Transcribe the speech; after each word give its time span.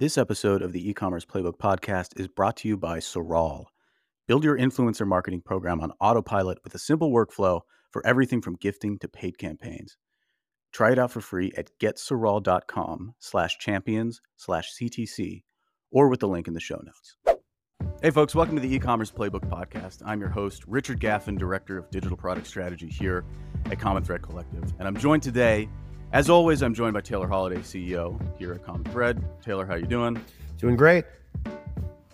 This 0.00 0.16
episode 0.16 0.62
of 0.62 0.72
the 0.72 0.88
e-commerce 0.88 1.24
playbook 1.24 1.58
podcast 1.58 2.20
is 2.20 2.28
brought 2.28 2.58
to 2.58 2.68
you 2.68 2.76
by 2.76 3.00
Saral. 3.00 3.64
Build 4.28 4.44
your 4.44 4.56
influencer 4.56 5.04
marketing 5.04 5.40
program 5.40 5.80
on 5.80 5.90
autopilot 6.00 6.58
with 6.62 6.72
a 6.76 6.78
simple 6.78 7.10
workflow 7.10 7.62
for 7.90 8.06
everything 8.06 8.40
from 8.40 8.54
gifting 8.54 9.00
to 9.00 9.08
paid 9.08 9.38
campaigns. 9.38 9.96
Try 10.72 10.92
it 10.92 11.00
out 11.00 11.10
for 11.10 11.20
free 11.20 11.50
at 11.56 11.70
getsaral.com 11.80 13.16
slash 13.18 13.58
champions 13.58 14.20
slash 14.36 14.72
CTC 14.72 15.42
or 15.90 16.06
with 16.06 16.20
the 16.20 16.28
link 16.28 16.46
in 16.46 16.54
the 16.54 16.60
show 16.60 16.80
notes. 16.80 17.16
Hey, 18.00 18.12
folks, 18.12 18.36
welcome 18.36 18.54
to 18.54 18.62
the 18.62 18.72
e-commerce 18.72 19.10
playbook 19.10 19.48
podcast. 19.48 20.02
I'm 20.06 20.20
your 20.20 20.28
host, 20.28 20.62
Richard 20.68 21.00
Gaffin, 21.00 21.36
Director 21.36 21.76
of 21.76 21.90
Digital 21.90 22.16
Product 22.16 22.46
Strategy 22.46 22.88
here 22.88 23.24
at 23.64 23.80
Common 23.80 24.04
Thread 24.04 24.22
Collective. 24.22 24.72
And 24.78 24.86
I'm 24.86 24.96
joined 24.96 25.24
today 25.24 25.68
as 26.12 26.30
always, 26.30 26.62
I'm 26.62 26.72
joined 26.72 26.94
by 26.94 27.02
Taylor 27.02 27.28
Holiday, 27.28 27.58
CEO 27.58 28.18
here 28.38 28.54
at 28.54 28.64
Common 28.64 28.84
Thread. 28.84 29.22
Taylor, 29.42 29.66
how 29.66 29.74
you 29.74 29.86
doing? 29.86 30.20
Doing 30.56 30.74
great. 30.74 31.04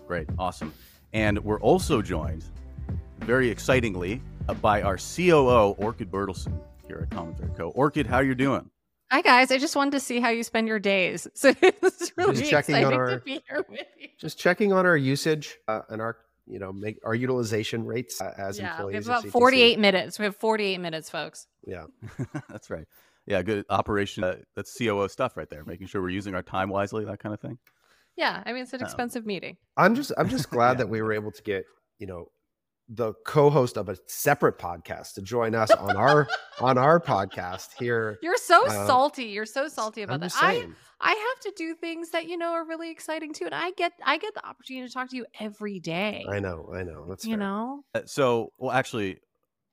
Great, 0.06 0.26
awesome. 0.38 0.72
And 1.12 1.38
we're 1.44 1.60
also 1.60 2.02
joined, 2.02 2.44
very 3.20 3.48
excitingly, 3.48 4.20
uh, 4.48 4.54
by 4.54 4.82
our 4.82 4.96
COO, 4.96 5.76
Orchid 5.78 6.10
Bertelsen, 6.10 6.58
here 6.88 7.06
at 7.08 7.10
Common 7.10 7.36
Thread 7.36 7.56
Co. 7.56 7.70
Orchid, 7.70 8.06
how 8.06 8.18
you 8.18 8.34
doing? 8.34 8.68
Hi 9.12 9.22
guys, 9.22 9.52
I 9.52 9.58
just 9.58 9.76
wanted 9.76 9.92
to 9.92 10.00
see 10.00 10.18
how 10.18 10.30
you 10.30 10.42
spend 10.42 10.66
your 10.66 10.80
days. 10.80 11.28
So 11.34 11.52
it's 11.60 12.12
really 12.16 12.34
just 12.34 12.50
checking 12.50 12.74
exciting 12.74 12.86
on 12.86 12.94
our, 12.94 13.10
to 13.10 13.18
be 13.18 13.40
here 13.46 13.64
with 13.68 13.86
you. 14.00 14.08
Just 14.18 14.38
checking 14.38 14.72
on 14.72 14.86
our 14.86 14.96
usage 14.96 15.58
uh, 15.68 15.82
and 15.88 16.02
our 16.02 16.16
you 16.46 16.58
know 16.58 16.72
make 16.72 16.98
our 17.04 17.14
utilization 17.14 17.86
rates 17.86 18.20
uh, 18.20 18.34
as 18.36 18.58
yeah, 18.58 18.72
employees. 18.72 19.06
We 19.06 19.12
have 19.12 19.24
about 19.24 19.30
48 19.30 19.78
minutes. 19.78 20.18
We 20.18 20.24
have 20.24 20.34
48 20.36 20.78
minutes, 20.78 21.10
folks. 21.10 21.46
Yeah. 21.64 21.84
That's 22.48 22.70
right 22.70 22.86
yeah, 23.26 23.42
good 23.42 23.64
operation. 23.70 24.24
Uh, 24.24 24.36
that's 24.54 24.76
COO 24.76 25.08
stuff 25.08 25.36
right 25.36 25.48
there, 25.48 25.64
making 25.64 25.86
sure 25.86 26.02
we're 26.02 26.10
using 26.10 26.34
our 26.34 26.42
time 26.42 26.68
wisely, 26.68 27.04
that 27.04 27.20
kind 27.20 27.34
of 27.34 27.40
thing. 27.40 27.58
Yeah, 28.16 28.42
I 28.46 28.52
mean 28.52 28.62
it's 28.62 28.72
an 28.72 28.80
um, 28.80 28.84
expensive 28.84 29.22
um, 29.22 29.28
meeting. 29.28 29.56
I'm 29.76 29.94
just 29.94 30.12
I'm 30.16 30.28
just 30.28 30.50
glad 30.50 30.72
yeah. 30.72 30.78
that 30.78 30.88
we 30.88 31.02
were 31.02 31.12
able 31.12 31.32
to 31.32 31.42
get 31.42 31.64
you 31.98 32.06
know 32.06 32.26
the 32.88 33.14
co-host 33.24 33.78
of 33.78 33.88
a 33.88 33.96
separate 34.06 34.58
podcast 34.58 35.14
to 35.14 35.22
join 35.22 35.54
us 35.54 35.70
on 35.70 35.96
our 35.96 36.28
on 36.60 36.76
our 36.78 37.00
podcast 37.00 37.68
here. 37.78 38.18
You're 38.22 38.36
so 38.36 38.66
uh, 38.66 38.86
salty. 38.86 39.24
You're 39.24 39.46
so 39.46 39.68
salty 39.68 40.02
about 40.02 40.20
that. 40.20 40.32
I 40.36 40.66
I 41.00 41.10
have 41.10 41.40
to 41.44 41.52
do 41.56 41.74
things 41.74 42.10
that 42.10 42.28
you 42.28 42.36
know 42.36 42.52
are 42.52 42.66
really 42.66 42.90
exciting 42.90 43.32
too, 43.32 43.46
and 43.46 43.54
I 43.54 43.70
get 43.72 43.92
I 44.04 44.18
get 44.18 44.34
the 44.34 44.46
opportunity 44.46 44.86
to 44.86 44.92
talk 44.92 45.10
to 45.10 45.16
you 45.16 45.26
every 45.40 45.80
day. 45.80 46.24
I 46.28 46.40
know, 46.40 46.70
I 46.74 46.82
know. 46.82 47.06
That's 47.08 47.24
you 47.24 47.32
fair. 47.32 47.38
know. 47.38 47.84
Uh, 47.94 48.02
so, 48.06 48.52
well, 48.58 48.70
actually, 48.70 49.18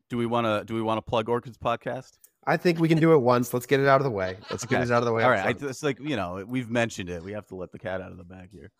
do 0.10 0.18
we 0.18 0.26
want 0.26 0.46
to 0.46 0.64
do 0.66 0.74
we 0.74 0.82
want 0.82 0.98
to 0.98 1.02
plug 1.02 1.28
Orchid's 1.28 1.58
podcast? 1.58 2.18
I 2.46 2.58
think 2.58 2.80
we 2.80 2.88
can 2.88 3.00
do 3.00 3.14
it 3.14 3.20
once. 3.20 3.54
Let's 3.54 3.66
get 3.66 3.80
it 3.80 3.88
out 3.88 4.02
of 4.02 4.04
the 4.04 4.12
way. 4.12 4.38
Let's 4.50 4.64
okay. 4.64 4.78
get 4.78 4.84
it 4.84 4.92
out 4.92 5.00
of 5.00 5.06
the 5.06 5.14
way. 5.14 5.24
All 5.24 5.30
right. 5.30 5.56
I, 5.62 5.68
it's 5.68 5.84
like, 5.84 6.00
you 6.00 6.16
know, 6.16 6.44
we've 6.48 6.70
mentioned 6.70 7.10
it. 7.10 7.24
We 7.24 7.34
have 7.34 7.46
to 7.48 7.56
let 7.56 7.72
the 7.72 7.80
cat 7.80 8.02
out 8.02 8.12
of 8.12 8.18
the 8.18 8.24
bag 8.24 8.50
here. 8.52 8.72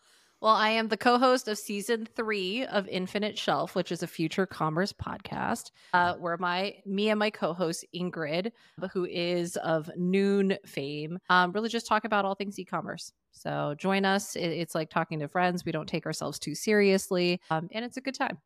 Well, 0.42 0.56
I 0.56 0.70
am 0.70 0.88
the 0.88 0.96
co 0.96 1.18
host 1.18 1.46
of 1.46 1.56
season 1.56 2.08
three 2.16 2.66
of 2.66 2.88
Infinite 2.88 3.38
Shelf, 3.38 3.76
which 3.76 3.92
is 3.92 4.02
a 4.02 4.08
future 4.08 4.44
commerce 4.44 4.92
podcast, 4.92 5.70
uh, 5.92 6.14
where 6.14 6.36
my 6.36 6.74
me 6.84 7.10
and 7.10 7.18
my 7.20 7.30
co 7.30 7.52
host 7.52 7.84
Ingrid, 7.94 8.50
who 8.92 9.04
is 9.04 9.56
of 9.58 9.88
Noon 9.96 10.58
fame, 10.66 11.20
um, 11.30 11.52
really 11.52 11.68
just 11.68 11.86
talk 11.86 12.04
about 12.04 12.24
all 12.24 12.34
things 12.34 12.58
e 12.58 12.64
commerce. 12.64 13.12
So 13.30 13.76
join 13.78 14.04
us. 14.04 14.34
It, 14.34 14.48
it's 14.48 14.74
like 14.74 14.90
talking 14.90 15.20
to 15.20 15.28
friends. 15.28 15.64
We 15.64 15.70
don't 15.70 15.88
take 15.88 16.06
ourselves 16.06 16.40
too 16.40 16.56
seriously, 16.56 17.40
um, 17.48 17.68
and 17.70 17.84
it's 17.84 17.96
a 17.96 18.00
good 18.00 18.16
time. 18.16 18.38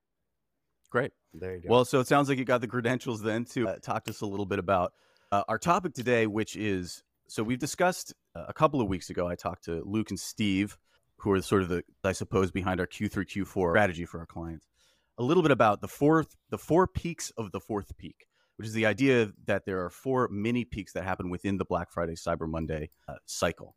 Great. 0.97 1.12
There 1.34 1.56
you 1.56 1.61
go. 1.61 1.69
Well, 1.69 1.84
so 1.84 2.00
it 2.00 2.06
sounds 2.06 2.30
like 2.30 2.39
you 2.39 2.47
got 2.47 2.62
the 2.62 2.66
credentials 2.66 3.20
then 3.20 3.44
to 3.47 3.69
uh, 3.69 3.77
talk 3.83 4.05
to 4.05 4.12
us 4.12 4.22
a 4.22 4.27
little 4.27 4.47
bit 4.47 4.58
about 4.58 4.94
uh, 5.30 5.42
our 5.47 5.58
topic 5.58 5.92
today, 5.92 6.27
which 6.27 6.56
is 6.56 7.02
so 7.28 7.42
we've 7.42 7.58
discussed 7.58 8.14
uh, 8.34 8.47
a 8.48 8.55
couple 8.55 8.80
of 8.80 8.89
weeks 8.89 9.11
ago, 9.11 9.28
I 9.28 9.34
talked 9.34 9.64
to 9.64 9.83
Luke 9.84 10.08
and 10.08 10.19
Steve, 10.19 10.78
who 11.19 11.33
are 11.33 11.42
sort 11.42 11.61
of 11.61 11.69
the, 11.69 11.83
I 12.02 12.12
suppose, 12.12 12.50
behind 12.50 12.80
our 12.80 12.86
Q3, 12.86 13.27
Q4 13.27 13.72
strategy 13.72 14.06
for 14.06 14.20
our 14.20 14.27
clients, 14.27 14.69
a 15.19 15.22
little 15.22 15.42
bit 15.42 15.52
about 15.52 15.83
the 15.83 15.89
fourth, 15.89 16.34
the 16.48 16.56
four 16.56 16.86
peaks 16.86 17.30
of 17.36 17.52
the 17.52 17.61
fourth 17.61 17.98
peak, 17.98 18.27
which 18.56 18.67
is 18.67 18.73
the 18.73 18.86
idea 18.86 19.33
that 19.45 19.67
there 19.67 19.85
are 19.85 19.90
four 19.90 20.29
mini 20.29 20.64
peaks 20.64 20.95
that 20.95 21.05
happen 21.05 21.29
within 21.29 21.58
the 21.58 21.67
Black 21.67 21.90
Friday, 21.90 22.14
Cyber 22.14 22.48
Monday 22.48 22.89
uh, 23.06 23.17
cycle. 23.27 23.74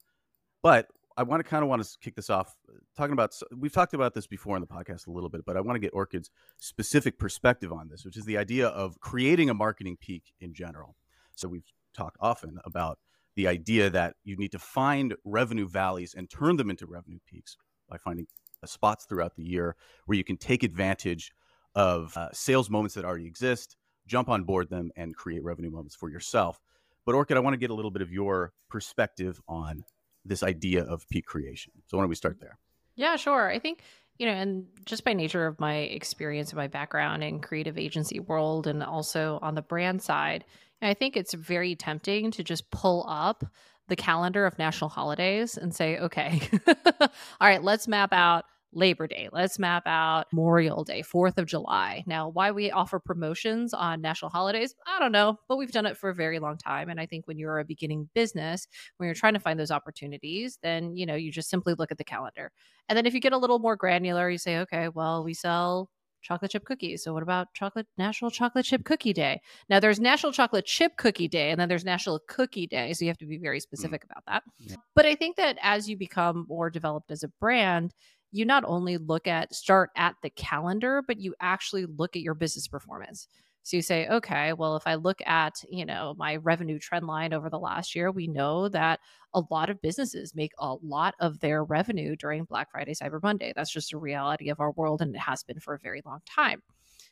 But 0.64 0.88
I 1.20 1.24
want 1.24 1.44
to 1.44 1.50
kind 1.50 1.64
of 1.64 1.70
want 1.70 1.84
to 1.84 1.98
kick 2.00 2.16
this 2.16 2.30
off 2.30 2.56
uh, 2.70 2.78
talking 2.96 3.12
about 3.12 3.38
we've 3.52 3.74
talked 3.74 3.94
about 3.94 4.14
this 4.14 4.26
before 4.26 4.56
in 4.56 4.62
the 4.62 4.68
podcast 4.68 5.06
a 5.08 5.12
little 5.12 5.28
bit, 5.28 5.42
but 5.46 5.58
I 5.58 5.60
want 5.60 5.76
to 5.76 5.80
get 5.82 5.94
Orchid's 5.94 6.32
specific 6.60 7.20
perspective 7.20 7.74
on 7.74 7.90
this, 7.90 8.06
which 8.06 8.16
is 8.16 8.24
the 8.24 8.38
idea 8.38 8.70
of 8.70 8.98
creating 9.02 9.50
a 9.50 9.54
marketing 9.54 9.98
peak 10.00 10.34
in 10.40 10.54
general. 10.54 10.96
So 11.36 11.50
we've 11.50 11.66
talked 11.94 12.16
often 12.22 12.58
about 12.64 13.00
the 13.36 13.50
idea 13.50 13.90
that 13.90 14.16
you 14.24 14.38
need 14.38 14.54
to 14.54 14.60
find 14.60 15.14
revenue 15.26 15.68
valleys 15.68 16.14
and 16.14 16.30
turn 16.30 16.56
them 16.56 16.70
into 16.70 16.86
revenue 16.86 17.20
peaks 17.30 17.58
by 17.90 17.98
finding 17.98 18.26
uh, 18.64 18.68
spots 18.68 19.04
throughout 19.04 19.36
the 19.36 19.44
year 19.44 19.76
where 20.06 20.18
you 20.18 20.24
can 20.24 20.38
take 20.38 20.64
advantage 20.64 21.34
of 21.76 22.16
uh, 22.16 22.30
sales 22.32 22.70
moments 22.70 22.96
that 22.96 23.04
already 23.04 23.28
exist, 23.28 23.76
jump 24.08 24.30
on 24.30 24.46
board 24.46 24.70
them, 24.70 24.90
and 24.96 25.18
create 25.18 25.44
revenue 25.44 25.70
moments 25.70 25.96
for 25.98 26.10
yourself. 26.10 26.62
But 27.06 27.14
Orchid, 27.14 27.36
I 27.36 27.42
want 27.42 27.56
to 27.56 27.60
get 27.60 27.72
a 27.72 27.74
little 27.74 27.92
bit 27.92 28.02
of 28.02 28.10
your 28.10 28.54
perspective 28.70 29.42
on 29.50 29.84
this 30.30 30.44
idea 30.44 30.84
of 30.84 31.08
peak 31.10 31.26
creation. 31.26 31.74
So 31.88 31.98
why 31.98 32.04
don't 32.04 32.10
we 32.10 32.16
start 32.16 32.40
there? 32.40 32.58
Yeah, 32.96 33.18
sure. 33.18 33.50
I 33.50 33.60
think 33.60 33.82
you 34.20 34.26
know, 34.26 34.34
and 34.34 34.68
just 34.86 35.06
by 35.06 35.14
nature 35.14 35.48
of 35.48 35.60
my 35.62 35.76
experience 35.78 36.50
and 36.50 36.58
my 36.58 36.68
background 36.68 37.24
in 37.24 37.40
creative 37.40 37.78
agency 37.78 38.20
world 38.20 38.68
and 38.68 38.84
also 38.84 39.40
on 39.42 39.56
the 39.56 39.62
brand 39.62 40.02
side, 40.02 40.44
I 40.82 40.94
think 40.94 41.16
it's 41.16 41.34
very 41.34 41.76
tempting 41.76 42.32
to 42.32 42.44
just 42.44 42.70
pull 42.70 43.06
up 43.08 43.46
the 43.88 43.96
calendar 43.96 44.46
of 44.46 44.60
national 44.60 44.90
holidays 44.90 45.58
and 45.58 45.74
say, 45.74 45.98
okay, 45.98 46.42
all 47.00 47.10
right, 47.42 47.64
let's 47.64 47.88
map 47.88 48.12
out 48.12 48.44
Labor 48.74 49.08
Day. 49.08 49.30
Let's 49.32 49.58
map 49.60 49.84
out 49.86 50.28
Memorial 50.32 50.84
Day, 50.84 51.02
4th 51.02 51.38
of 51.38 51.46
July. 51.46 52.04
Now, 52.06 52.30
why 52.30 52.52
we 52.52 52.72
offer 52.72 53.00
promotions 53.00 53.74
on 53.74 54.02
national 54.02 54.32
holidays, 54.32 54.76
I 54.86 55.00
don't 55.00 55.12
know, 55.12 55.38
but 55.48 55.58
we've 55.58 55.72
done 55.72 55.86
it 55.86 55.98
for 55.98 56.10
a 56.10 56.16
very 56.16 56.40
long 56.40 56.58
time. 56.58 56.90
And 56.90 57.00
I 57.00 57.06
think 57.06 57.28
when 57.28 57.38
you're 57.38 57.60
a 57.60 57.66
beginning 57.66 58.10
business, 58.14 58.68
when 58.98 59.08
you're 59.08 59.16
trying 59.16 59.34
to 59.34 59.40
find 59.40 59.60
those 59.60 59.72
opportunities, 59.72 60.60
then, 60.62 60.96
you 60.96 61.06
know, 61.06 61.16
you 61.16 61.32
just 61.32 61.50
simply 61.50 61.74
look 61.74 61.92
at 61.92 61.98
the 61.98 62.04
calendar. 62.04 62.52
And 62.88 62.98
then 62.98 63.06
if 63.06 63.14
you 63.14 63.20
get 63.20 63.34
a 63.34 63.38
little 63.38 63.60
more 63.60 63.76
granular, 63.76 64.30
you 64.30 64.38
say, 64.38 64.60
okay, 64.60 64.90
well, 64.90 65.24
we 65.24 65.34
sell 65.34 65.90
chocolate 66.22 66.52
chip 66.52 66.66
cookies. 66.66 67.04
So 67.04 67.14
what 67.14 67.24
about 67.24 67.54
chocolate 67.54 67.88
National 67.98 68.32
Chocolate 68.32 68.66
Chip 68.66 68.84
Cookie 68.84 69.14
Day? 69.14 69.42
Now 69.70 69.80
there's 69.80 70.00
National 70.00 70.32
Chocolate 70.32 70.66
Chip 70.66 70.98
Cookie 70.98 71.28
Day 71.28 71.52
and 71.52 71.60
then 71.60 71.70
there's 71.70 71.86
National 71.86 72.20
Cookie 72.28 72.68
Day. 72.68 72.94
So 72.94 73.06
you 73.06 73.10
have 73.10 73.18
to 73.20 73.26
be 73.26 73.38
very 73.38 73.60
mm. 73.60 73.62
specific 73.62 74.02
mm. 74.02 74.12
about 74.12 74.24
that. 74.28 74.44
Yeah. 74.60 74.76
But 74.96 75.06
I 75.06 75.16
think 75.16 75.38
that 75.38 75.58
as 75.62 75.90
you 75.90 75.98
become 75.98 76.46
more 76.50 76.70
developed 76.70 77.12
as 77.12 77.24
a 77.24 77.30
brand, 77.40 77.94
you 78.32 78.46
not 78.46 78.64
only 78.66 78.98
look 78.98 79.28
at 79.28 79.54
start 79.54 79.90
at 79.96 80.16
the 80.22 80.30
calendar, 80.30 81.04
but 81.06 81.20
you 81.20 81.36
actually 81.40 81.86
look 81.86 82.16
at 82.16 82.22
your 82.22 82.34
business 82.34 82.68
performance. 82.68 83.28
So 83.64 83.78
you 83.78 83.84
say, 83.84 84.08
okay, 84.08 84.54
well, 84.54 84.78
if 84.78 84.88
I 84.88 84.96
look 84.96 85.22
at, 85.26 85.64
you 85.70 85.86
know, 85.86 86.16
my 86.18 86.38
revenue 86.38 86.80
trend 86.80 87.06
line 87.06 87.34
over 87.34 87.50
the 87.50 87.60
last 87.60 87.94
year, 87.94 88.10
we 88.10 88.28
know 88.28 88.70
that 88.70 89.00
a 89.34 89.44
lot 89.52 89.70
of 89.70 89.82
businesses 89.82 90.34
make 90.34 90.54
a 90.58 90.76
lot 90.82 91.14
of 91.20 91.40
their 91.40 91.64
revenue 91.64 92.16
during 92.16 92.46
Black 92.46 92.72
Friday, 92.72 92.94
Cyber 92.94 93.22
Monday. 93.22 93.54
That's 93.56 93.72
just 93.72 93.94
a 93.94 93.98
reality 93.98 94.50
of 94.50 94.60
our 94.60 94.72
world 94.72 95.02
and 95.02 95.14
it 95.14 95.20
has 95.20 95.44
been 95.44 95.60
for 95.60 95.76
a 95.76 95.80
very 95.80 96.02
long 96.06 96.22
time. 96.26 96.64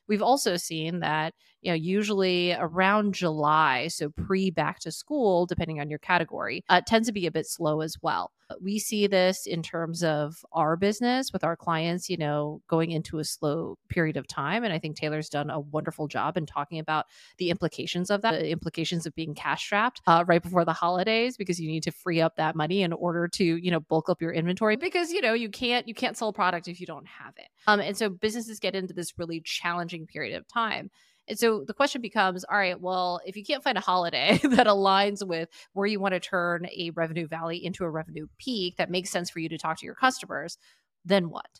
We've 0.08 0.22
also 0.22 0.58
seen 0.58 1.00
that, 1.00 1.34
you 1.62 1.72
know, 1.72 1.76
usually 1.76 2.54
around 2.54 3.14
July, 3.14 3.88
so 3.88 4.10
pre 4.10 4.52
back 4.52 4.80
to 4.80 4.92
school, 4.92 5.46
depending 5.46 5.80
on 5.80 5.90
your 5.90 6.00
category, 6.00 6.64
uh, 6.70 6.82
tends 6.86 7.08
to 7.08 7.14
be 7.14 7.26
a 7.26 7.32
bit 7.32 7.48
slow 7.48 7.82
as 7.82 7.98
well. 8.02 8.32
We 8.62 8.80
see 8.80 9.08
this 9.08 9.46
in 9.46 9.62
terms 9.62 10.06
of 10.06 10.46
our 10.54 10.78
business 10.78 11.34
with 11.34 11.44
our 11.44 11.58
clients, 11.58 12.10
you 12.10 12.16
know, 12.16 12.62
going 12.70 12.92
into 12.92 13.20
a 13.20 13.26
slow 13.26 13.78
period 13.90 14.16
of 14.16 14.26
time. 14.26 14.64
And 14.64 14.72
I 14.72 14.80
think 14.80 14.96
Taylor's 14.96 15.28
done 15.28 15.50
a 15.50 15.60
wonderful 15.60 16.08
job 16.08 16.38
in 16.38 16.46
talking 16.46 16.80
about 16.80 17.08
the 17.40 17.50
implications 17.50 18.10
of 18.10 18.22
that, 18.22 18.40
the 18.40 18.50
implications 18.50 19.06
of 19.06 19.14
being 19.16 19.36
cash 19.36 19.66
strapped 19.66 20.00
uh, 20.08 20.24
right 20.26 20.42
before 20.42 20.64
the 20.64 20.72
holidays, 20.72 21.36
because 21.36 21.60
you 21.60 21.68
need 21.68 21.84
to 21.84 21.92
free 21.92 22.22
up 22.22 22.38
that 22.38 22.56
money 22.56 22.84
in 22.84 22.94
order 22.94 23.28
to, 23.28 23.44
you 23.44 23.70
know, 23.70 23.82
bulk 23.82 24.08
up 24.08 24.22
your 24.22 24.32
inventory 24.32 24.78
because, 24.78 25.12
you 25.12 25.20
know, 25.20 25.34
you 25.34 25.50
can't, 25.50 25.86
you 25.86 25.94
can't 25.94 26.16
sell 26.16 26.32
product 26.32 26.70
if 26.70 26.80
you 26.80 26.86
don't 26.86 27.08
have 27.08 27.34
it. 27.38 27.48
Um, 27.68 27.82
and 27.82 27.98
so 27.98 28.08
businesses 28.08 28.60
get 28.60 28.76
into 28.76 28.94
this 28.94 29.18
really 29.18 29.42
challenging 29.42 29.97
period 30.06 30.36
of 30.36 30.48
time. 30.48 30.92
And 31.28 31.38
so 31.38 31.64
the 31.66 31.74
question 31.74 32.02
becomes 32.02 32.46
all 32.46 32.58
right, 32.58 32.80
well, 32.80 33.20
if 33.26 33.36
you 33.36 33.44
can't 33.44 33.64
find 33.64 33.78
a 33.78 33.82
holiday 33.82 34.40
that 34.44 34.68
aligns 34.68 35.26
with 35.26 35.50
where 35.74 35.88
you 35.88 36.00
want 36.00 36.14
to 36.14 36.20
turn 36.20 36.68
a 36.68 36.92
revenue 36.96 37.28
valley 37.28 37.64
into 37.64 37.84
a 37.84 37.90
revenue 37.90 38.28
peak 38.38 38.78
that 38.78 38.92
makes 38.92 39.10
sense 39.10 39.30
for 39.30 39.40
you 39.40 39.50
to 39.50 39.58
talk 39.58 39.80
to 39.80 39.86
your 39.86 39.96
customers, 39.96 40.58
then 41.04 41.30
what? 41.30 41.60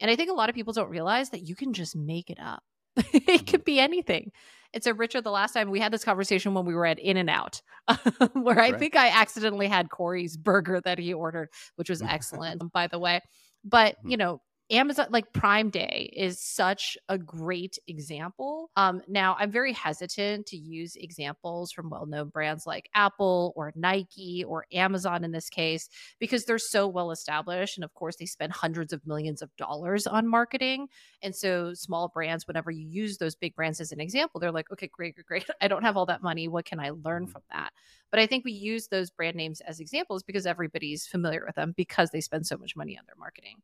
And 0.00 0.10
I 0.10 0.16
think 0.16 0.30
a 0.30 0.34
lot 0.34 0.48
of 0.48 0.54
people 0.54 0.72
don't 0.72 0.90
realize 0.90 1.30
that 1.30 1.46
you 1.46 1.54
can 1.54 1.72
just 1.72 1.94
make 1.94 2.30
it 2.30 2.38
up. 2.40 2.62
it 2.96 3.46
could 3.46 3.60
mm-hmm. 3.60 3.64
be 3.64 3.80
anything. 3.80 4.32
And 4.72 4.82
so, 4.82 4.92
Richard, 4.92 5.22
the 5.22 5.30
last 5.30 5.52
time 5.52 5.70
we 5.70 5.78
had 5.78 5.92
this 5.92 6.04
conversation 6.04 6.52
when 6.52 6.64
we 6.64 6.74
were 6.74 6.86
at 6.86 6.98
In 6.98 7.16
and 7.16 7.30
Out, 7.30 7.62
where 8.32 8.58
I 8.58 8.70
right. 8.70 8.78
think 8.78 8.96
I 8.96 9.08
accidentally 9.08 9.68
had 9.68 9.88
Corey's 9.88 10.36
burger 10.36 10.80
that 10.80 10.98
he 10.98 11.14
ordered, 11.14 11.48
which 11.76 11.88
was 11.88 12.02
excellent, 12.02 12.72
by 12.72 12.88
the 12.88 12.98
way. 12.98 13.20
But, 13.64 13.96
mm-hmm. 13.98 14.10
you 14.10 14.16
know, 14.16 14.40
Amazon, 14.70 15.06
like 15.10 15.32
Prime 15.32 15.68
Day, 15.68 16.10
is 16.16 16.42
such 16.42 16.96
a 17.08 17.18
great 17.18 17.76
example. 17.86 18.70
Um, 18.76 19.02
now, 19.06 19.36
I'm 19.38 19.50
very 19.50 19.72
hesitant 19.72 20.46
to 20.46 20.56
use 20.56 20.94
examples 20.96 21.70
from 21.72 21.90
well 21.90 22.06
known 22.06 22.30
brands 22.30 22.64
like 22.66 22.88
Apple 22.94 23.52
or 23.56 23.72
Nike 23.76 24.42
or 24.46 24.64
Amazon 24.72 25.22
in 25.22 25.32
this 25.32 25.50
case, 25.50 25.88
because 26.18 26.44
they're 26.44 26.58
so 26.58 26.88
well 26.88 27.10
established. 27.10 27.76
And 27.76 27.84
of 27.84 27.92
course, 27.92 28.16
they 28.16 28.26
spend 28.26 28.52
hundreds 28.52 28.92
of 28.92 29.06
millions 29.06 29.42
of 29.42 29.54
dollars 29.56 30.06
on 30.06 30.26
marketing. 30.26 30.88
And 31.22 31.36
so, 31.36 31.72
small 31.74 32.08
brands, 32.08 32.46
whenever 32.46 32.70
you 32.70 32.88
use 32.88 33.18
those 33.18 33.36
big 33.36 33.54
brands 33.54 33.80
as 33.80 33.92
an 33.92 34.00
example, 34.00 34.40
they're 34.40 34.50
like, 34.50 34.70
okay, 34.72 34.88
great, 34.90 35.14
great, 35.14 35.26
great. 35.26 35.46
I 35.60 35.68
don't 35.68 35.84
have 35.84 35.96
all 35.96 36.06
that 36.06 36.22
money. 36.22 36.48
What 36.48 36.64
can 36.64 36.80
I 36.80 36.90
learn 36.90 37.24
mm-hmm. 37.24 37.32
from 37.32 37.42
that? 37.52 37.70
But 38.14 38.20
I 38.20 38.28
think 38.28 38.44
we 38.44 38.52
use 38.52 38.86
those 38.86 39.10
brand 39.10 39.34
names 39.34 39.60
as 39.62 39.80
examples 39.80 40.22
because 40.22 40.46
everybody's 40.46 41.04
familiar 41.04 41.42
with 41.44 41.56
them 41.56 41.74
because 41.76 42.10
they 42.10 42.20
spend 42.20 42.46
so 42.46 42.56
much 42.56 42.76
money 42.76 42.96
on 42.96 43.02
their 43.08 43.16
marketing. 43.18 43.56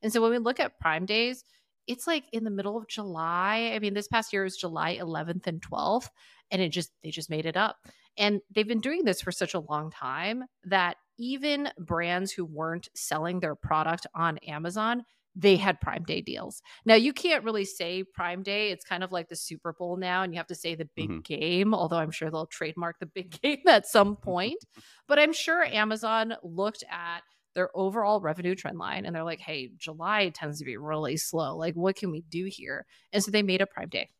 And 0.00 0.10
so 0.10 0.22
when 0.22 0.30
we 0.30 0.38
look 0.38 0.60
at 0.60 0.80
Prime 0.80 1.04
Days, 1.04 1.44
it's 1.86 2.06
like 2.06 2.24
in 2.32 2.42
the 2.42 2.50
middle 2.50 2.78
of 2.78 2.88
July. 2.88 3.72
I 3.74 3.78
mean, 3.80 3.92
this 3.92 4.08
past 4.08 4.32
year 4.32 4.44
was 4.44 4.56
July 4.56 4.96
11th 4.96 5.46
and 5.46 5.60
12th, 5.60 6.08
and 6.50 6.62
it 6.62 6.70
just, 6.70 6.90
they 7.04 7.10
just 7.10 7.28
made 7.28 7.44
it 7.44 7.58
up. 7.58 7.76
And 8.16 8.40
they've 8.50 8.66
been 8.66 8.80
doing 8.80 9.04
this 9.04 9.20
for 9.20 9.30
such 9.30 9.52
a 9.52 9.60
long 9.60 9.90
time 9.90 10.44
that 10.64 10.96
even 11.18 11.68
brands 11.76 12.32
who 12.32 12.46
weren't 12.46 12.88
selling 12.94 13.40
their 13.40 13.56
product 13.56 14.06
on 14.14 14.38
Amazon 14.38 15.04
they 15.38 15.56
had 15.56 15.80
Prime 15.80 16.02
Day 16.02 16.20
deals. 16.20 16.62
Now 16.84 16.96
you 16.96 17.12
can't 17.12 17.44
really 17.44 17.64
say 17.64 18.02
Prime 18.02 18.42
Day. 18.42 18.72
It's 18.72 18.84
kind 18.84 19.04
of 19.04 19.12
like 19.12 19.28
the 19.28 19.36
Super 19.36 19.72
Bowl 19.72 19.96
now, 19.96 20.22
and 20.22 20.34
you 20.34 20.38
have 20.38 20.48
to 20.48 20.54
say 20.54 20.74
the 20.74 20.88
big 20.96 21.08
mm-hmm. 21.08 21.20
game, 21.20 21.74
although 21.74 21.96
I'm 21.96 22.10
sure 22.10 22.30
they'll 22.30 22.46
trademark 22.46 22.98
the 22.98 23.06
big 23.06 23.30
game 23.42 23.62
at 23.68 23.86
some 23.86 24.16
point. 24.16 24.58
but 25.08 25.18
I'm 25.18 25.32
sure 25.32 25.64
Amazon 25.64 26.34
looked 26.42 26.82
at 26.90 27.20
their 27.54 27.70
overall 27.74 28.20
revenue 28.20 28.54
trend 28.54 28.78
line 28.78 29.06
and 29.06 29.14
they're 29.14 29.24
like, 29.24 29.40
hey, 29.40 29.70
July 29.76 30.30
tends 30.30 30.58
to 30.58 30.64
be 30.64 30.76
really 30.76 31.16
slow. 31.16 31.56
Like, 31.56 31.74
what 31.74 31.96
can 31.96 32.10
we 32.10 32.20
do 32.28 32.44
here? 32.44 32.84
And 33.12 33.22
so 33.22 33.30
they 33.30 33.42
made 33.42 33.62
a 33.62 33.66
Prime 33.66 33.88
Day. 33.88 34.10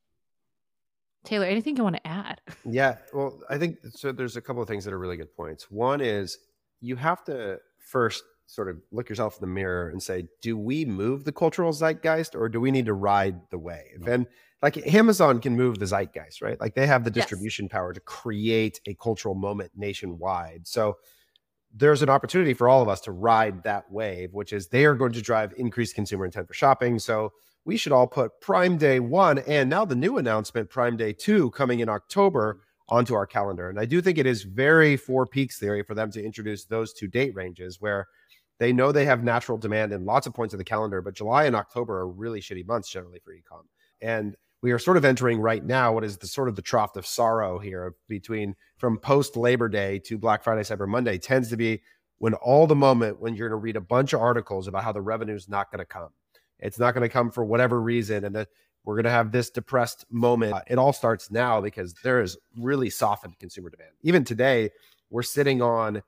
Taylor, 1.25 1.47
anything 1.47 1.77
you 1.77 1.83
want 1.83 1.97
to 1.97 2.07
add? 2.07 2.41
Yeah, 2.71 2.97
well, 3.13 3.41
I 3.51 3.59
think 3.59 3.79
so. 3.91 4.13
There's 4.13 4.37
a 4.37 4.41
couple 4.41 4.63
of 4.63 4.69
things 4.69 4.85
that 4.85 4.95
are 4.95 4.99
really 4.99 5.17
good 5.17 5.35
points. 5.35 5.71
One 5.71 6.01
is 6.01 6.39
you 6.81 6.97
have 6.97 7.25
to 7.25 7.59
first 7.79 8.23
sort 8.49 8.71
of 8.71 8.79
look 8.91 9.11
yourself 9.11 9.37
in 9.37 9.43
the 9.43 9.47
mirror 9.47 9.91
and 9.91 10.03
say, 10.03 10.27
do 10.41 10.57
we 10.57 10.87
move 10.87 11.25
the 11.25 11.33
cultural 11.33 11.71
zeitgeist 11.71 12.35
or 12.35 12.49
do 12.49 12.61
we 12.61 12.71
need 12.71 12.87
to 12.87 12.95
ride 12.95 13.39
the 13.51 13.59
wave? 13.59 14.01
Mm. 14.01 14.09
And 14.15 14.27
like 14.63 14.95
Amazon 14.95 15.39
can 15.39 15.55
move 15.55 15.79
the 15.79 15.87
zeitgeist, 15.87 16.41
right? 16.41 16.59
Like 16.59 16.75
they 16.75 16.87
have 16.87 17.05
the 17.05 17.11
distribution 17.11 17.67
yes. 17.67 17.73
power 17.73 17.93
to 17.93 18.01
create 18.01 18.81
a 18.87 18.95
cultural 18.95 19.35
moment 19.35 19.73
nationwide. 19.77 20.67
So 20.67 20.97
there's 21.75 22.01
an 22.01 22.09
opportunity 22.09 22.55
for 22.55 22.71
all 22.71 22.81
of 22.81 22.89
us 22.89 23.03
to 23.03 23.13
ride 23.13 23.65
that 23.65 23.93
wave, 23.93 24.33
which 24.33 24.55
is 24.55 24.69
they 24.69 24.87
are 24.87 24.95
going 24.95 25.13
to 25.13 25.23
drive 25.23 25.53
increased 25.59 25.95
consumer 25.95 26.25
intent 26.25 26.49
for 26.49 26.55
shopping. 26.55 26.99
So 26.99 27.35
we 27.67 27.77
should 27.77 27.93
all 27.93 28.07
put 28.07 28.41
Prime 28.41 28.79
Day 28.79 28.99
one 28.99 29.41
and 29.41 29.69
now 29.69 29.85
the 29.85 29.95
new 29.95 30.17
announcement, 30.17 30.71
Prime 30.71 30.97
Day 30.97 31.13
two, 31.13 31.51
coming 31.51 31.81
in 31.81 31.91
October 31.91 32.55
mm. 32.55 32.59
onto 32.97 33.15
our 33.15 33.27
calendar. 33.27 33.69
And 33.69 33.79
I 33.79 33.85
do 33.85 34.01
think 34.01 34.17
it 34.17 34.25
is 34.25 34.43
very 34.43 34.97
four 34.97 35.27
peaks 35.27 35.59
theory 35.59 35.83
for 35.83 35.95
them 35.95 36.11
to 36.13 36.25
introduce 36.25 36.65
those 36.65 36.95
two 36.95 37.09
date 37.09 37.35
ranges 37.35 37.79
where 37.79 38.07
they 38.59 38.73
know 38.73 38.93
they 38.93 39.05
have 39.05 39.23
natural 39.23 39.59
demand 39.59 39.93
in 39.93 40.05
lots 40.05 40.27
of 40.27 40.35
points 40.35 40.55
of 40.55 40.59
the 40.59 40.65
calendar, 40.65 41.01
but 41.01 41.15
July 41.15 41.45
and 41.45 41.57
October 41.57 41.99
are 41.99 42.09
really 42.09 42.41
shitty 42.41 42.67
months 42.67 42.89
generally 42.89 43.21
for 43.25 43.33
ecom. 43.33 43.63
And 44.01 44.37
we 44.63 44.73
are 44.73 44.79
sort 44.79 44.97
of 44.97 45.05
entering 45.05 45.41
right 45.41 45.65
now 45.65 45.93
what 45.93 46.05
is 46.05 46.19
the 46.19 46.27
sort 46.27 46.49
of 46.49 46.57
the 46.57 46.63
trough 46.63 46.97
of 46.97 47.07
sorrow 47.07 47.59
here 47.59 47.95
between 48.09 48.57
from 48.77 48.99
post 48.99 49.37
Labor 49.37 49.69
Day 49.69 50.01
to 50.01 50.19
Black 50.19 50.43
Friday, 50.43 50.63
Cyber 50.63 50.89
Monday 50.89 51.19
tends 51.19 51.49
to 51.51 51.57
be 51.57 51.83
when 52.19 52.35
all 52.35 52.67
the 52.67 52.75
moment 52.75 53.21
when 53.21 53.37
you're 53.37 53.49
going 53.49 53.61
to 53.61 53.63
read 53.63 53.77
a 53.77 53.81
bunch 53.81 54.13
of 54.13 54.21
articles 54.21 54.67
about 54.67 54.83
how 54.83 54.93
the 54.93 55.01
revenue 55.01 55.37
is 55.37 55.49
not 55.49 55.71
going 55.71 55.79
to 55.79 55.85
come. 55.85 56.09
It's 56.59 56.79
not 56.79 56.93
going 56.93 57.03
to 57.03 57.13
come 57.13 57.31
for 57.31 57.45
whatever 57.45 57.81
reason. 57.81 58.25
And 58.25 58.35
that 58.35 58.49
we're 58.85 58.97
going 58.97 59.05
to 59.05 59.11
have 59.11 59.33
this 59.33 59.51
depressed 59.51 60.07
moment. 60.11 60.55
Uh, 60.55 60.63
it 60.67 60.79
all 60.79 60.93
starts 60.93 61.31
now 61.31 61.61
because 61.61 61.95
there 62.03 62.21
is 62.21 62.37
really 62.57 62.91
softened 62.91 63.39
consumer 63.39 63.71
demand. 63.71 63.93
Even 64.03 64.25
today, 64.25 64.71
we're 65.11 65.23
sitting 65.23 65.63
on 65.63 66.03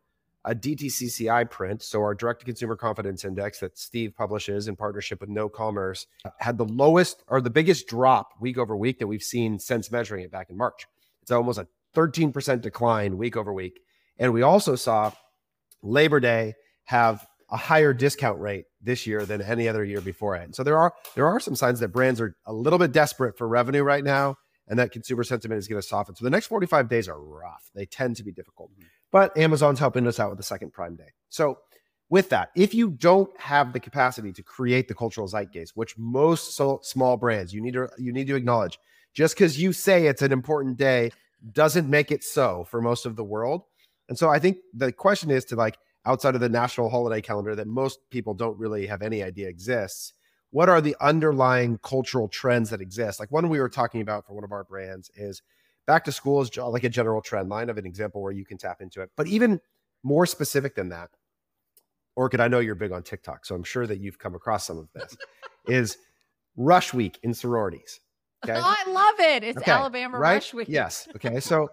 a 0.44 0.54
DTCCI 0.54 1.50
print, 1.50 1.82
so 1.82 2.00
our 2.00 2.14
direct 2.14 2.40
to 2.40 2.46
consumer 2.46 2.76
confidence 2.76 3.25
index 3.25 3.60
that 3.60 3.78
Steve 3.78 4.14
publishes 4.16 4.69
in 4.69 4.76
partnership 4.76 5.20
with 5.20 5.28
KnoCommerce, 5.28 6.06
uh, 6.25 6.31
had 6.38 6.56
the 6.56 6.64
lowest 6.64 7.22
or 7.28 7.40
the 7.40 7.50
biggest 7.50 7.87
drop 7.87 8.31
week 8.40 8.56
over 8.56 8.76
week 8.76 8.98
that 8.98 9.06
we've 9.06 9.22
seen 9.22 9.58
since 9.58 9.90
measuring 9.90 10.25
it 10.25 10.31
back 10.31 10.48
in 10.50 10.56
March. 10.56 10.87
It's 11.22 11.31
almost 11.31 11.58
a 11.58 11.69
13% 11.94 12.62
decline 12.62 13.19
week 13.19 13.37
over 13.37 13.52
week. 13.52 13.81
And 14.19 14.32
we 14.32 14.42
also 14.42 14.76
saw 14.76 15.12
Labor 15.82 16.20
Day 16.20 16.54
have 16.84 17.26
a 17.50 17.56
higher 17.56 17.92
discount 17.92 18.40
rate 18.40 18.66
this 18.81 19.06
year 19.06 19.26
than 19.26 19.42
any 19.42 19.69
other 19.69 19.84
year 19.84 20.00
before 20.00 20.37
it. 20.37 20.44
And 20.44 20.54
so 20.54 20.62
there 20.62 20.78
are 20.78 20.92
there 21.14 21.26
are 21.26 21.40
some 21.40 21.56
signs 21.56 21.81
that 21.81 21.88
brands 21.88 22.20
are 22.20 22.37
a 22.46 22.52
little 22.52 22.78
bit 22.78 22.92
desperate 22.92 23.37
for 23.37 23.48
revenue 23.48 23.82
right 23.82 24.04
now 24.04 24.37
and 24.70 24.78
that 24.78 24.93
consumer 24.93 25.25
sentiment 25.25 25.58
is 25.58 25.69
going 25.69 25.82
to 25.82 25.87
soften. 25.87 26.14
So 26.14 26.25
the 26.25 26.31
next 26.31 26.46
45 26.46 26.88
days 26.88 27.08
are 27.08 27.20
rough. 27.20 27.70
They 27.75 27.84
tend 27.84 28.17
to 28.17 28.22
be 28.22 28.31
difficult. 28.31 28.70
Mm-hmm. 28.72 28.84
But 29.11 29.37
Amazon's 29.37 29.81
helping 29.81 30.06
us 30.06 30.20
out 30.20 30.31
with 30.31 30.38
the 30.38 30.44
second 30.44 30.72
Prime 30.72 30.94
Day. 30.94 31.08
So 31.28 31.58
with 32.08 32.31
that, 32.31 32.50
if 32.55 32.72
you 32.72 32.90
don't 32.90 33.28
have 33.38 33.72
the 33.72 33.81
capacity 33.81 34.32
to 34.32 34.43
create 34.43 34.87
the 34.87 34.94
cultural 34.94 35.26
zeitgeist, 35.26 35.70
which 35.75 35.99
most 35.99 36.55
so 36.55 36.78
small 36.82 37.17
brands 37.17 37.52
you 37.52 37.61
need 37.61 37.75
to 37.75 37.88
you 37.99 38.12
need 38.12 38.28
to 38.28 38.37
acknowledge, 38.37 38.78
just 39.12 39.34
because 39.34 39.61
you 39.61 39.72
say 39.72 40.06
it's 40.06 40.22
an 40.22 40.32
important 40.32 40.76
day 40.76 41.11
doesn't 41.52 41.90
make 41.90 42.12
it 42.12 42.23
so 42.23 42.64
for 42.70 42.81
most 42.81 43.06
of 43.06 43.16
the 43.16 43.25
world. 43.25 43.62
And 44.08 44.16
so 44.16 44.28
I 44.28 44.38
think 44.38 44.58
the 44.73 44.93
question 44.93 45.31
is 45.31 45.44
to 45.46 45.56
like 45.56 45.78
outside 46.06 46.34
of 46.37 46.40
the 46.40 46.49
national 46.49 46.90
holiday 46.90 47.20
calendar 47.20 47.56
that 47.56 47.66
most 47.66 47.99
people 48.11 48.34
don't 48.34 48.58
really 48.58 48.87
have 48.87 49.02
any 49.02 49.23
idea 49.23 49.49
exists 49.49 50.12
what 50.50 50.69
are 50.69 50.81
the 50.81 50.97
underlying 51.00 51.79
cultural 51.79 52.29
trends 52.29 52.70
that 52.70 52.81
exist? 52.81 53.20
Like 53.20 53.31
one 53.31 53.49
we 53.49 53.61
were 53.61 53.69
talking 53.69 54.00
about 54.00 54.26
for 54.26 54.35
one 54.35 54.44
of 54.44 54.52
our 54.52 54.64
brands 54.64 55.11
is 55.14 55.43
back 55.87 56.05
to 56.05 56.12
school 56.12 56.41
is 56.41 56.56
like 56.56 56.85
a 56.85 56.88
general 56.88 57.20
trend 57.20 57.49
line 57.49 57.70
of 57.70 57.79
an 57.79 57.87
example 57.87 58.23
where 58.23 58.32
you 58.32 58.44
can 58.44 58.58
tap 58.58 58.81
into 58.81 59.00
it. 59.00 59.11
But 59.17 59.26
even 59.29 59.61
more 60.02 60.26
specific 60.26 60.75
than 60.75 60.88
that, 60.91 61.11
Orchid, 62.17 62.41
I 62.41 62.49
know 62.49 62.58
you're 62.58 62.75
big 62.75 62.93
on 62.93 63.02
TikTok, 63.02 63.47
so 63.47 63.55
I'm 63.55 63.64
sure 63.64 63.87
that 63.87 64.00
you've 64.00 64.19
come 64.19 64.35
across 64.35 64.67
some 64.67 64.79
of 64.79 64.88
this, 64.93 65.17
is 65.67 65.97
Rush 66.56 66.93
Week 66.93 67.19
in 67.23 67.32
sororities. 67.32 68.00
Okay? 68.44 68.58
Oh, 68.58 68.62
I 68.62 68.91
love 68.91 69.20
it. 69.20 69.44
It's 69.44 69.58
okay, 69.58 69.70
Alabama 69.70 70.19
right? 70.19 70.35
Rush 70.35 70.55
Week. 70.55 70.69
Yes. 70.69 71.08
Okay. 71.14 71.41
So 71.41 71.69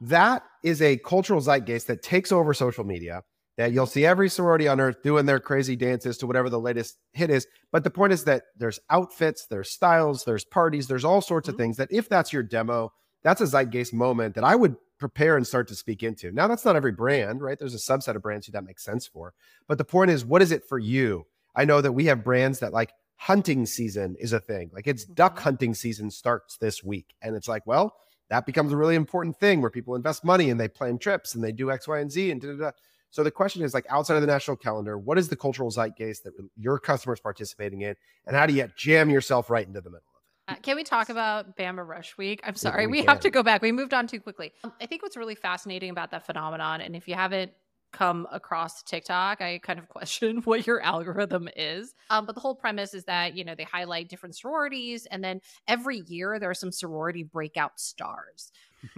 that 0.00 0.44
is 0.62 0.80
a 0.80 0.96
cultural 0.98 1.40
zeitgeist 1.40 1.86
that 1.88 2.02
takes 2.02 2.32
over 2.32 2.54
social 2.54 2.84
media 2.84 3.22
that 3.56 3.72
you'll 3.72 3.86
see 3.86 4.06
every 4.06 4.28
sorority 4.28 4.66
on 4.66 4.80
earth 4.80 5.02
doing 5.02 5.26
their 5.26 5.40
crazy 5.40 5.76
dances 5.76 6.16
to 6.18 6.26
whatever 6.26 6.48
the 6.48 6.60
latest 6.60 6.98
hit 7.12 7.30
is. 7.30 7.46
But 7.70 7.84
the 7.84 7.90
point 7.90 8.12
is 8.12 8.24
that 8.24 8.44
there's 8.56 8.80
outfits, 8.90 9.46
there's 9.46 9.70
styles, 9.70 10.24
there's 10.24 10.44
parties, 10.44 10.86
there's 10.86 11.04
all 11.04 11.20
sorts 11.20 11.46
mm-hmm. 11.46 11.54
of 11.54 11.58
things 11.58 11.76
that 11.76 11.92
if 11.92 12.08
that's 12.08 12.32
your 12.32 12.42
demo, 12.42 12.92
that's 13.22 13.40
a 13.40 13.46
zeitgeist 13.46 13.92
moment 13.92 14.34
that 14.34 14.44
I 14.44 14.54
would 14.54 14.76
prepare 14.98 15.36
and 15.36 15.46
start 15.46 15.68
to 15.68 15.74
speak 15.74 16.02
into. 16.02 16.30
Now, 16.32 16.46
that's 16.46 16.64
not 16.64 16.76
every 16.76 16.92
brand, 16.92 17.42
right? 17.42 17.58
There's 17.58 17.74
a 17.74 17.78
subset 17.78 18.16
of 18.16 18.22
brands 18.22 18.46
who 18.46 18.52
that 18.52 18.64
makes 18.64 18.84
sense 18.84 19.06
for. 19.06 19.34
But 19.66 19.78
the 19.78 19.84
point 19.84 20.10
is, 20.10 20.24
what 20.24 20.42
is 20.42 20.52
it 20.52 20.64
for 20.68 20.78
you? 20.78 21.26
I 21.54 21.64
know 21.64 21.80
that 21.80 21.92
we 21.92 22.06
have 22.06 22.24
brands 22.24 22.60
that 22.60 22.72
like 22.72 22.92
hunting 23.16 23.66
season 23.66 24.16
is 24.18 24.32
a 24.32 24.40
thing. 24.40 24.70
Like 24.72 24.86
it's 24.86 25.04
duck 25.04 25.34
mm-hmm. 25.34 25.44
hunting 25.44 25.74
season 25.74 26.10
starts 26.10 26.56
this 26.56 26.82
week. 26.82 27.14
And 27.20 27.36
it's 27.36 27.48
like, 27.48 27.66
well, 27.66 27.96
that 28.30 28.46
becomes 28.46 28.72
a 28.72 28.76
really 28.76 28.94
important 28.94 29.36
thing 29.38 29.60
where 29.60 29.70
people 29.70 29.94
invest 29.94 30.24
money 30.24 30.50
and 30.50 30.58
they 30.58 30.68
plan 30.68 30.98
trips 30.98 31.34
and 31.34 31.44
they 31.44 31.52
do 31.52 31.70
X, 31.70 31.86
Y, 31.86 31.98
and 31.98 32.10
Z 32.10 32.30
and 32.30 32.40
da, 32.40 32.48
da, 32.48 32.56
da. 32.56 32.70
So 33.12 33.22
the 33.22 33.30
question 33.30 33.62
is 33.62 33.74
like 33.74 33.86
outside 33.90 34.14
of 34.14 34.22
the 34.22 34.26
national 34.26 34.56
calendar, 34.56 34.98
what 34.98 35.18
is 35.18 35.28
the 35.28 35.36
cultural 35.36 35.70
zeitgeist 35.70 36.24
that 36.24 36.32
your 36.56 36.78
customers 36.78 37.20
participating 37.20 37.82
in, 37.82 37.94
and 38.26 38.34
how 38.34 38.46
do 38.46 38.54
you 38.54 38.68
jam 38.74 39.10
yourself 39.10 39.50
right 39.50 39.66
into 39.66 39.82
the 39.82 39.90
middle 39.90 39.98
of 39.98 40.54
it? 40.54 40.58
Uh, 40.58 40.60
can 40.60 40.76
we 40.76 40.82
talk 40.82 41.10
about 41.10 41.56
Bama 41.56 41.86
Rush 41.86 42.16
Week? 42.16 42.40
I'm 42.42 42.56
sorry, 42.56 42.86
we, 42.86 43.00
we 43.00 43.02
have 43.04 43.20
to 43.20 43.30
go 43.30 43.42
back. 43.42 43.60
We 43.60 43.70
moved 43.70 43.94
on 43.94 44.06
too 44.06 44.18
quickly. 44.18 44.52
Um, 44.64 44.72
I 44.80 44.86
think 44.86 45.02
what's 45.02 45.16
really 45.16 45.34
fascinating 45.34 45.90
about 45.90 46.10
that 46.10 46.24
phenomenon, 46.24 46.80
and 46.80 46.96
if 46.96 47.06
you 47.06 47.14
haven't 47.14 47.52
come 47.92 48.26
across 48.32 48.82
TikTok, 48.82 49.40
I 49.40 49.58
kind 49.58 49.78
of 49.78 49.88
question 49.90 50.38
what 50.38 50.66
your 50.66 50.80
algorithm 50.80 51.48
is. 51.56 51.94
Um, 52.10 52.26
but 52.26 52.34
the 52.34 52.40
whole 52.40 52.54
premise 52.54 52.94
is 52.94 53.04
that, 53.04 53.36
you 53.36 53.44
know, 53.44 53.54
they 53.54 53.64
highlight 53.64 54.08
different 54.08 54.36
sororities, 54.36 55.06
and 55.06 55.22
then 55.22 55.40
every 55.68 55.98
year 56.06 56.38
there 56.38 56.50
are 56.50 56.54
some 56.54 56.72
sorority 56.72 57.22
breakout 57.22 57.78
stars. 57.78 58.52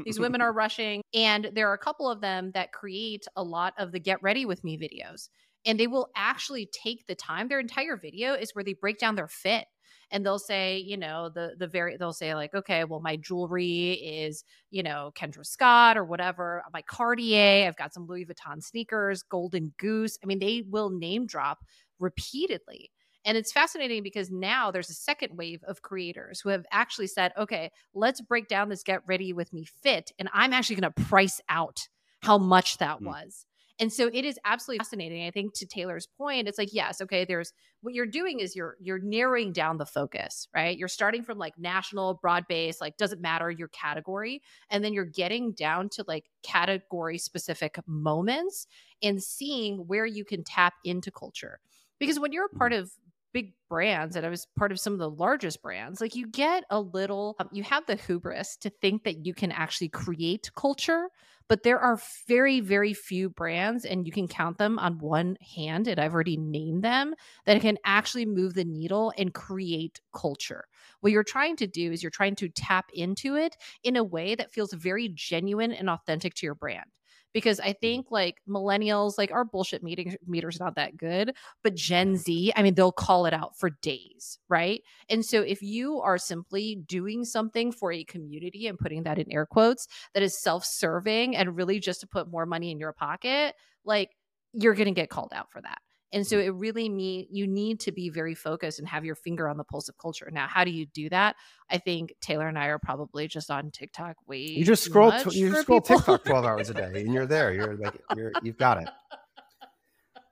These 0.04 0.18
women 0.18 0.40
are 0.40 0.52
rushing, 0.54 1.02
and 1.12 1.50
there 1.54 1.68
are 1.70 1.74
a 1.74 1.78
couple 1.78 2.10
of 2.10 2.20
them 2.20 2.52
that 2.52 2.72
create 2.72 3.26
a 3.36 3.42
lot 3.42 3.74
of 3.78 3.92
the 3.92 4.00
get 4.00 4.22
ready 4.22 4.46
with 4.46 4.64
me 4.64 4.78
videos. 4.78 5.28
And 5.66 5.80
they 5.80 5.86
will 5.86 6.10
actually 6.14 6.68
take 6.72 7.06
the 7.06 7.14
time. 7.14 7.48
Their 7.48 7.60
entire 7.60 7.96
video 7.96 8.34
is 8.34 8.54
where 8.54 8.64
they 8.64 8.74
break 8.74 8.98
down 8.98 9.14
their 9.14 9.28
fit 9.28 9.66
and 10.10 10.24
they'll 10.24 10.38
say, 10.38 10.78
you 10.78 10.96
know, 10.96 11.28
the 11.28 11.54
the 11.58 11.66
very 11.66 11.96
they'll 11.96 12.12
say 12.12 12.34
like, 12.34 12.54
okay, 12.54 12.84
well, 12.84 13.00
my 13.00 13.16
jewelry 13.16 13.92
is, 13.92 14.44
you 14.70 14.82
know, 14.82 15.12
Kendra 15.16 15.44
Scott 15.44 15.96
or 15.96 16.04
whatever. 16.04 16.62
My 16.72 16.82
Cartier, 16.82 17.66
I've 17.66 17.76
got 17.76 17.94
some 17.94 18.06
Louis 18.06 18.26
Vuitton 18.26 18.62
sneakers, 18.62 19.22
Golden 19.22 19.72
Goose. 19.78 20.18
I 20.22 20.26
mean, 20.26 20.38
they 20.38 20.64
will 20.68 20.90
name 20.90 21.26
drop 21.26 21.64
repeatedly. 21.98 22.90
And 23.26 23.38
it's 23.38 23.52
fascinating 23.52 24.02
because 24.02 24.30
now 24.30 24.70
there's 24.70 24.90
a 24.90 24.94
second 24.94 25.36
wave 25.36 25.62
of 25.66 25.80
creators 25.80 26.40
who 26.40 26.50
have 26.50 26.66
actually 26.70 27.06
said, 27.06 27.32
okay, 27.38 27.70
let's 27.94 28.20
break 28.20 28.48
down 28.48 28.68
this 28.68 28.82
get 28.82 29.00
ready 29.06 29.32
with 29.32 29.52
me 29.52 29.64
fit. 29.64 30.12
And 30.18 30.28
I'm 30.34 30.52
actually 30.52 30.76
going 30.76 30.92
to 30.92 31.02
price 31.04 31.40
out 31.48 31.88
how 32.20 32.36
much 32.36 32.78
that 32.78 32.98
mm. 32.98 33.06
was. 33.06 33.46
And 33.80 33.92
so 33.92 34.08
it 34.12 34.24
is 34.24 34.38
absolutely 34.44 34.78
fascinating. 34.78 35.26
I 35.26 35.32
think 35.32 35.54
to 35.54 35.66
Taylor's 35.66 36.06
point, 36.06 36.46
it's 36.46 36.58
like, 36.58 36.72
yes, 36.72 37.00
okay, 37.00 37.24
there's 37.24 37.52
what 37.80 37.92
you're 37.92 38.06
doing 38.06 38.38
is 38.38 38.54
you're 38.54 38.76
you're 38.80 39.00
narrowing 39.00 39.52
down 39.52 39.78
the 39.78 39.86
focus, 39.86 40.46
right? 40.54 40.78
You're 40.78 40.88
starting 40.88 41.24
from 41.24 41.38
like 41.38 41.58
national, 41.58 42.14
broad 42.14 42.46
base, 42.48 42.80
like 42.80 42.96
doesn't 42.96 43.20
matter 43.20 43.50
your 43.50 43.68
category, 43.68 44.42
and 44.70 44.84
then 44.84 44.92
you're 44.92 45.04
getting 45.04 45.52
down 45.52 45.88
to 45.90 46.04
like 46.06 46.30
category 46.44 47.18
specific 47.18 47.78
moments 47.86 48.66
and 49.02 49.22
seeing 49.22 49.78
where 49.88 50.06
you 50.06 50.24
can 50.24 50.44
tap 50.44 50.74
into 50.84 51.10
culture. 51.10 51.58
Because 51.98 52.18
when 52.18 52.32
you're 52.32 52.46
a 52.46 52.50
part 52.50 52.72
Mm-hmm. 52.72 52.74
of 52.74 52.92
big 53.34 53.52
brands 53.68 54.16
and 54.16 54.24
I 54.24 54.30
was 54.30 54.46
part 54.56 54.72
of 54.72 54.80
some 54.80 54.94
of 54.94 54.98
the 54.98 55.10
largest 55.10 55.60
brands, 55.60 56.00
like 56.00 56.14
you 56.14 56.26
get 56.28 56.64
a 56.70 56.80
little, 56.80 57.36
um, 57.40 57.50
you 57.52 57.62
have 57.64 57.84
the 57.86 57.96
hubris 57.96 58.56
to 58.58 58.70
think 58.70 59.04
that 59.04 59.26
you 59.26 59.34
can 59.34 59.52
actually 59.52 59.90
create 59.90 60.50
culture, 60.56 61.08
but 61.48 61.62
there 61.62 61.78
are 61.78 62.00
very, 62.26 62.60
very 62.60 62.94
few 62.94 63.28
brands, 63.28 63.84
and 63.84 64.06
you 64.06 64.12
can 64.12 64.28
count 64.28 64.56
them 64.56 64.78
on 64.78 64.98
one 64.98 65.36
hand, 65.54 65.88
and 65.88 66.00
I've 66.00 66.14
already 66.14 66.38
named 66.38 66.82
them, 66.82 67.14
that 67.44 67.60
can 67.60 67.76
actually 67.84 68.24
move 68.24 68.54
the 68.54 68.64
needle 68.64 69.12
and 69.18 69.34
create 69.34 70.00
culture. 70.14 70.64
What 71.00 71.12
you're 71.12 71.22
trying 71.22 71.56
to 71.56 71.66
do 71.66 71.92
is 71.92 72.02
you're 72.02 72.10
trying 72.10 72.36
to 72.36 72.48
tap 72.48 72.86
into 72.94 73.36
it 73.36 73.58
in 73.82 73.96
a 73.96 74.04
way 74.04 74.34
that 74.36 74.54
feels 74.54 74.72
very 74.72 75.10
genuine 75.12 75.72
and 75.72 75.90
authentic 75.90 76.32
to 76.36 76.46
your 76.46 76.54
brand 76.54 76.86
because 77.34 77.60
I 77.60 77.72
mm. 77.72 77.80
think 77.80 78.06
like 78.10 78.40
millennials, 78.48 79.18
like 79.18 79.32
our 79.32 79.44
bullshit 79.44 79.82
meeting 79.82 80.16
meter's 80.26 80.58
not 80.58 80.76
that 80.76 80.96
good, 80.96 81.34
but 81.62 81.74
Gen 81.74 82.16
Z, 82.16 82.52
I 82.56 82.62
mean, 82.62 82.74
they'll 82.74 82.92
call 82.92 83.26
it 83.26 83.34
out 83.34 83.58
for 83.58 83.70
days, 83.82 84.38
right? 84.48 84.80
And 85.10 85.22
so 85.22 85.42
if 85.42 85.60
you 85.60 86.00
are 86.00 86.16
simply 86.16 86.76
doing 86.76 87.24
something 87.24 87.72
for 87.72 87.92
a 87.92 88.04
community 88.04 88.68
and 88.68 88.78
putting 88.78 89.02
that 89.02 89.18
in 89.18 89.30
air 89.30 89.44
quotes 89.44 89.86
that 90.14 90.22
is 90.22 90.40
self-serving 90.40 91.36
and 91.36 91.56
really 91.56 91.80
just 91.80 92.00
to 92.00 92.06
put 92.06 92.30
more 92.30 92.46
money 92.46 92.70
in 92.70 92.78
your 92.78 92.92
pocket, 92.94 93.54
like 93.84 94.10
you're 94.52 94.74
going 94.74 94.86
to 94.86 94.92
get 94.92 95.10
called 95.10 95.32
out 95.34 95.50
for 95.50 95.60
that. 95.60 95.78
And 96.14 96.24
so 96.24 96.38
it 96.38 96.54
really 96.54 96.88
mean 96.88 97.26
you 97.28 97.46
need 97.46 97.80
to 97.80 97.92
be 97.92 98.08
very 98.08 98.36
focused 98.36 98.78
and 98.78 98.86
have 98.86 99.04
your 99.04 99.16
finger 99.16 99.48
on 99.48 99.56
the 99.56 99.64
pulse 99.64 99.88
of 99.88 99.98
culture. 99.98 100.30
Now, 100.32 100.46
how 100.46 100.64
do 100.64 100.70
you 100.70 100.86
do 100.86 101.08
that? 101.10 101.34
I 101.68 101.78
think 101.78 102.14
Taylor 102.20 102.46
and 102.46 102.56
I 102.56 102.66
are 102.66 102.78
probably 102.78 103.26
just 103.26 103.50
on 103.50 103.72
TikTok 103.72 104.16
way. 104.28 104.38
You 104.38 104.64
just 104.64 104.84
scroll. 104.84 105.10
Tw- 105.10 105.34
you 105.34 105.50
just 105.50 105.62
scroll 105.62 105.80
people. 105.80 105.98
TikTok 105.98 106.24
twelve 106.24 106.44
hours 106.44 106.70
a 106.70 106.74
day, 106.92 107.02
and 107.02 107.12
you're 107.12 107.26
there. 107.26 107.52
You're 107.52 107.76
like 107.76 108.00
you're 108.16 108.32
you've 108.42 108.56
got 108.56 108.82
it. 108.82 108.88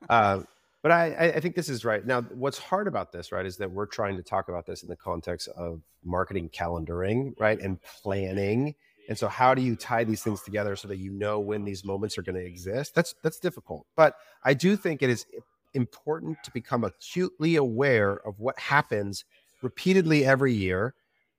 Uh, 0.09 0.43
but 0.81 0.91
I, 0.91 1.11
I 1.11 1.23
I 1.33 1.39
think 1.41 1.55
this 1.55 1.67
is 1.67 1.83
right. 1.83 2.05
Now, 2.05 2.21
what's 2.21 2.57
hard 2.57 2.87
about 2.87 3.11
this, 3.11 3.33
right, 3.33 3.45
is 3.45 3.57
that 3.57 3.69
we're 3.69 3.85
trying 3.85 4.15
to 4.15 4.23
talk 4.23 4.47
about 4.47 4.65
this 4.65 4.83
in 4.83 4.89
the 4.89 4.95
context 4.95 5.49
of 5.49 5.81
marketing 6.03 6.49
calendaring, 6.49 7.33
right, 7.39 7.59
and 7.59 7.79
planning. 8.01 8.75
And 9.09 9.17
so, 9.17 9.27
how 9.27 9.53
do 9.53 9.61
you 9.61 9.75
tie 9.75 10.05
these 10.05 10.23
things 10.23 10.41
together 10.43 10.77
so 10.77 10.87
that 10.87 10.97
you 10.97 11.11
know 11.11 11.41
when 11.41 11.65
these 11.65 11.83
moments 11.83 12.17
are 12.17 12.21
going 12.21 12.35
to 12.35 12.45
exist? 12.45 12.95
That's 12.95 13.15
that's 13.21 13.39
difficult. 13.39 13.85
But 13.97 14.15
I 14.43 14.53
do 14.53 14.77
think 14.77 15.01
it 15.01 15.09
is 15.09 15.25
important 15.73 16.37
to 16.43 16.51
become 16.51 16.83
acutely 16.83 17.55
aware 17.55 18.15
of 18.25 18.39
what 18.39 18.57
happens 18.59 19.25
repeatedly 19.61 20.25
every 20.25 20.53
year 20.53 20.93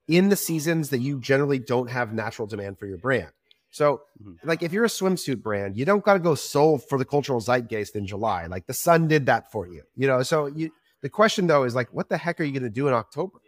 in 0.09 0.29
the 0.29 0.37
seasons 0.37 0.91
that 0.91 0.99
you 0.99 1.19
generally 1.21 1.59
don't 1.59 1.91
have 1.91 2.12
natural 2.12 2.47
demand 2.47 2.79
for 2.79 2.87
your 2.87 2.99
brand. 2.99 3.31
So, 3.71 4.03
Mhm. 4.23 4.37
like 4.45 4.62
if 4.62 4.73
you're 4.73 4.85
a 4.85 4.88
swimsuit 4.88 5.43
brand, 5.43 5.76
you 5.76 5.85
don't 5.85 6.05
got 6.05 6.14
to 6.14 6.21
go 6.21 6.35
solve 6.35 6.85
for 6.88 6.97
the 6.99 7.05
cultural 7.05 7.41
zeitgeist 7.41 7.97
in 7.97 8.07
July. 8.07 8.47
Like 8.47 8.67
the 8.67 8.75
sun 8.75 9.09
did 9.09 9.26
that 9.26 9.50
for 9.50 9.67
you, 9.67 9.83
you 9.97 10.07
know. 10.07 10.23
So, 10.23 10.47
you 10.47 10.71
the 11.03 11.09
question 11.11 11.47
though 11.47 11.64
is 11.64 11.75
like, 11.75 11.93
what 11.93 12.09
the 12.09 12.17
heck 12.17 12.41
are 12.41 12.45
you 12.45 12.53
going 12.53 12.62
to 12.62 12.71
do 12.71 12.88
in 12.88 12.95
October? 12.95 13.38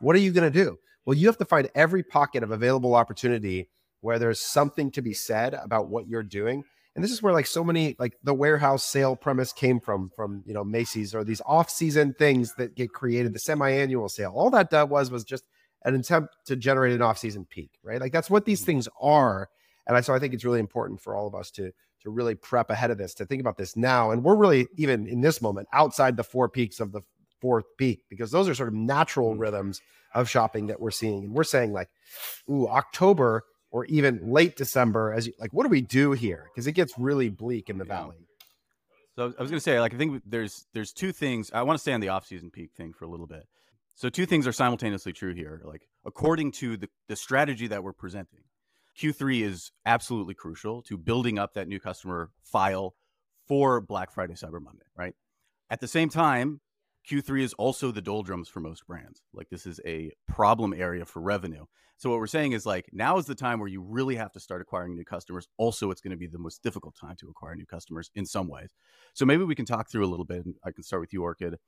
What 0.00 0.16
are 0.16 0.18
you 0.18 0.32
going 0.32 0.50
to 0.50 0.64
do? 0.64 0.78
Well, 1.06 1.16
you 1.16 1.26
have 1.26 1.38
to 1.38 1.44
find 1.44 1.70
every 1.74 2.02
pocket 2.02 2.42
of 2.42 2.50
available 2.50 2.94
opportunity 2.94 3.68
where 4.00 4.18
there's 4.18 4.40
something 4.40 4.90
to 4.90 5.00
be 5.00 5.14
said 5.14 5.54
about 5.54 5.88
what 5.88 6.08
you're 6.08 6.22
doing. 6.22 6.64
And 6.94 7.02
this 7.02 7.10
is 7.10 7.22
where 7.22 7.32
like 7.32 7.46
so 7.46 7.64
many 7.64 7.96
like 7.98 8.18
the 8.22 8.34
warehouse 8.34 8.84
sale 8.84 9.16
premise 9.16 9.52
came 9.52 9.80
from 9.80 10.10
from 10.14 10.42
you 10.46 10.52
know 10.52 10.64
Macy's 10.64 11.14
or 11.14 11.24
these 11.24 11.40
off-season 11.46 12.14
things 12.18 12.54
that 12.58 12.74
get 12.74 12.92
created, 12.92 13.32
the 13.32 13.38
semi-annual 13.38 14.08
sale. 14.08 14.32
All 14.34 14.50
that 14.50 14.70
done 14.70 14.90
was 14.90 15.10
was 15.10 15.24
just 15.24 15.44
an 15.84 15.94
attempt 15.94 16.34
to 16.46 16.54
generate 16.54 16.92
an 16.92 17.02
off-season 17.02 17.46
peak, 17.48 17.70
right? 17.82 18.00
Like 18.00 18.12
that's 18.12 18.30
what 18.30 18.44
these 18.44 18.62
things 18.62 18.88
are. 19.00 19.48
And 19.86 19.96
I, 19.96 20.00
so 20.00 20.14
I 20.14 20.18
think 20.18 20.32
it's 20.32 20.44
really 20.44 20.60
important 20.60 21.00
for 21.00 21.16
all 21.16 21.26
of 21.26 21.34
us 21.34 21.50
to 21.52 21.72
to 22.02 22.10
really 22.10 22.34
prep 22.34 22.68
ahead 22.68 22.90
of 22.90 22.98
this, 22.98 23.14
to 23.14 23.24
think 23.24 23.40
about 23.40 23.56
this 23.56 23.76
now. 23.76 24.10
And 24.10 24.22
we're 24.22 24.36
really 24.36 24.68
even 24.76 25.06
in 25.06 25.20
this 25.20 25.40
moment 25.40 25.68
outside 25.72 26.16
the 26.16 26.24
four 26.24 26.48
peaks 26.48 26.78
of 26.80 26.92
the 26.92 27.00
fourth 27.40 27.64
peak 27.78 28.04
because 28.08 28.30
those 28.30 28.48
are 28.48 28.54
sort 28.54 28.68
of 28.68 28.74
natural 28.74 29.34
Mhm. 29.34 29.38
rhythms 29.40 29.80
of 30.14 30.28
shopping 30.28 30.66
that 30.66 30.80
we're 30.80 30.90
seeing. 30.90 31.24
And 31.24 31.32
we're 31.32 31.42
saying 31.44 31.72
like, 31.72 31.88
ooh, 32.50 32.68
October 32.68 33.44
or 33.72 33.86
even 33.86 34.20
late 34.30 34.54
December, 34.54 35.12
as 35.12 35.26
you, 35.26 35.32
like, 35.40 35.52
what 35.52 35.64
do 35.64 35.70
we 35.70 35.80
do 35.80 36.12
here? 36.12 36.46
Because 36.52 36.66
it 36.66 36.72
gets 36.72 36.96
really 36.98 37.30
bleak 37.30 37.68
in 37.70 37.78
the 37.78 37.84
Yeah. 37.86 38.02
valley. 38.02 38.16
So 39.16 39.24
I 39.24 39.42
was 39.42 39.50
going 39.50 39.58
to 39.58 39.60
say, 39.60 39.80
like, 39.80 39.92
I 39.92 39.96
think 39.96 40.22
there's 40.24 40.66
there's 40.72 40.92
two 40.92 41.12
things. 41.12 41.50
I 41.52 41.62
want 41.62 41.76
to 41.76 41.80
stay 41.80 41.92
on 41.92 42.00
the 42.00 42.08
off-season 42.08 42.50
peak 42.50 42.70
thing 42.76 42.92
for 42.92 43.04
a 43.04 43.08
little 43.08 43.26
bit. 43.26 43.44
So 43.94 44.08
two 44.08 44.24
things 44.24 44.46
are 44.46 44.52
simultaneously 44.52 45.12
true 45.12 45.34
here. 45.34 45.60
Like, 45.64 45.82
according 46.04 46.52
to 46.52 46.76
the 46.76 46.88
the 47.08 47.16
strategy 47.16 47.66
that 47.66 47.82
we're 47.82 47.92
presenting, 47.92 48.44
Q3 48.98 49.42
is 49.42 49.70
absolutely 49.84 50.34
crucial 50.34 50.82
to 50.82 50.96
building 50.96 51.38
up 51.38 51.54
that 51.54 51.68
new 51.68 51.80
customer 51.80 52.30
file 52.42 52.94
for 53.46 53.80
Black 53.80 54.12
Friday, 54.12 54.34
Cyber 54.34 54.62
Monday, 54.62 54.86
right? 54.96 55.14
At 55.68 55.80
the 55.80 55.88
same 55.88 56.08
time, 56.08 56.60
Q3 57.10 57.42
is 57.42 57.52
also 57.54 57.90
the 57.90 58.02
doldrums 58.02 58.48
for 58.48 58.60
most 58.60 58.86
brands. 58.86 59.22
Like, 59.32 59.48
this 59.50 59.66
is 59.66 59.80
a 59.84 60.12
problem 60.28 60.72
area 60.72 61.04
for 61.04 61.20
revenue. 61.20 61.64
So 62.02 62.10
what 62.10 62.18
we're 62.18 62.26
saying 62.26 62.50
is 62.50 62.66
like 62.66 62.86
now 62.92 63.16
is 63.18 63.26
the 63.26 63.34
time 63.36 63.60
where 63.60 63.68
you 63.68 63.80
really 63.80 64.16
have 64.16 64.32
to 64.32 64.40
start 64.40 64.60
acquiring 64.60 64.96
new 64.96 65.04
customers. 65.04 65.46
Also, 65.56 65.92
it's 65.92 66.00
going 66.00 66.10
to 66.10 66.16
be 66.16 66.26
the 66.26 66.36
most 66.36 66.60
difficult 66.60 66.96
time 67.00 67.14
to 67.20 67.28
acquire 67.28 67.54
new 67.54 67.64
customers 67.64 68.10
in 68.16 68.26
some 68.26 68.48
ways. 68.48 68.70
So 69.14 69.24
maybe 69.24 69.44
we 69.44 69.54
can 69.54 69.66
talk 69.66 69.88
through 69.88 70.04
a 70.04 70.10
little 70.10 70.24
bit. 70.24 70.44
And 70.44 70.56
I 70.64 70.72
can 70.72 70.82
start 70.82 71.00
with 71.00 71.12
you, 71.12 71.22
Orchid. 71.22 71.58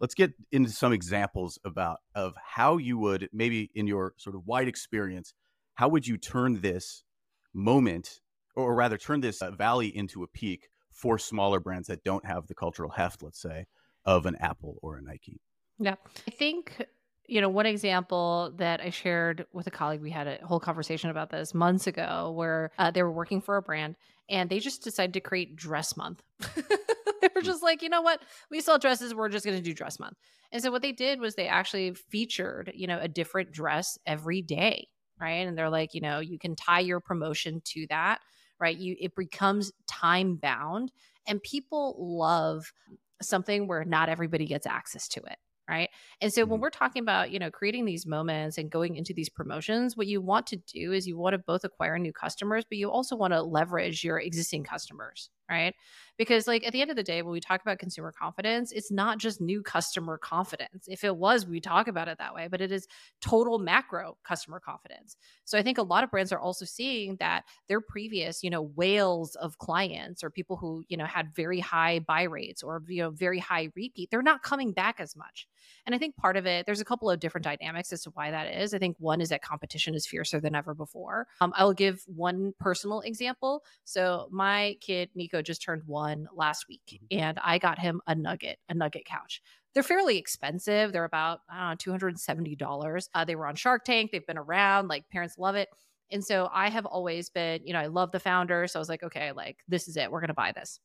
Let's 0.00 0.14
get 0.14 0.32
into 0.50 0.70
some 0.70 0.94
examples 0.94 1.58
about 1.62 1.98
of 2.14 2.34
how 2.42 2.78
you 2.78 2.96
would 2.98 3.28
maybe 3.34 3.70
in 3.74 3.86
your 3.86 4.14
sort 4.16 4.34
of 4.34 4.46
wide 4.46 4.66
experience, 4.66 5.34
how 5.74 5.88
would 5.88 6.06
you 6.06 6.16
turn 6.16 6.62
this 6.62 7.04
moment, 7.52 8.20
or 8.56 8.74
rather 8.74 8.96
turn 8.96 9.20
this 9.20 9.42
uh, 9.42 9.50
valley 9.50 9.94
into 9.94 10.22
a 10.22 10.26
peak 10.26 10.68
for 10.90 11.18
smaller 11.18 11.60
brands 11.60 11.88
that 11.88 12.02
don't 12.02 12.24
have 12.24 12.46
the 12.46 12.54
cultural 12.54 12.90
heft, 12.90 13.22
let's 13.22 13.42
say, 13.42 13.66
of 14.04 14.26
an 14.26 14.36
Apple 14.36 14.78
or 14.82 14.96
a 14.96 15.02
Nike. 15.02 15.40
Yeah. 15.78 15.96
I 16.26 16.30
think, 16.30 16.86
you 17.26 17.40
know, 17.40 17.48
one 17.48 17.66
example 17.66 18.52
that 18.56 18.80
I 18.80 18.90
shared 18.90 19.46
with 19.52 19.66
a 19.66 19.70
colleague, 19.70 20.00
we 20.00 20.10
had 20.10 20.26
a 20.26 20.38
whole 20.46 20.60
conversation 20.60 21.10
about 21.10 21.30
this 21.30 21.54
months 21.54 21.86
ago 21.86 22.32
where 22.36 22.70
uh, 22.78 22.90
they 22.90 23.02
were 23.02 23.12
working 23.12 23.40
for 23.40 23.56
a 23.56 23.62
brand 23.62 23.96
and 24.28 24.48
they 24.48 24.58
just 24.58 24.82
decided 24.82 25.14
to 25.14 25.20
create 25.20 25.56
dress 25.56 25.96
month. 25.96 26.22
they 26.56 27.28
were 27.34 27.42
just 27.42 27.62
like, 27.62 27.82
you 27.82 27.88
know 27.88 28.02
what? 28.02 28.22
We 28.50 28.60
sell 28.60 28.78
dresses. 28.78 29.14
We're 29.14 29.28
just 29.28 29.44
going 29.44 29.56
to 29.56 29.62
do 29.62 29.74
dress 29.74 29.98
month. 29.98 30.16
And 30.52 30.62
so 30.62 30.70
what 30.70 30.82
they 30.82 30.92
did 30.92 31.20
was 31.20 31.34
they 31.34 31.48
actually 31.48 31.94
featured, 31.94 32.72
you 32.74 32.86
know, 32.86 32.98
a 33.00 33.08
different 33.08 33.52
dress 33.52 33.98
every 34.06 34.42
day. 34.42 34.88
Right. 35.20 35.46
And 35.46 35.56
they're 35.56 35.70
like, 35.70 35.94
you 35.94 36.00
know, 36.00 36.18
you 36.18 36.38
can 36.38 36.56
tie 36.56 36.80
your 36.80 37.00
promotion 37.00 37.62
to 37.66 37.86
that. 37.88 38.18
Right. 38.60 38.76
You, 38.76 38.96
it 39.00 39.16
becomes 39.16 39.72
time 39.86 40.36
bound 40.36 40.92
and 41.26 41.42
people 41.42 41.96
love 41.98 42.72
something 43.22 43.66
where 43.68 43.84
not 43.84 44.08
everybody 44.08 44.46
gets 44.46 44.66
access 44.66 45.08
to 45.08 45.20
it 45.20 45.38
right 45.68 45.90
and 46.20 46.32
so 46.32 46.44
when 46.44 46.58
Mhm. 46.58 46.60
we're 46.60 46.70
talking 46.70 47.02
about 47.02 47.30
you 47.30 47.38
know 47.38 47.50
creating 47.50 47.84
these 47.84 48.06
moments 48.06 48.58
and 48.58 48.70
going 48.70 48.96
into 48.96 49.14
these 49.14 49.28
promotions 49.28 49.96
what 49.96 50.06
you 50.06 50.20
want 50.20 50.46
to 50.46 50.56
do 50.56 50.92
is 50.92 51.06
you 51.06 51.16
want 51.16 51.34
to 51.34 51.38
both 51.38 51.64
acquire 51.64 51.98
new 51.98 52.12
customers 52.12 52.64
but 52.68 52.78
you 52.78 52.90
also 52.90 53.14
want 53.16 53.32
to 53.32 53.42
leverage 53.42 54.02
your 54.04 54.18
existing 54.18 54.64
customers 54.64 55.30
right 55.50 55.74
because 56.18 56.46
like 56.46 56.66
at 56.66 56.72
the 56.72 56.80
end 56.80 56.90
of 56.90 56.96
the 56.96 57.02
day 57.02 57.22
when 57.22 57.32
we 57.32 57.40
talk 57.40 57.60
about 57.62 57.78
consumer 57.78 58.12
confidence 58.16 58.72
it's 58.72 58.90
not 58.90 59.18
just 59.18 59.40
new 59.40 59.62
customer 59.62 60.18
confidence 60.18 60.86
if 60.86 61.04
it 61.04 61.16
was 61.16 61.46
we 61.46 61.60
talk 61.60 61.88
about 61.88 62.08
it 62.08 62.18
that 62.18 62.34
way 62.34 62.48
but 62.48 62.60
it 62.60 62.70
is 62.70 62.86
total 63.20 63.58
macro 63.58 64.16
customer 64.24 64.60
confidence 64.60 65.16
so 65.44 65.58
i 65.58 65.62
think 65.62 65.78
a 65.78 65.82
lot 65.82 66.04
of 66.04 66.10
brands 66.10 66.32
are 66.32 66.40
also 66.40 66.64
seeing 66.64 67.16
that 67.16 67.44
their 67.68 67.80
previous 67.80 68.42
you 68.42 68.50
know 68.50 68.62
whales 68.62 69.34
of 69.36 69.58
clients 69.58 70.22
or 70.22 70.30
people 70.30 70.56
who 70.56 70.84
you 70.88 70.96
know 70.96 71.06
had 71.06 71.34
very 71.34 71.60
high 71.60 71.98
buy 71.98 72.22
rates 72.22 72.62
or 72.62 72.82
you 72.88 73.02
know 73.02 73.10
very 73.10 73.38
high 73.38 73.68
repeat 73.74 74.08
they're 74.10 74.22
not 74.22 74.42
coming 74.42 74.72
back 74.72 75.00
as 75.00 75.16
much 75.16 75.46
and 75.86 75.94
I 75.94 75.98
think 75.98 76.16
part 76.16 76.36
of 76.36 76.46
it, 76.46 76.66
there's 76.66 76.80
a 76.80 76.84
couple 76.84 77.10
of 77.10 77.20
different 77.20 77.44
dynamics 77.44 77.92
as 77.92 78.02
to 78.02 78.10
why 78.10 78.30
that 78.30 78.52
is. 78.54 78.74
I 78.74 78.78
think 78.78 78.96
one 78.98 79.20
is 79.20 79.30
that 79.30 79.42
competition 79.42 79.94
is 79.94 80.06
fiercer 80.06 80.40
than 80.40 80.54
ever 80.54 80.74
before. 80.74 81.26
Um, 81.40 81.52
I 81.56 81.64
will 81.64 81.72
give 81.72 82.02
one 82.06 82.52
personal 82.60 83.00
example. 83.00 83.64
So 83.84 84.28
my 84.30 84.76
kid, 84.80 85.10
Nico, 85.14 85.31
just 85.40 85.62
turned 85.62 85.82
one 85.86 86.26
last 86.34 86.66
week, 86.68 87.00
and 87.10 87.38
I 87.42 87.58
got 87.58 87.78
him 87.78 88.02
a 88.06 88.14
nugget, 88.14 88.58
a 88.68 88.74
nugget 88.74 89.06
couch. 89.06 89.40
They're 89.72 89.82
fairly 89.82 90.18
expensive. 90.18 90.92
They're 90.92 91.04
about, 91.04 91.40
I 91.48 91.74
don't 91.74 91.86
know, 91.86 91.98
$270. 91.98 93.08
Uh, 93.14 93.24
they 93.24 93.36
were 93.36 93.46
on 93.46 93.54
Shark 93.54 93.84
Tank. 93.84 94.10
They've 94.10 94.26
been 94.26 94.36
around, 94.36 94.88
like 94.88 95.08
parents 95.08 95.38
love 95.38 95.54
it. 95.54 95.68
And 96.10 96.22
so 96.22 96.50
I 96.52 96.68
have 96.68 96.84
always 96.84 97.30
been, 97.30 97.62
you 97.64 97.72
know, 97.72 97.78
I 97.78 97.86
love 97.86 98.12
the 98.12 98.20
founder. 98.20 98.66
So 98.66 98.78
I 98.78 98.82
was 98.82 98.90
like, 98.90 99.02
okay, 99.02 99.32
like 99.32 99.60
this 99.68 99.88
is 99.88 99.96
it. 99.96 100.10
We're 100.10 100.20
going 100.20 100.28
to 100.28 100.34
buy 100.34 100.52
this. 100.52 100.78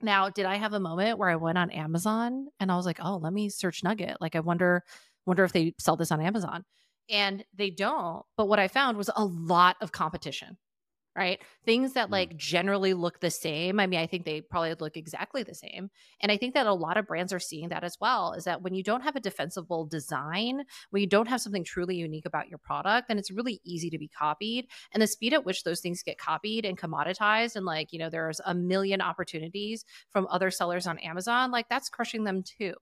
Now, 0.00 0.28
did 0.28 0.46
I 0.46 0.56
have 0.56 0.74
a 0.74 0.80
moment 0.80 1.18
where 1.18 1.30
I 1.30 1.36
went 1.36 1.58
on 1.58 1.70
Amazon 1.70 2.48
and 2.60 2.70
I 2.70 2.76
was 2.76 2.86
like, 2.86 2.98
"Oh, 3.02 3.16
let 3.16 3.32
me 3.32 3.48
search 3.48 3.82
Nugget. 3.82 4.18
Like 4.20 4.36
I 4.36 4.40
wonder 4.40 4.82
wonder 5.26 5.44
if 5.44 5.52
they 5.52 5.74
sell 5.78 5.96
this 5.96 6.12
on 6.12 6.20
Amazon." 6.20 6.64
And 7.08 7.44
they 7.54 7.70
don't, 7.70 8.24
but 8.36 8.46
what 8.46 8.58
I 8.58 8.68
found 8.68 8.96
was 8.96 9.10
a 9.14 9.24
lot 9.24 9.76
of 9.80 9.92
competition. 9.92 10.58
Right? 11.16 11.40
Things 11.64 11.92
that 11.92 12.08
Mm. 12.08 12.12
like 12.12 12.36
generally 12.36 12.92
look 12.94 13.20
the 13.20 13.30
same. 13.30 13.78
I 13.78 13.86
mean, 13.86 14.00
I 14.00 14.06
think 14.06 14.24
they 14.24 14.40
probably 14.40 14.74
look 14.74 14.96
exactly 14.96 15.42
the 15.42 15.54
same. 15.54 15.90
And 16.20 16.32
I 16.32 16.36
think 16.36 16.54
that 16.54 16.66
a 16.66 16.74
lot 16.74 16.96
of 16.96 17.06
brands 17.06 17.32
are 17.32 17.38
seeing 17.38 17.68
that 17.68 17.84
as 17.84 17.96
well 18.00 18.32
is 18.32 18.44
that 18.44 18.62
when 18.62 18.74
you 18.74 18.82
don't 18.82 19.02
have 19.02 19.16
a 19.16 19.20
defensible 19.20 19.86
design, 19.86 20.64
when 20.90 21.00
you 21.00 21.08
don't 21.08 21.28
have 21.28 21.40
something 21.40 21.64
truly 21.64 21.96
unique 21.96 22.26
about 22.26 22.48
your 22.48 22.58
product, 22.58 23.08
then 23.08 23.18
it's 23.18 23.30
really 23.30 23.60
easy 23.64 23.90
to 23.90 23.98
be 23.98 24.08
copied. 24.08 24.66
And 24.92 25.02
the 25.02 25.06
speed 25.06 25.34
at 25.34 25.44
which 25.44 25.64
those 25.64 25.80
things 25.80 26.02
get 26.02 26.18
copied 26.18 26.64
and 26.64 26.78
commoditized, 26.78 27.56
and 27.56 27.64
like, 27.64 27.92
you 27.92 27.98
know, 27.98 28.10
there's 28.10 28.40
a 28.44 28.54
million 28.54 29.00
opportunities 29.00 29.84
from 30.10 30.26
other 30.30 30.50
sellers 30.50 30.86
on 30.86 30.98
Amazon, 30.98 31.50
like 31.50 31.68
that's 31.68 31.88
crushing 31.88 32.24
them 32.24 32.42
too. 32.42 32.74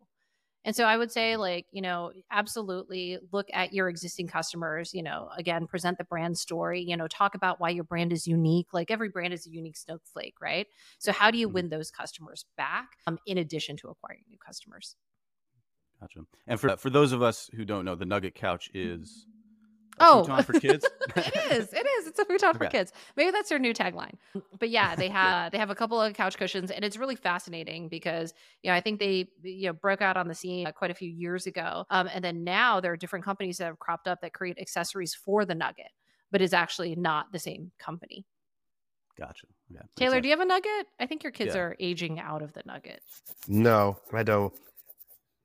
And 0.65 0.77
so 0.77 0.85
I 0.85 0.97
would 0.97 1.11
say, 1.11 1.37
like, 1.37 1.67
you 1.73 1.83
know, 1.83 2.13
absolutely 2.31 3.19
look 3.33 3.49
at 3.53 3.73
your 3.73 3.89
existing 3.89 4.29
customers, 4.29 4.95
you 4.95 5.03
know, 5.03 5.29
again, 5.37 5.67
present 5.67 5.99
the 5.99 6.05
brand 6.05 6.39
story, 6.39 6.81
you 6.81 6.97
know, 6.97 7.09
talk 7.09 7.35
about 7.35 7.61
why 7.61 7.71
your 7.71 7.85
brand 7.85 8.13
is 8.13 8.27
unique. 8.27 8.69
Like 8.73 8.91
every 8.91 9.09
brand 9.09 9.35
is 9.35 9.47
a 9.47 9.51
unique 9.51 9.77
snowflake, 9.77 10.37
right? 10.41 10.69
So 10.99 11.13
how 11.13 11.31
do 11.31 11.39
you 11.39 11.49
Mhm. 11.49 11.49
win 11.49 11.69
those 11.69 11.91
customers 11.91 12.45
back 12.57 12.91
um, 13.07 13.19
in 13.27 13.39
addition 13.39 13.77
to 13.79 13.89
acquiring 13.89 14.25
new 14.29 14.39
customers? 14.39 14.97
Gotcha. 16.01 16.27
And 16.47 16.61
for 16.61 16.77
for 16.77 16.91
those 16.91 17.13
of 17.13 17.23
us 17.23 17.49
who 17.55 17.65
don't 17.65 17.85
know, 17.85 17.95
the 17.95 18.05
Nugget 18.07 18.35
Couch 18.35 18.71
is 18.75 19.27
Oh, 20.01 20.25
futon 20.25 20.45
for 20.45 20.53
kids. 20.61 20.87
it 21.17 21.53
is. 21.53 21.73
It 21.73 21.87
is. 21.87 22.07
It's 22.07 22.19
a 22.19 22.25
futon 22.25 22.55
for 22.55 22.67
kids. 22.67 22.93
Maybe 23.17 23.31
that's 23.31 23.49
their 23.49 23.59
new 23.59 23.75
tagline. 23.75 24.15
But 24.59 24.71
yeah, 24.71 24.95
they 24.95 25.09
have 25.21 25.53
they 25.53 25.59
have 25.59 25.71
a 25.71 25.75
couple 25.75 26.01
of 26.01 26.15
couch 26.15 26.37
cushions, 26.37 26.71
and 26.71 26.85
it's 26.85 26.97
really 26.97 27.17
fascinating 27.17 27.89
because 27.89 28.33
you 28.63 28.71
know 28.71 28.77
I 28.77 28.81
think 28.81 28.99
they 29.01 29.29
you 29.43 29.69
know 29.69 29.73
broke 29.73 30.03
out 30.03 30.17
on 30.17 30.29
the 30.29 30.35
scene 30.35 30.67
uh, 30.67 30.73
quite 30.73 30.91
a 30.91 30.95
few 30.95 31.09
years 31.11 31.47
ago, 31.47 31.85
um, 31.91 32.09
and 32.13 32.25
then 32.25 32.45
now 32.45 32.81
there 32.81 32.93
are 32.93 32.97
different 32.97 33.25
companies 33.25 33.59
that 33.59 33.67
have 33.67 33.79
cropped 33.79 34.09
up 34.09 34.21
that 34.23 34.33
create 34.33 34.59
accessories 34.59 35.15
for 35.15 35.45
the 35.45 35.55
Nugget, 35.55 35.91
but 36.31 36.41
is 36.43 36.53
actually 36.55 36.95
not 36.97 37.31
the 37.33 37.39
same 37.39 37.71
company. 37.79 38.25
Gotcha. 39.19 39.47
Yeah. 39.69 39.81
Taylor, 39.97 40.15
sense. 40.15 40.23
do 40.23 40.29
you 40.29 40.33
have 40.33 40.41
a 40.41 40.47
Nugget? 40.47 40.87
I 40.99 41.07
think 41.07 41.23
your 41.23 41.33
kids 41.33 41.55
Yeah. 41.55 41.61
are 41.61 41.77
aging 41.79 42.19
out 42.19 42.41
of 42.43 42.55
the 42.55 42.63
Nugget. 42.65 43.03
No, 43.47 43.99
I 44.13 44.23
don't. 44.23 44.53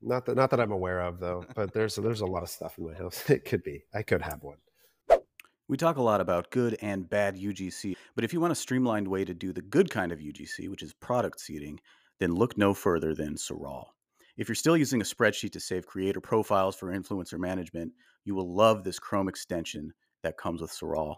Not 0.07 0.25
that 0.25 0.37
not 0.37 0.49
that 0.51 0.61
I'm 0.61 0.71
aware 0.71 1.01
of 1.01 1.19
though, 1.19 1.43
but 1.53 1.73
there's 1.73 1.95
there's 1.95 2.21
a 2.21 2.25
lot 2.25 2.41
of 2.41 2.49
stuff 2.49 2.77
in 2.77 2.85
my 2.85 2.93
house. 2.93 3.23
It 3.29 3.43
could 3.43 3.61
be. 3.61 3.83
I 3.93 4.03
could 4.03 4.21
have 4.21 4.41
one. 4.41 4.57
We 5.67 5.75
talk 5.75 5.97
a 5.97 6.01
lot 6.01 6.21
about 6.21 6.49
good 6.49 6.77
and 6.81 7.09
bad 7.09 7.35
UGC, 7.35 7.97
but 8.15 8.23
if 8.23 8.31
you 8.31 8.39
want 8.39 8.53
a 8.53 8.55
streamlined 8.55 9.09
way 9.09 9.25
to 9.25 9.33
do 9.33 9.51
the 9.51 9.61
good 9.61 9.89
kind 9.89 10.13
of 10.13 10.19
UGC, 10.19 10.69
which 10.69 10.81
is 10.81 10.93
product 10.93 11.41
seeding, 11.41 11.81
then 12.19 12.33
look 12.33 12.57
no 12.57 12.73
further 12.73 13.13
than 13.13 13.35
Saral. 13.35 13.87
If 14.37 14.47
you're 14.47 14.55
still 14.55 14.77
using 14.77 15.01
a 15.01 15.03
spreadsheet 15.03 15.51
to 15.51 15.59
save 15.59 15.85
creator 15.85 16.21
profiles 16.21 16.77
for 16.77 16.93
influencer 16.97 17.37
management, 17.37 17.91
you 18.23 18.33
will 18.33 18.55
love 18.55 18.85
this 18.85 18.99
Chrome 18.99 19.27
extension 19.27 19.91
that 20.23 20.37
comes 20.37 20.61
with 20.61 20.71
Saral. 20.71 21.17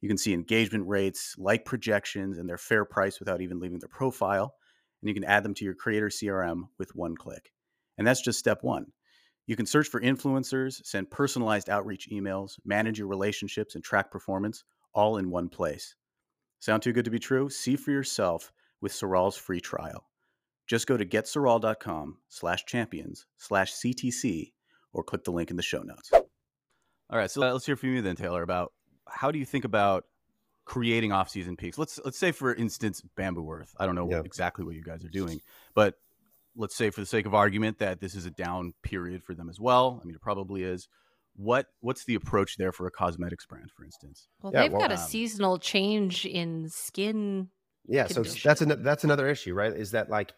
You 0.00 0.08
can 0.08 0.18
see 0.18 0.32
engagement 0.32 0.86
rates, 0.86 1.34
like 1.38 1.64
projections, 1.64 2.38
and 2.38 2.48
their 2.48 2.58
fair 2.58 2.84
price 2.84 3.18
without 3.18 3.40
even 3.40 3.58
leaving 3.58 3.80
their 3.80 3.88
profile. 3.88 4.54
And 5.02 5.08
you 5.08 5.14
can 5.14 5.24
add 5.24 5.42
them 5.42 5.54
to 5.54 5.64
your 5.64 5.74
creator 5.74 6.08
CRM 6.08 6.68
with 6.78 6.94
one 6.94 7.16
click. 7.16 7.50
And 7.98 8.06
that's 8.06 8.22
just 8.22 8.38
step 8.38 8.62
one. 8.62 8.86
You 9.46 9.56
can 9.56 9.66
search 9.66 9.88
for 9.88 10.00
influencers, 10.00 10.84
send 10.84 11.10
personalized 11.10 11.68
outreach 11.70 12.08
emails, 12.10 12.58
manage 12.64 12.98
your 12.98 13.08
relationships, 13.08 13.74
and 13.74 13.82
track 13.84 14.10
performance 14.10 14.64
all 14.94 15.16
in 15.18 15.30
one 15.30 15.48
place. 15.48 15.94
Sound 16.60 16.82
too 16.82 16.92
good 16.92 17.04
to 17.04 17.10
be 17.10 17.18
true? 17.18 17.48
See 17.48 17.76
for 17.76 17.90
yourself 17.90 18.52
with 18.80 18.92
Saral's 18.92 19.36
free 19.36 19.60
trial. 19.60 20.04
Just 20.66 20.86
go 20.86 20.96
to 20.96 21.04
getsaral.com 21.06 22.18
slash 22.28 22.64
champions 22.66 23.26
slash 23.38 23.72
CTC 23.72 24.52
or 24.92 25.02
click 25.02 25.24
the 25.24 25.30
link 25.32 25.50
in 25.50 25.56
the 25.56 25.62
show 25.62 25.82
notes. 25.82 26.10
All 26.12 27.18
right, 27.18 27.30
so 27.30 27.42
uh, 27.42 27.52
let's 27.52 27.64
hear 27.64 27.76
from 27.76 27.94
you 27.94 28.02
then, 28.02 28.16
Taylor, 28.16 28.42
about 28.42 28.72
how 29.08 29.30
do 29.30 29.38
you 29.38 29.46
think 29.46 29.64
about 29.64 30.04
creating 30.66 31.10
off-season 31.10 31.56
peaks? 31.56 31.78
Let's 31.78 31.98
let's 32.04 32.18
say, 32.18 32.32
for 32.32 32.54
instance, 32.54 33.00
Bamboo 33.16 33.50
Earth. 33.50 33.74
I 33.80 33.86
don't 33.86 33.94
know 33.94 34.10
Yeah. 34.10 34.20
exactly 34.24 34.64
what 34.66 34.74
you 34.74 34.82
guys 34.82 35.02
are 35.04 35.08
doing, 35.08 35.40
but 35.74 35.94
let's 36.58 36.76
say, 36.76 36.90
for 36.90 37.00
the 37.00 37.06
sake 37.06 37.24
of 37.24 37.34
argument, 37.34 37.78
that 37.78 38.00
this 38.00 38.14
is 38.14 38.26
a 38.26 38.30
down 38.30 38.74
period 38.82 39.22
for 39.22 39.34
them 39.34 39.48
as 39.48 39.58
well. 39.58 40.00
I 40.02 40.04
mean, 40.04 40.14
it 40.14 40.20
probably 40.20 40.64
is. 40.64 40.88
What 41.36 41.66
what's 41.80 42.04
the 42.04 42.16
approach 42.16 42.56
there 42.56 42.72
for 42.72 42.86
a 42.86 42.90
cosmetics 42.90 43.46
brand, 43.46 43.70
for 43.74 43.84
instance? 43.84 44.28
Well, 44.42 44.52
Yeah, 44.52 44.62
they've 44.62 44.72
well, 44.72 44.80
got 44.82 44.90
a 44.90 45.00
um, 45.00 45.00
seasonal 45.00 45.58
change 45.58 46.26
in 46.26 46.68
skin. 46.68 47.48
Yeah, 47.86 48.08
so 48.08 48.22
that's 48.22 48.42
condition. 48.42 48.72
an, 48.72 48.82
that's 48.82 49.04
another 49.04 49.28
issue, 49.28 49.54
right? 49.54 49.72
Is 49.72 49.92
that 49.92 50.10
like 50.10 50.32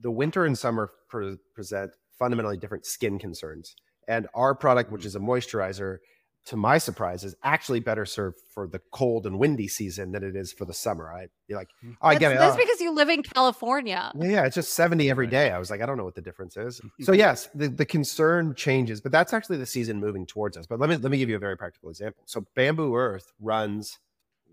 the 0.00 0.10
winter 0.10 0.46
and 0.46 0.58
summer 0.58 0.90
pre- 1.08 1.36
present 1.54 1.92
fundamentally 2.18 2.56
different 2.56 2.86
skin 2.86 3.18
concerns, 3.18 3.76
and 4.08 4.26
our 4.34 4.54
product, 4.54 4.90
which 4.90 5.04
is 5.04 5.14
a 5.14 5.20
moisturizer, 5.20 5.98
to 6.46 6.56
my 6.56 6.78
surprise, 6.78 7.22
is 7.22 7.34
actually 7.42 7.80
better 7.80 8.06
served 8.06 8.38
for 8.52 8.66
the 8.66 8.80
cold 8.92 9.26
and 9.26 9.38
windy 9.38 9.68
season 9.68 10.12
than 10.12 10.24
it 10.24 10.34
is 10.34 10.52
for 10.52 10.64
the 10.64 10.74
summer. 10.74 11.12
I 11.12 11.28
you're 11.46 11.58
like, 11.58 11.68
oh, 11.84 11.94
I 12.00 12.14
that's, 12.14 12.20
get 12.20 12.32
it. 12.32 12.38
That's 12.38 12.54
oh, 12.54 12.58
because 12.58 12.80
you 12.80 12.92
live 12.92 13.08
in 13.08 13.22
California. 13.22 14.10
Yeah, 14.18 14.28
yeah, 14.28 14.46
it's 14.46 14.54
just 14.54 14.74
70 14.74 15.10
every 15.10 15.26
day. 15.26 15.50
I 15.50 15.58
was 15.58 15.70
like, 15.70 15.80
I 15.80 15.86
don't 15.86 15.96
know 15.96 16.04
what 16.04 16.14
the 16.14 16.22
difference 16.22 16.56
is. 16.56 16.80
So 17.02 17.12
yes, 17.12 17.48
the, 17.54 17.68
the 17.68 17.86
concern 17.86 18.54
changes, 18.54 19.00
but 19.00 19.10
that's 19.10 19.32
actually 19.32 19.56
the 19.56 19.66
season 19.66 19.98
moving 19.98 20.26
towards 20.26 20.56
us. 20.56 20.66
But 20.66 20.78
let 20.78 20.90
me 20.90 20.96
let 20.96 21.10
me 21.10 21.18
give 21.18 21.28
you 21.28 21.36
a 21.36 21.40
very 21.40 21.56
practical 21.56 21.88
example. 21.88 22.24
So 22.26 22.46
Bamboo 22.54 22.94
Earth 22.94 23.32
runs 23.40 23.98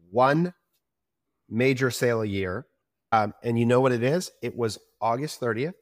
one 0.09 0.53
major 1.49 1.91
sale 1.91 2.21
a 2.21 2.25
year. 2.25 2.67
Um, 3.11 3.33
and 3.43 3.57
you 3.57 3.65
know 3.65 3.81
what 3.81 3.91
it 3.91 4.03
is? 4.03 4.31
It 4.41 4.55
was 4.55 4.79
August 5.01 5.39
30th. 5.39 5.73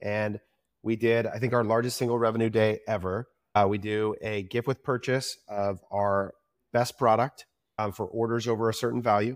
And 0.00 0.40
we 0.82 0.96
did, 0.96 1.26
I 1.26 1.38
think, 1.38 1.52
our 1.52 1.64
largest 1.64 1.96
single 1.96 2.18
revenue 2.18 2.50
day 2.50 2.80
ever. 2.86 3.28
Uh, 3.56 3.66
we 3.66 3.78
do 3.78 4.14
a 4.20 4.42
gift 4.42 4.68
with 4.68 4.82
purchase 4.82 5.38
of 5.48 5.80
our 5.90 6.34
best 6.74 6.98
product 6.98 7.46
um, 7.78 7.90
for 7.90 8.04
orders 8.06 8.46
over 8.46 8.68
a 8.68 8.74
certain 8.74 9.00
value. 9.00 9.34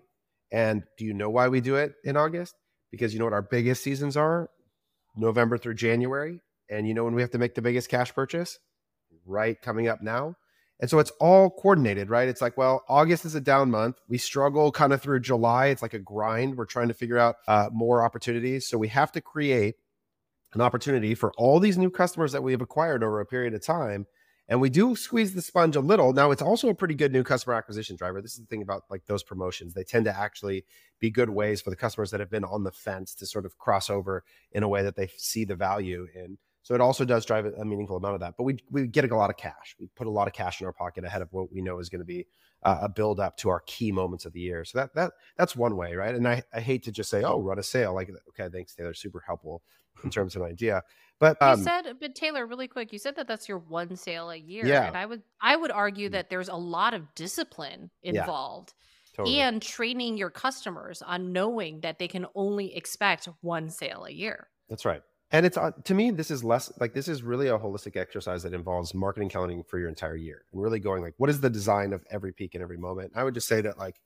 And 0.52 0.82
do 0.98 1.06
you 1.06 1.14
know 1.14 1.30
why 1.30 1.48
we 1.48 1.62
do 1.62 1.76
it 1.76 1.94
in 2.04 2.18
August? 2.18 2.54
Because 2.90 3.14
you 3.14 3.18
know 3.18 3.24
what 3.24 3.32
our 3.32 3.40
biggest 3.40 3.82
seasons 3.82 4.18
are? 4.18 4.50
November 5.16 5.56
through 5.56 5.74
January. 5.74 6.40
And 6.68 6.86
you 6.86 6.92
know 6.92 7.04
when 7.04 7.14
we 7.14 7.22
have 7.22 7.30
to 7.30 7.38
make 7.38 7.54
the 7.54 7.62
biggest 7.62 7.88
cash 7.88 8.14
purchase? 8.14 8.58
Right 9.24 9.60
coming 9.62 9.88
up 9.88 10.02
now. 10.02 10.36
And 10.80 10.90
so 10.90 10.98
it's 10.98 11.12
all 11.12 11.48
coordinated, 11.48 12.10
right? 12.10 12.28
It's 12.28 12.42
like, 12.42 12.58
well, 12.58 12.84
August 12.88 13.24
is 13.24 13.34
a 13.34 13.40
down 13.40 13.70
month. 13.70 13.96
We 14.06 14.18
struggle 14.18 14.70
kind 14.70 14.92
of 14.92 15.00
through 15.00 15.20
July. 15.20 15.66
It's 15.66 15.82
like 15.82 15.94
a 15.94 15.98
grind. 15.98 16.58
We're 16.58 16.66
trying 16.66 16.88
to 16.88 16.94
figure 16.94 17.18
out 17.18 17.36
uh, 17.48 17.70
more 17.72 18.02
opportunities. 18.02 18.66
So 18.66 18.76
we 18.76 18.88
have 18.88 19.12
to 19.12 19.22
create 19.22 19.76
an 20.52 20.60
opportunity 20.60 21.14
for 21.14 21.32
all 21.36 21.60
these 21.60 21.78
new 21.78 21.90
customers 21.90 22.32
that 22.32 22.42
we 22.42 22.52
have 22.52 22.60
acquired 22.60 23.02
over 23.02 23.20
a 23.20 23.26
period 23.26 23.54
of 23.54 23.64
time. 23.64 24.06
And 24.48 24.60
we 24.60 24.68
do 24.68 24.96
squeeze 24.96 25.32
the 25.32 25.42
sponge 25.42 25.76
a 25.76 25.80
little. 25.80 26.12
Now, 26.12 26.32
it's 26.32 26.42
also 26.42 26.68
a 26.68 26.74
pretty 26.74 26.96
good 26.96 27.12
new 27.12 27.22
customer 27.22 27.54
acquisition 27.54 27.94
driver. 27.94 28.20
This 28.20 28.32
is 28.32 28.40
the 28.40 28.46
thing 28.46 28.62
about 28.62 28.82
like 28.90 29.06
those 29.06 29.22
promotions. 29.22 29.74
They 29.74 29.84
tend 29.84 30.06
to 30.06 30.16
actually 30.16 30.64
be 30.98 31.08
good 31.08 31.30
ways 31.30 31.60
for 31.60 31.70
the 31.70 31.76
customers 31.76 32.10
that 32.10 32.18
have 32.18 32.30
been 32.30 32.44
on 32.44 32.64
the 32.64 32.72
fence 32.72 33.14
to 33.16 33.26
sort 33.26 33.46
of 33.46 33.58
cross 33.58 33.88
over 33.88 34.24
in 34.50 34.64
a 34.64 34.68
way 34.68 34.82
that 34.82 34.96
they 34.96 35.08
see 35.16 35.44
the 35.44 35.54
value 35.54 36.08
in. 36.16 36.36
So 36.62 36.74
it 36.74 36.80
also 36.80 37.04
does 37.04 37.24
drive 37.24 37.46
a 37.46 37.64
meaningful 37.64 37.96
amount 37.96 38.14
of 38.14 38.20
that. 38.20 38.34
But 38.36 38.42
we 38.42 38.58
we 38.70 38.86
get 38.86 39.10
a 39.10 39.16
lot 39.16 39.30
of 39.30 39.36
cash. 39.36 39.76
We 39.78 39.86
put 39.94 40.08
a 40.08 40.10
lot 40.10 40.26
of 40.26 40.34
cash 40.34 40.60
in 40.60 40.66
our 40.66 40.72
pocket 40.72 41.04
ahead 41.04 41.22
of 41.22 41.28
what 41.32 41.52
we 41.52 41.62
know 41.62 41.78
is 41.78 41.88
going 41.88 42.00
to 42.00 42.04
be 42.04 42.26
uh, 42.62 42.80
a 42.82 42.88
build 42.88 43.18
up 43.18 43.36
to 43.38 43.48
our 43.48 43.60
key 43.66 43.92
moments 43.92 44.26
of 44.26 44.32
the 44.32 44.40
year. 44.40 44.64
So 44.64 44.78
that 44.78 44.94
that 44.94 45.12
that's 45.38 45.56
one 45.56 45.76
way, 45.76 45.94
right? 45.94 46.14
And 46.14 46.26
I, 46.28 46.42
I 46.52 46.60
hate 46.60 46.82
to 46.84 46.92
just 46.92 47.08
say, 47.08 47.22
oh, 47.22 47.40
run 47.40 47.58
a 47.58 47.62
sale. 47.62 47.94
Like, 47.94 48.10
okay, 48.30 48.50
thanks, 48.52 48.74
Taylor. 48.74 48.94
Super 48.94 49.22
helpful 49.26 49.62
in 50.04 50.10
terms 50.10 50.36
of 50.36 50.42
an 50.42 50.48
idea. 50.48 50.82
But 51.18 51.36
um, 51.42 51.58
you 51.58 51.64
said, 51.64 51.82
but 52.00 52.14
Taylor, 52.14 52.46
really 52.46 52.66
quick, 52.68 52.92
you 52.92 52.98
said 52.98 53.16
that 53.16 53.28
that's 53.28 53.48
your 53.48 53.58
one 53.58 53.94
sale 53.96 54.30
a 54.30 54.36
year, 54.36 54.64
Yeah. 54.66 54.86
and 54.86 54.96
I 54.96 55.04
would 55.06 55.22
I 55.40 55.54
would 55.56 55.70
argue 55.70 56.08
Mm. 56.08 56.12
that 56.12 56.30
there's 56.30 56.48
a 56.48 56.56
lot 56.56 56.94
of 56.94 57.14
discipline 57.14 57.90
Yeah. 58.02 58.20
involved, 58.20 58.72
totally. 59.14 59.38
and 59.40 59.60
training 59.60 60.16
your 60.16 60.30
customers 60.30 61.02
on 61.02 61.32
knowing 61.32 61.80
that 61.80 61.98
they 61.98 62.08
can 62.08 62.26
only 62.34 62.74
expect 62.74 63.28
one 63.42 63.68
sale 63.68 64.04
a 64.06 64.10
year. 64.12 64.48
That's 64.70 64.84
right. 64.86 65.02
And 65.32 65.44
it's 65.46 65.56
uh, 65.58 65.70
to 65.84 65.94
me, 65.94 66.10
this 66.10 66.30
is 66.30 66.42
less 66.42 66.72
like 66.80 66.94
this 66.94 67.06
is 67.06 67.22
really 67.22 67.48
a 67.48 67.58
holistic 67.58 67.96
exercise 67.96 68.42
that 68.44 68.54
involves 68.54 68.94
marketing 68.94 69.28
counting 69.28 69.62
for 69.62 69.78
your 69.78 69.88
entire 69.90 70.16
year 70.16 70.44
and 70.52 70.60
really 70.62 70.80
going 70.80 71.02
like, 71.02 71.14
what 71.18 71.28
is 71.30 71.40
the 71.40 71.50
design 71.50 71.92
of 71.92 72.02
every 72.10 72.32
peak 72.32 72.54
and 72.54 72.62
every 72.62 72.78
moment? 72.78 73.12
I 73.14 73.24
would 73.24 73.34
just 73.34 73.46
say 73.46 73.60
that 73.60 73.76
like, 73.78 74.00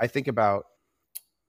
I 0.00 0.06
think 0.08 0.26
about 0.28 0.64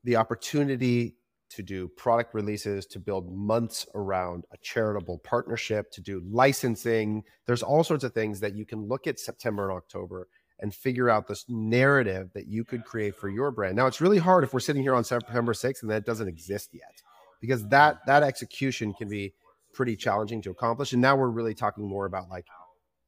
the 0.04 0.16
opportunity 0.18 1.16
to 1.50 1.64
do 1.64 1.88
product 1.88 2.34
releases, 2.34 2.86
to 2.88 3.00
build 3.00 3.32
months 3.32 3.88
around 3.96 4.46
a 4.52 4.58
charitable 4.58 5.20
partnership, 5.20 5.92
to 5.92 6.02
do 6.02 6.22
licensing. 6.30 7.24
There's 7.46 7.64
all 7.64 7.84
sorts 7.84 8.04
of 8.04 8.14
things 8.14 8.40
that 8.42 8.56
you 8.56 8.66
can 8.66 8.88
look 8.88 9.08
at 9.08 9.20
September 9.20 9.70
and 9.70 9.78
October 9.78 10.28
and 10.60 10.74
figure 10.74 11.10
out 11.10 11.28
this 11.28 11.46
narrative 11.48 12.32
that 12.34 12.48
you 12.48 12.64
could 12.64 12.84
create 12.84 13.16
for 13.16 13.30
your 13.30 13.52
brand. 13.52 13.76
Now, 13.76 13.88
it's 13.88 14.02
really 14.02 14.18
hard 14.18 14.44
if 14.44 14.54
we're 14.54 14.60
sitting 14.60 14.82
here 14.82 14.96
on 14.96 15.04
September 15.04 15.54
6th 15.54 15.82
and 15.82 15.92
that 15.92 16.06
doesn't 16.06 16.28
exist 16.28 16.72
yet 16.74 17.02
because 17.40 17.68
that 17.68 18.00
that 18.08 18.24
execution 18.24 18.94
can 18.94 19.08
be 19.08 19.34
pretty 19.74 19.96
challenging 19.96 20.42
to 20.42 20.50
accomplish 20.50 20.94
and 20.94 21.02
now 21.02 21.16
we're 21.16 21.30
really 21.30 21.54
talking 21.54 21.88
more 21.88 22.06
about 22.06 22.30
like 22.30 22.48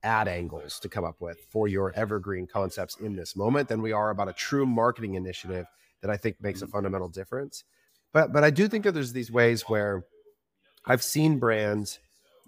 ad 0.04 0.28
angles 0.28 0.80
to 0.80 0.88
come 0.88 1.04
up 1.04 1.19
with 1.19 1.39
for 1.49 1.67
your 1.67 1.91
evergreen 1.93 2.47
concepts 2.47 2.95
in 2.97 3.15
this 3.15 3.36
moment 3.36 3.67
than 3.67 3.82
we 3.82 3.91
are 3.91 4.12
about 4.12 4.30
a 4.30 4.34
true 4.34 4.65
marketing 4.65 5.15
initiative 5.15 5.65
that 6.02 6.10
I 6.10 6.17
think 6.17 6.38
makes 6.41 6.62
a 6.62 6.67
fundamental 6.67 7.10
difference. 7.10 7.65
But 8.13 8.33
but 8.33 8.43
I 8.43 8.49
do 8.49 8.67
think 8.67 8.83
that 8.85 8.93
there's 8.93 9.13
these 9.13 9.31
ways 9.31 9.63
where 9.63 10.03
I've 10.85 11.03
seen 11.03 11.39
brands 11.39 11.99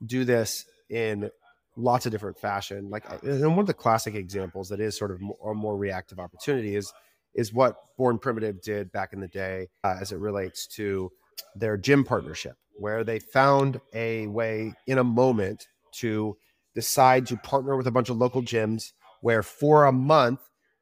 do 0.05 0.25
this 0.25 0.65
in 0.89 1.29
lots 1.75 2.05
of 2.05 2.11
different 2.11 2.39
fashion. 2.39 2.89
Like 2.89 3.05
and 3.23 3.49
one 3.49 3.59
of 3.59 3.67
the 3.67 3.73
classic 3.73 4.15
examples 4.15 4.69
that 4.69 4.79
is 4.79 4.97
sort 4.97 5.11
of 5.11 5.21
more, 5.21 5.53
more 5.53 5.77
reactive 5.77 6.19
opportunity 6.19 6.75
is 6.75 6.91
is 7.33 7.53
what 7.53 7.77
Born 7.97 8.17
Primitive 8.17 8.61
did 8.61 8.91
back 8.91 9.13
in 9.13 9.21
the 9.21 9.27
day 9.27 9.67
uh, 9.83 9.95
as 10.01 10.11
it 10.11 10.17
relates 10.17 10.67
to 10.67 11.11
their 11.55 11.77
gym 11.77 12.03
partnership, 12.03 12.55
where 12.77 13.03
they 13.03 13.19
found 13.19 13.79
a 13.93 14.27
way 14.27 14.73
in 14.87 14.97
a 14.97 15.03
moment 15.03 15.67
to 15.93 16.35
decide 16.75 17.25
to 17.27 17.37
partner 17.37 17.75
with 17.77 17.87
a 17.87 17.91
bunch 17.91 18.09
of 18.09 18.17
local 18.17 18.41
gyms 18.41 18.91
where 19.21 19.43
for 19.43 19.85
a 19.85 19.91
month 19.91 20.39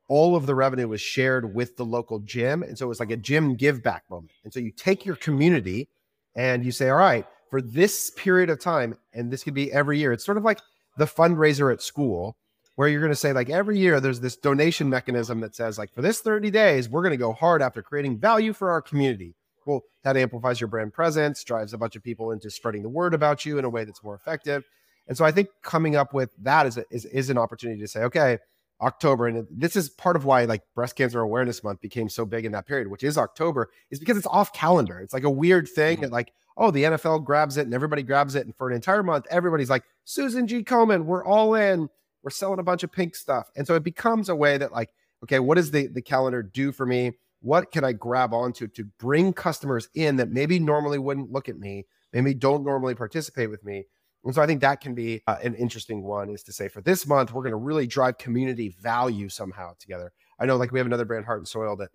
all 0.10 0.36
of 0.36 0.46
the 0.46 0.56
revenue 0.56 0.88
was 0.88 1.00
shared 1.00 1.56
with 1.56 1.78
the 1.78 1.86
local 1.86 2.20
gym. 2.20 2.64
And 2.64 2.78
so 2.78 2.86
it 2.86 2.90
was 2.90 3.00
like 3.00 3.12
a 3.12 3.18
gym 3.18 3.56
give 3.56 3.82
back 3.82 4.04
moment. 4.10 4.32
And 4.44 4.52
so 4.52 4.60
you 4.60 4.72
take 4.72 5.06
your 5.06 5.16
community 5.16 5.88
and 6.36 6.66
you 6.66 6.72
say 6.72 6.90
all 6.90 6.98
right 6.98 7.26
for 7.50 7.62
this 7.62 8.12
period 8.12 8.50
of 8.50 8.60
time 8.60 8.98
and 9.14 9.32
this 9.32 9.44
could 9.44 9.54
be 9.54 9.72
every 9.72 10.00
year 10.00 10.14
it's 10.14 10.26
sort 10.26 10.38
of 10.38 10.44
like 10.44 10.60
the 10.98 11.06
fundraiser 11.06 11.72
at 11.72 11.82
school 11.82 12.38
where 12.76 12.88
you're 12.88 13.02
going 13.02 13.12
to 13.12 13.16
say 13.16 13.34
like 13.34 13.50
every 13.50 13.78
year 13.78 14.00
there's 14.00 14.20
this 14.20 14.38
donation 14.38 14.90
mechanism 14.90 15.40
that 15.42 15.56
says 15.56 15.78
like 15.78 15.94
for 15.94 16.02
this 16.02 16.22
30 16.22 16.52
days 16.52 16.88
we're 16.88 17.02
going 17.02 17.12
to 17.12 17.18
go 17.18 17.34
hard 17.34 17.62
after 17.62 17.82
creating 17.82 18.18
value 18.18 18.54
for 18.54 18.70
our 18.70 18.82
community. 18.82 19.36
Well 19.66 19.82
that 20.04 20.18
amplifies 20.18 20.62
your 20.62 20.68
brand 20.68 20.94
presence 20.94 21.44
drives 21.44 21.74
a 21.74 21.78
bunch 21.78 21.96
of 21.96 22.04
people 22.04 22.32
into 22.32 22.50
spreading 22.50 22.84
the 22.84 22.90
word 22.90 23.14
about 23.14 23.46
you 23.46 23.58
in 23.58 23.66
a 23.66 23.70
way 23.70 23.84
that's 23.84 24.04
more 24.04 24.16
effective. 24.16 24.64
And 25.08 25.18
so 25.18 25.26
I 25.26 25.32
think 25.32 25.50
coming 25.64 25.96
up 25.96 26.14
with 26.14 26.30
that 26.44 26.68
is, 26.68 26.78
a, 26.78 26.86
is, 26.92 27.06
is 27.06 27.32
an 27.32 27.38
opportunity 27.40 27.82
to 27.82 27.88
say, 27.88 28.02
okay, 28.02 28.38
October, 28.82 29.28
and 29.28 29.46
this 29.52 29.76
is 29.76 29.90
part 29.90 30.16
of 30.16 30.26
why 30.26 30.46
like 30.46 30.64
breast 30.74 30.96
cancer 30.96 31.20
awareness 31.20 31.64
month 31.64 31.82
became 31.82 32.08
so 32.10 32.26
big 32.26 32.46
in 32.46 32.52
that 32.54 32.66
period, 32.66 32.88
which 32.88 33.04
is 33.04 33.18
October, 33.18 33.70
is 33.92 34.00
because 34.00 34.18
it's 34.18 34.28
off 34.28 34.54
calendar. 34.54 35.00
It's 35.00 35.14
like 35.14 35.24
a 35.24 35.30
weird 35.30 35.68
thing 35.68 35.98
mm-hmm. 35.98 36.04
that 36.04 36.12
like, 36.12 36.32
oh, 36.58 36.72
the 36.72 36.84
NFL 36.84 37.26
grabs 37.26 37.58
it 37.58 37.66
and 37.66 37.74
everybody 37.74 38.04
grabs 38.04 38.36
it, 38.36 38.46
and 38.46 38.56
for 38.56 38.70
an 38.70 38.76
entire 38.76 39.04
month, 39.04 39.26
everybody's 39.30 39.70
like, 39.70 39.84
Susan 40.06 40.48
G. 40.48 40.64
Komen, 40.64 41.06
we're 41.06 41.26
all 41.26 41.56
in. 41.56 41.90
We're 42.24 42.32
selling 42.32 42.60
a 42.60 42.64
bunch 42.64 42.84
of 42.84 42.92
pink 42.92 43.16
stuff, 43.16 43.50
and 43.56 43.66
so 43.66 43.76
it 43.76 43.84
becomes 43.84 44.30
a 44.30 44.36
way 44.36 44.58
that 44.58 44.72
like, 44.72 44.90
okay, 45.24 45.40
what 45.40 45.56
does 45.56 45.72
the 45.72 45.88
the 45.88 46.02
calendar 46.02 46.44
do 46.44 46.72
for 46.72 46.86
me? 46.86 47.14
What 47.42 47.72
can 47.72 47.84
I 47.84 47.94
grab 47.94 48.34
onto 48.34 48.68
to 48.68 48.84
bring 49.00 49.32
customers 49.32 49.88
in 49.94 50.18
that 50.18 50.30
maybe 50.30 50.60
normally 50.60 51.00
wouldn't 51.00 51.32
look 51.32 51.48
at 51.48 51.58
me, 51.58 51.86
maybe 52.12 52.34
don't 52.34 52.66
normally 52.66 52.96
participate 52.96 53.50
with 53.50 53.64
me, 53.64 53.86
and 54.26 54.36
so 54.36 54.42
I 54.42 54.48
think 54.48 54.62
that 54.62 54.82
can 54.82 54.94
be 54.96 55.22
uh, 55.28 55.38
an 55.42 55.56
interesting 55.56 56.04
one 56.04 56.30
is 56.30 56.44
to 56.44 56.54
say 56.54 56.68
for 56.68 56.82
this 56.82 57.08
month, 57.08 57.34
we're 57.34 57.44
going 57.44 57.52
to 57.52 57.58
really 57.58 57.88
drive 57.88 58.18
community 58.18 58.76
value 58.82 59.30
somehow 59.30 59.74
together. 59.80 60.12
I 60.40 60.46
know 60.46 60.58
like 60.58 60.72
we 60.72 60.80
have 60.80 60.88
another 60.88 61.06
brand, 61.06 61.26
Heart 61.26 61.40
and 61.40 61.48
Soil, 61.48 61.76
that 61.78 61.90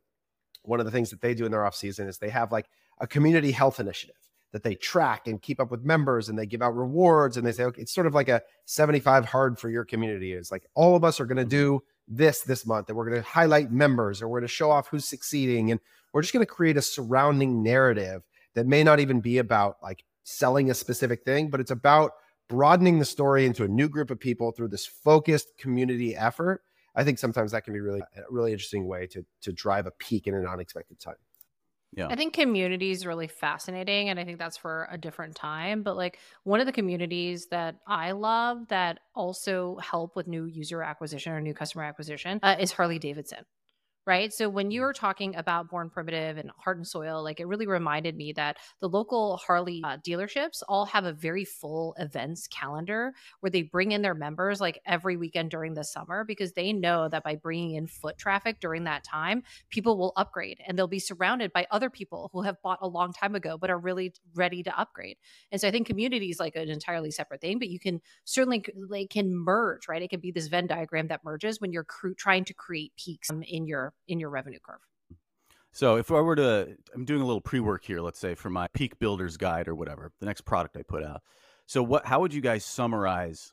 one 0.63 0.81
of 0.81 0.87
the 0.87 0.93
things 0.93 1.11
that 1.11 1.21
they 1.21 1.35
do 1.35 1.45
in 1.45 1.53
their 1.53 1.67
off 1.67 1.75
season 1.75 2.09
is 2.09 2.19
they 2.19 2.31
have 2.31 2.51
like 2.51 2.67
a 2.99 3.07
community 3.07 3.51
health 3.51 3.79
initiative 3.79 4.17
that 4.53 4.63
they 4.63 4.77
track 4.77 5.27
and 5.27 5.43
keep 5.43 5.61
up 5.61 5.71
with 5.71 5.85
members 5.85 6.29
and 6.29 6.39
they 6.39 6.47
give 6.47 6.63
out 6.63 6.77
rewards 6.77 7.37
and 7.37 7.47
they 7.47 7.53
say, 7.53 7.65
okay, 7.65 7.83
it's 7.83 7.93
sort 7.93 8.07
of 8.07 8.15
like 8.15 8.29
a 8.29 8.41
75 8.67 9.27
hard 9.27 9.59
for 9.59 9.69
your 9.69 9.85
community 9.85 10.33
is 10.33 10.51
like 10.51 10.65
all 10.75 10.97
of 10.97 11.05
us 11.05 11.21
are 11.21 11.27
going 11.27 11.37
to 11.37 11.43
mm-hmm. 11.43 11.49
do 11.49 11.83
this 12.07 12.43
this 12.43 12.65
month 12.65 12.89
and 12.89 12.97
we're 12.97 13.09
going 13.09 13.21
to 13.21 13.29
highlight 13.29 13.73
members 13.73 14.23
or 14.23 14.29
we're 14.29 14.39
going 14.39 14.49
to 14.49 14.55
show 14.55 14.71
off 14.71 14.89
who's 14.89 15.07
succeeding 15.07 15.71
and 15.71 15.81
we're 16.13 16.23
just 16.23 16.33
going 16.33 16.45
to 16.45 16.51
create 16.51 16.77
a 16.77 16.83
surrounding 16.83 17.63
narrative 17.63 18.23
that 18.55 18.67
may 18.67 18.85
not 18.85 19.01
even 19.01 19.21
be 19.21 19.39
about 19.39 19.77
like 19.83 20.05
selling 20.25 20.71
a 20.71 20.75
specific 20.75 21.25
thing, 21.25 21.51
but 21.51 21.61
it's 21.61 21.71
about 21.71 22.13
broadening 22.49 22.99
the 22.99 23.05
story 23.05 23.47
into 23.47 23.65
a 23.65 23.69
new 23.69 23.89
group 23.89 24.11
of 24.11 24.19
people 24.19 24.53
through 24.53 24.69
this 24.69 24.87
focused 24.87 25.57
community 25.59 26.17
effort. 26.17 26.63
I 26.97 27.05
think 27.05 27.19
sometimes 27.19 27.53
that 27.53 27.65
can 27.65 27.73
be 27.73 27.81
really 27.81 28.01
a 28.01 28.23
really 28.31 28.53
interesting 28.53 28.87
way 28.87 29.07
to 29.09 29.25
to 29.43 29.53
drive 29.53 29.87
a 29.87 29.91
peak 29.93 30.27
in 30.27 30.35
an 30.35 30.47
unexpected 30.47 31.01
time. 31.01 31.17
Yeah. 31.97 32.09
I 32.09 32.17
think 32.17 32.35
community 32.35 32.91
is 32.91 33.07
really 33.07 33.29
fascinating 33.29 34.09
and 34.09 34.19
I 34.19 34.25
think 34.25 34.39
that's 34.39 34.57
for 34.57 34.89
a 34.91 34.99
different 34.99 35.37
time, 35.37 35.85
but 35.85 35.97
like 35.97 36.19
one 36.43 36.59
of 36.59 36.67
the 36.67 36.73
communities 36.73 37.47
that 37.47 37.77
I 37.87 38.13
love 38.13 38.67
that 38.69 38.99
also 39.15 39.77
help 39.77 40.17
with 40.17 40.27
new 40.27 40.45
user 40.45 40.83
acquisition 40.83 41.33
or 41.33 41.41
new 41.41 41.55
customer 41.55 41.85
acquisition 41.85 42.41
uh, 42.43 42.57
is 42.59 42.73
Harley 42.73 42.99
Davidson 42.99 43.45
right? 44.07 44.33
So 44.33 44.49
when 44.49 44.71
you 44.71 44.81
mm. 44.81 44.85
were 44.85 44.93
talking 44.93 45.35
about 45.37 45.71
Born 45.71 45.89
Primitive 45.89 46.37
and 46.37 46.51
Heart 46.59 46.79
and 46.79 46.87
Soil, 46.87 47.23
like 47.23 47.41
it 47.41 47.47
really 47.47 47.67
reminded 47.67 48.17
me 48.17 48.33
that 48.35 48.59
the 48.81 48.89
local 48.89 49.39
Harley 49.39 49.83
uh, 49.85 49.97
dealerships 49.99 50.63
all 50.69 50.85
have 50.87 51.05
a 51.05 51.13
very 51.13 51.45
full 51.45 51.95
events 51.99 52.47
calendar 52.49 53.15
where 53.41 53.51
they 53.51 53.63
bring 53.63 53.93
in 53.93 54.03
their 54.03 54.15
members 54.15 54.61
like 54.61 54.81
every 54.87 55.17
weekend 55.17 55.51
during 55.51 55.75
the 55.75 55.85
summer 55.85 56.25
because 56.25 56.53
they 56.53 56.73
know 56.73 57.09
that 57.09 57.25
by 57.25 57.35
bringing 57.37 57.75
in 57.75 57.87
foot 57.87 58.19
traffic 58.19 58.61
during 58.61 58.85
that 58.85 59.05
time, 59.05 59.43
people 59.71 59.97
will 59.97 60.13
upgrade 60.17 60.59
and 60.67 60.79
they'll 60.79 60.87
be 60.87 60.99
surrounded 60.99 61.53
by 61.53 61.67
other 61.71 61.89
people 61.89 62.31
who 62.33 62.43
have 62.43 62.61
bought 62.63 62.79
a 62.83 62.89
long 62.89 63.13
time 63.13 63.35
ago 63.35 63.57
but 63.57 63.71
are 63.71 63.79
really 63.79 64.13
ready 64.35 64.63
to 64.63 64.79
upgrade. 64.79 65.17
And 65.51 65.61
so 65.61 65.69
I 65.69 65.71
think 65.71 65.87
community 65.87 66.29
is 66.29 66.41
like 66.41 66.57
an 66.57 66.69
entirely 66.69 67.11
separate 67.11 67.41
thing, 67.41 67.59
but 67.59 67.69
you 67.69 67.79
can 67.79 68.01
certainly 68.25 68.65
like 68.89 69.11
can 69.11 69.35
merge, 69.35 69.89
right? 69.89 70.03
It 70.03 70.11
can 70.11 70.21
be 70.21 70.31
this 70.31 70.49
Venn 70.49 70.67
diagram 70.67 71.09
that 71.09 71.25
merges 71.25 71.61
when 71.61 71.73
you're 71.73 71.85
cr- 71.85 72.09
trying 72.17 72.45
to 72.47 72.55
create 72.55 72.93
peaks 72.97 73.31
in 73.31 73.67
your 73.67 73.94
in 74.09 74.21
your 74.21 74.31
revenue 74.31 74.59
curve. 74.65 74.81
So 75.73 75.97
if 75.97 76.13
I 76.13 76.21
were 76.21 76.37
to, 76.37 76.77
I'm 76.95 77.05
doing 77.05 77.21
a 77.21 77.27
little 77.27 77.41
pre-work 77.41 77.85
here, 77.85 78.01
let's 78.01 78.21
say 78.21 78.37
for 78.37 78.49
my 78.49 78.69
peak 78.75 78.99
builders 79.01 79.37
guide 79.37 79.67
or 79.67 79.75
whatever, 79.75 80.13
the 80.21 80.27
next 80.27 80.43
product 80.43 80.77
I 80.77 80.83
put 80.83 81.03
out. 81.03 81.23
So 81.67 81.83
what, 81.83 82.07
how 82.07 82.21
would 82.21 82.33
you 82.33 82.41
guys 82.41 82.65
summarize, 82.65 83.53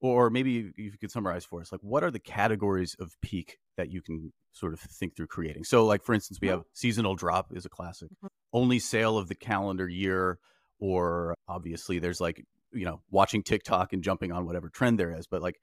or 0.00 0.30
maybe 0.30 0.72
if 0.76 0.78
you 0.78 0.98
could 1.00 1.10
summarize 1.10 1.44
for 1.44 1.60
us, 1.60 1.72
like 1.72 1.80
what 1.82 2.04
are 2.04 2.10
the 2.12 2.20
categories 2.20 2.94
of 3.00 3.16
peak 3.20 3.58
that 3.76 3.90
you 3.90 4.00
can 4.00 4.32
sort 4.52 4.74
of 4.74 4.80
think 4.80 5.16
through 5.16 5.26
creating? 5.26 5.64
So 5.64 5.84
like 5.84 6.04
for 6.04 6.14
instance, 6.14 6.38
we 6.40 6.48
have 6.48 6.62
seasonal 6.72 7.16
drop 7.16 7.52
is 7.52 7.66
a 7.66 7.70
classic, 7.70 8.10
mm-hmm. 8.10 8.28
only 8.52 8.78
sale 8.78 9.18
of 9.18 9.28
the 9.28 9.34
calendar 9.34 9.88
year, 9.88 10.38
or 10.78 11.34
obviously 11.48 11.98
there's 11.98 12.20
like 12.20 12.44
you 12.72 12.84
know 12.84 13.00
watching 13.10 13.42
TikTok 13.42 13.92
and 13.92 14.04
jumping 14.04 14.30
on 14.30 14.46
whatever 14.46 14.68
trend 14.68 15.00
there 15.00 15.12
is, 15.16 15.26
but 15.26 15.42
like 15.42 15.56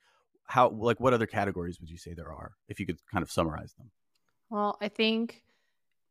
how 0.46 0.70
like 0.70 1.00
what 1.00 1.14
other 1.14 1.28
categories 1.28 1.80
would 1.80 1.90
you 1.90 1.98
say 1.98 2.14
there 2.14 2.34
are 2.34 2.54
if 2.68 2.80
you 2.80 2.86
could 2.86 2.98
kind 3.12 3.24
of 3.24 3.32
summarize 3.32 3.74
them? 3.78 3.92
Well, 4.54 4.78
I 4.80 4.88
think 4.88 5.42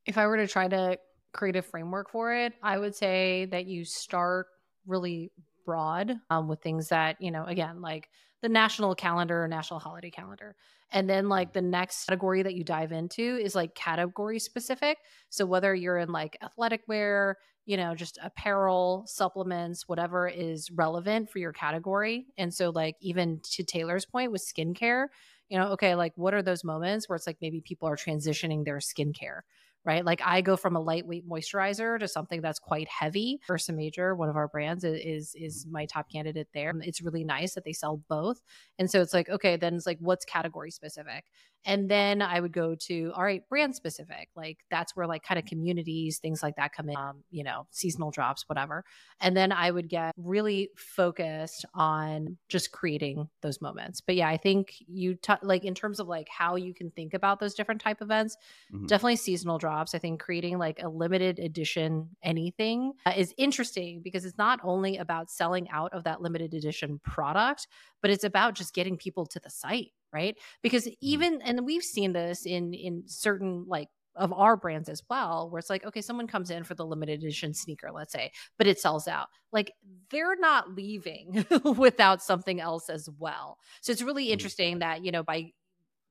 if 0.05 0.19
I 0.19 0.27
were 0.27 0.37
to 0.37 0.49
try 0.49 0.67
to 0.67 0.99
create 1.33 1.55
a 1.55 1.63
framework 1.63 2.11
for 2.11 2.35
it, 2.35 2.53
I 2.61 2.77
would 2.77 2.93
say 2.93 3.45
that 3.53 3.67
you 3.67 3.85
start 3.85 4.49
really 4.85 5.31
broad 5.65 6.17
um, 6.29 6.49
with 6.49 6.61
things 6.61 6.89
that, 6.89 7.23
you 7.23 7.31
know, 7.31 7.45
again, 7.45 7.81
like 7.81 8.09
the 8.43 8.49
national 8.49 8.97
calendar, 8.97 9.45
or 9.45 9.47
national 9.47 9.79
holiday 9.79 10.11
calendar. 10.11 10.57
And 10.91 11.09
then 11.09 11.29
like 11.29 11.53
the 11.53 11.63
next 11.63 12.07
category 12.07 12.43
that 12.43 12.57
you 12.57 12.65
dive 12.65 12.91
into 12.91 13.23
is 13.23 13.55
like 13.55 13.77
category 13.77 14.41
specific. 14.41 14.99
So 15.31 15.47
whether 15.47 15.73
you're 15.73 15.99
in 15.99 16.11
like 16.11 16.37
athletic 16.43 16.83
wear, 16.89 17.39
you 17.65 17.77
know, 17.77 17.95
just 17.95 18.19
apparel, 18.21 19.05
supplements, 19.07 19.87
whatever 19.87 20.27
is 20.27 20.69
relevant 20.73 21.31
for 21.31 21.39
your 21.39 21.53
category. 21.53 22.27
And 22.37 22.53
so 22.53 22.71
like 22.71 22.97
even 23.01 23.41
to 23.53 23.63
Taylor's 23.63 24.05
point 24.05 24.33
with 24.33 24.43
skincare, 24.43 25.07
you 25.49 25.59
know, 25.59 25.69
okay, 25.73 25.95
like 25.95 26.13
what 26.17 26.35
are 26.35 26.43
those 26.43 26.65
moments 26.65 27.09
where 27.09 27.17
it's 27.17 27.27
like 27.27 27.39
maybe 27.41 27.61
people 27.61 27.89
are 27.89 27.97
transitioning 27.97 28.65
their 28.65 28.79
skincare, 28.79 29.41
right? 29.85 30.05
Like 30.05 30.21
I 30.25 30.41
go 30.41 30.57
from 30.57 30.77
a 30.77 30.81
lightweight 30.81 31.29
moisturizer 31.29 31.99
to 31.99 32.09
something 32.09 32.41
that's 32.41 32.59
quite 32.59 32.89
heavy. 32.89 33.41
Ursa 33.51 33.73
Major, 33.73 34.15
one 34.15 34.29
of 34.29 34.37
our 34.37 34.49
brands, 34.49 34.85
is 34.85 35.35
is 35.35 35.67
my 35.71 35.87
top 35.87 36.11
candidate 36.11 36.49
there. 36.55 36.73
It's 36.81 37.03
really 37.03 37.25
nice 37.25 37.55
that 37.55 37.65
they 37.65 37.73
sell 37.73 38.03
both, 38.09 38.41
and 38.79 38.91
so 38.91 39.01
it's 39.01 39.13
like 39.15 39.29
okay, 39.29 39.57
then 39.57 39.75
it's 39.75 39.87
like 39.87 39.99
what's 40.01 40.25
category 40.25 40.71
specific, 40.71 41.25
and 41.65 41.89
then 41.89 42.23
I 42.23 42.41
would 42.41 42.53
go 42.53 42.75
to, 42.87 43.13
all 43.15 43.23
right, 43.23 43.49
brand 43.49 43.77
specific. 43.77 44.29
Like 44.35 44.59
that's 44.71 44.97
where 44.97 45.07
like 45.07 45.23
kind 45.23 45.39
of 45.39 45.45
communities, 45.45 46.19
things 46.19 46.43
like 46.43 46.57
that 46.57 46.73
come 46.73 46.89
in, 46.89 46.97
um, 46.97 47.23
you 47.31 47.45
know, 47.45 47.67
seasonal 47.71 48.11
drops, 48.11 48.49
whatever. 48.49 48.85
And 49.21 49.37
then 49.37 49.53
I 49.53 49.71
would 49.71 49.89
get 49.89 50.13
really 50.17 50.71
focused 50.77 51.65
on 51.75 52.37
just 52.49 52.73
creating 52.73 53.29
those 53.43 53.61
moments. 53.61 54.01
But 54.01 54.17
yeah, 54.17 54.29
I 54.29 54.37
think 54.37 54.75
you 54.89 55.15
t- 55.15 55.35
like 55.43 55.65
in 55.65 55.75
terms 55.75 56.01
of 56.01 56.09
like 56.09 56.29
how 56.29 56.57
you 56.57 56.75
can 56.75 56.91
think 56.91 57.15
about 57.15 57.39
those 57.39 57.55
different 57.55 57.81
type 57.81 58.03
events, 58.03 58.37
mm-hmm. 58.73 58.87
definitely 58.87 59.17
seasonal 59.17 59.59
drops. 59.59 59.95
I 59.95 59.99
think 59.99 60.21
creating 60.21 60.59
like 60.59 60.83
a 60.83 60.89
limited 60.89 61.39
edition 61.39 62.09
anything 62.23 62.93
uh, 63.07 63.13
is 63.17 63.33
interesting 63.37 64.01
because 64.03 64.25
it's 64.25 64.39
not 64.39 64.59
only 64.65 64.97
about 64.97 65.31
selling 65.31 65.71
out 65.71 65.93
of 65.93 66.05
that 66.05 66.21
limited 66.21 66.55
edition 66.55 67.01
product, 67.05 67.69
but 68.01 68.11
it's 68.11 68.25
about 68.25 68.55
just 68.55 68.75
getting 68.75 68.97
people 68.97 69.27
to 69.27 69.39
the 69.39 69.51
site 69.51 69.93
right 70.13 70.39
because 70.63 70.85
mm-hmm. 70.85 70.95
even 71.01 71.43
and 71.43 71.65
we've 71.65 71.83
seen 71.83 72.13
this 72.13 72.47
in 72.47 72.75
in 72.75 73.03
certain 73.07 73.65
like 73.67 73.89
of 74.15 74.33
our 74.33 74.57
brands 74.57 74.89
as 74.89 75.03
well 75.09 75.49
where 75.51 75.59
it's 75.59 75.71
like 75.71 75.85
okay 75.85 76.03
someone 76.03 76.27
comes 76.27 76.51
in 76.51 76.65
for 76.65 76.75
the 76.75 76.85
limited 76.85 77.19
edition 77.19 77.55
sneaker 77.55 77.91
let's 77.93 78.13
say 78.13 78.31
but 78.59 78.67
it 78.67 78.79
sells 78.79 79.09
out 79.09 79.29
like 79.53 79.73
they're 80.11 80.37
not 80.37 80.75
leaving 80.75 81.45
without 81.77 82.23
something 82.23 82.61
else 82.61 82.91
as 82.91 83.09
well 83.19 83.59
so 83.81 83.91
it's 83.91 84.03
really 84.03 84.25
mm-hmm. 84.25 84.33
interesting 84.33 84.79
that 84.81 85.05
you 85.05 85.11
know 85.11 85.23
by 85.23 85.51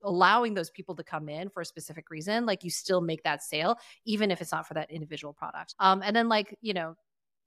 allowing 0.04 0.56
those 0.56 0.72
people 0.72 0.96
to 0.96 1.04
come 1.04 1.30
in 1.30 1.48
for 1.48 1.62
a 1.62 1.66
specific 1.66 2.10
reason 2.10 2.44
like 2.44 2.64
you 2.64 2.72
still 2.72 3.02
make 3.02 3.22
that 3.22 3.44
sale 3.44 3.78
even 4.06 4.32
if 4.32 4.42
it's 4.42 4.52
not 4.52 4.68
for 4.68 4.74
that 4.74 4.90
individual 4.90 5.32
product 5.32 5.76
um 5.80 6.02
and 6.04 6.16
then 6.16 6.28
like 6.28 6.58
you 6.62 6.74
know 6.74 6.96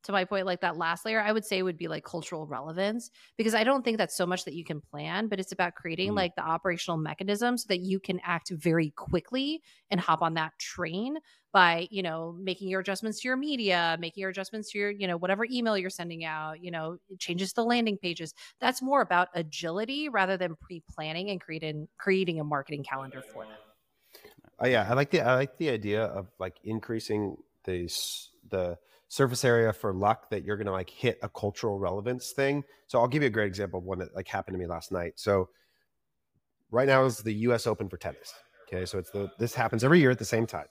to 0.05 0.13
my 0.13 0.25
point, 0.25 0.47
like 0.47 0.61
that 0.61 0.77
last 0.77 1.05
layer, 1.05 1.21
I 1.21 1.33
would 1.33 1.45
say 1.45 1.63
would 1.63 1.79
be 1.79 1.89
like 1.89 2.05
cultural 2.05 2.47
relevance 2.47 3.11
because 3.37 3.55
I 3.55 3.65
don't 3.65 3.83
think 3.85 3.99
that's 3.99 4.17
so 4.17 4.27
much 4.27 4.45
that 4.45 4.55
you 4.55 4.65
can 4.65 4.81
plan, 4.81 5.29
but 5.29 5.41
it's 5.41 5.53
about 5.53 5.75
creating 5.75 6.13
mm. 6.13 6.17
like 6.17 6.37
the 6.37 6.43
operational 6.43 6.99
mechanisms 6.99 7.63
so 7.63 7.67
that 7.69 7.81
you 7.81 7.99
can 7.99 8.21
act 8.23 8.51
very 8.51 8.91
quickly 8.91 9.63
and 9.91 9.99
hop 9.99 10.23
on 10.23 10.35
that 10.35 10.53
train 10.59 11.17
by, 11.53 11.89
you 11.91 12.03
know, 12.03 12.37
making 12.39 12.69
your 12.69 12.81
adjustments 12.81 13.21
to 13.21 13.29
your 13.29 13.37
media, 13.37 13.97
making 13.99 14.21
your 14.21 14.31
adjustments 14.31 14.73
to 14.73 14.79
your, 14.79 14.91
you 14.91 15.07
know, 15.07 15.17
whatever 15.17 15.47
email 15.51 15.79
you're 15.79 15.89
sending 15.89 16.25
out, 16.25 16.63
you 16.63 16.71
know, 16.71 16.99
changes 17.19 17.53
to 17.55 17.63
landing 17.63 17.97
pages. 17.97 18.35
That's 18.61 18.83
more 18.83 19.01
about 19.01 19.29
agility 19.35 20.09
rather 20.09 20.37
than 20.37 20.57
pre-planning 20.57 21.31
and 21.31 21.41
creating 21.41 21.89
creating 21.99 22.41
a 22.41 22.45
marketing 22.45 22.85
calendar 22.85 23.23
for 23.33 23.45
them. 23.45 23.53
Uh, 24.63 24.69
yeah, 24.69 24.87
I 24.89 24.95
like 24.95 25.11
the 25.11 25.23
I 25.23 25.35
like 25.35 25.57
the 25.57 25.71
idea 25.71 26.05
of 26.05 26.27
like 26.39 26.57
increasing 26.63 27.37
the 27.65 27.89
the 28.51 28.77
surface 29.15 29.45
area 29.45 29.73
for 29.73 29.95
luck 29.95 30.29
that 30.29 30.43
you're 30.43 30.57
going 30.57 30.67
to 30.67 30.73
like 30.73 30.91
hit 30.91 31.21
a 31.23 31.29
cultural 31.29 31.79
relevance 31.79 32.33
thing. 32.33 32.65
So 32.89 32.99
I'll 32.99 33.07
give 33.07 33.23
you 33.23 33.29
a 33.29 33.31
great 33.31 33.47
example 33.47 33.79
of 33.79 33.85
one 33.85 34.01
that 34.01 34.13
like 34.13 34.27
happened 34.27 34.57
to 34.57 34.59
me 34.59 34.67
last 34.67 34.91
night. 34.91 35.13
So 35.15 35.51
right 36.73 36.89
now 36.89 37.05
is 37.05 37.19
the 37.19 37.33
U.S. 37.47 37.69
Open 37.69 37.89
for 37.89 37.97
tennis. 37.97 38.35
Okay, 38.67 38.85
so 38.85 38.99
it's 38.99 39.13
the 39.13 39.31
this 39.39 39.55
happens 39.55 39.85
every 39.85 40.01
year 40.01 40.11
at 40.11 40.19
the 40.19 40.25
same 40.25 40.47
time, 40.47 40.67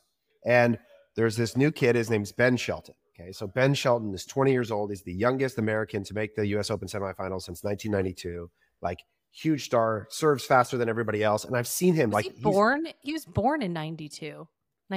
and 0.45 0.77
there's 1.15 1.37
this 1.37 1.55
new 1.55 1.71
kid. 1.71 1.95
His 1.95 2.09
name's 2.09 2.33
Ben 2.33 2.57
Shelton. 2.57 2.95
Okay, 3.17 3.31
so 3.31 3.47
Ben 3.47 3.73
Shelton 3.75 4.13
is 4.13 4.25
20 4.25 4.51
years 4.51 4.71
old. 4.71 4.89
He's 4.89 5.03
the 5.03 5.13
youngest 5.13 5.57
American 5.57 6.03
to 6.03 6.13
make 6.13 6.35
the 6.35 6.45
U.S. 6.47 6.69
Open 6.69 6.89
semifinals 6.89 7.43
since 7.43 7.63
1992. 7.63 8.49
Like 8.81 8.99
huge 9.31 9.63
star, 9.63 10.07
serves 10.09 10.43
faster 10.43 10.77
than 10.77 10.89
everybody 10.89 11.23
else, 11.23 11.45
and 11.45 11.55
I've 11.55 11.67
seen 11.67 11.93
him 11.93 12.09
Was 12.09 12.25
like 12.25 12.35
he 12.35 12.41
born. 12.41 12.87
He 12.99 13.13
was 13.13 13.23
born 13.23 13.61
in 13.61 13.71
92. 13.71 14.49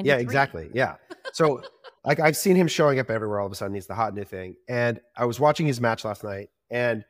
Yeah, 0.04 0.16
exactly. 0.16 0.70
Yeah. 0.72 0.96
So 1.32 1.62
like 2.04 2.20
I've 2.20 2.36
seen 2.36 2.56
him 2.56 2.68
showing 2.68 2.98
up 2.98 3.10
everywhere 3.10 3.40
all 3.40 3.46
of 3.46 3.52
a 3.52 3.54
sudden. 3.54 3.74
He's 3.74 3.86
the 3.86 3.94
hot 3.94 4.14
new 4.14 4.24
thing. 4.24 4.56
And 4.68 5.00
I 5.16 5.24
was 5.24 5.40
watching 5.40 5.66
his 5.66 5.80
match 5.80 6.04
last 6.04 6.24
night 6.24 6.48
and 6.70 7.04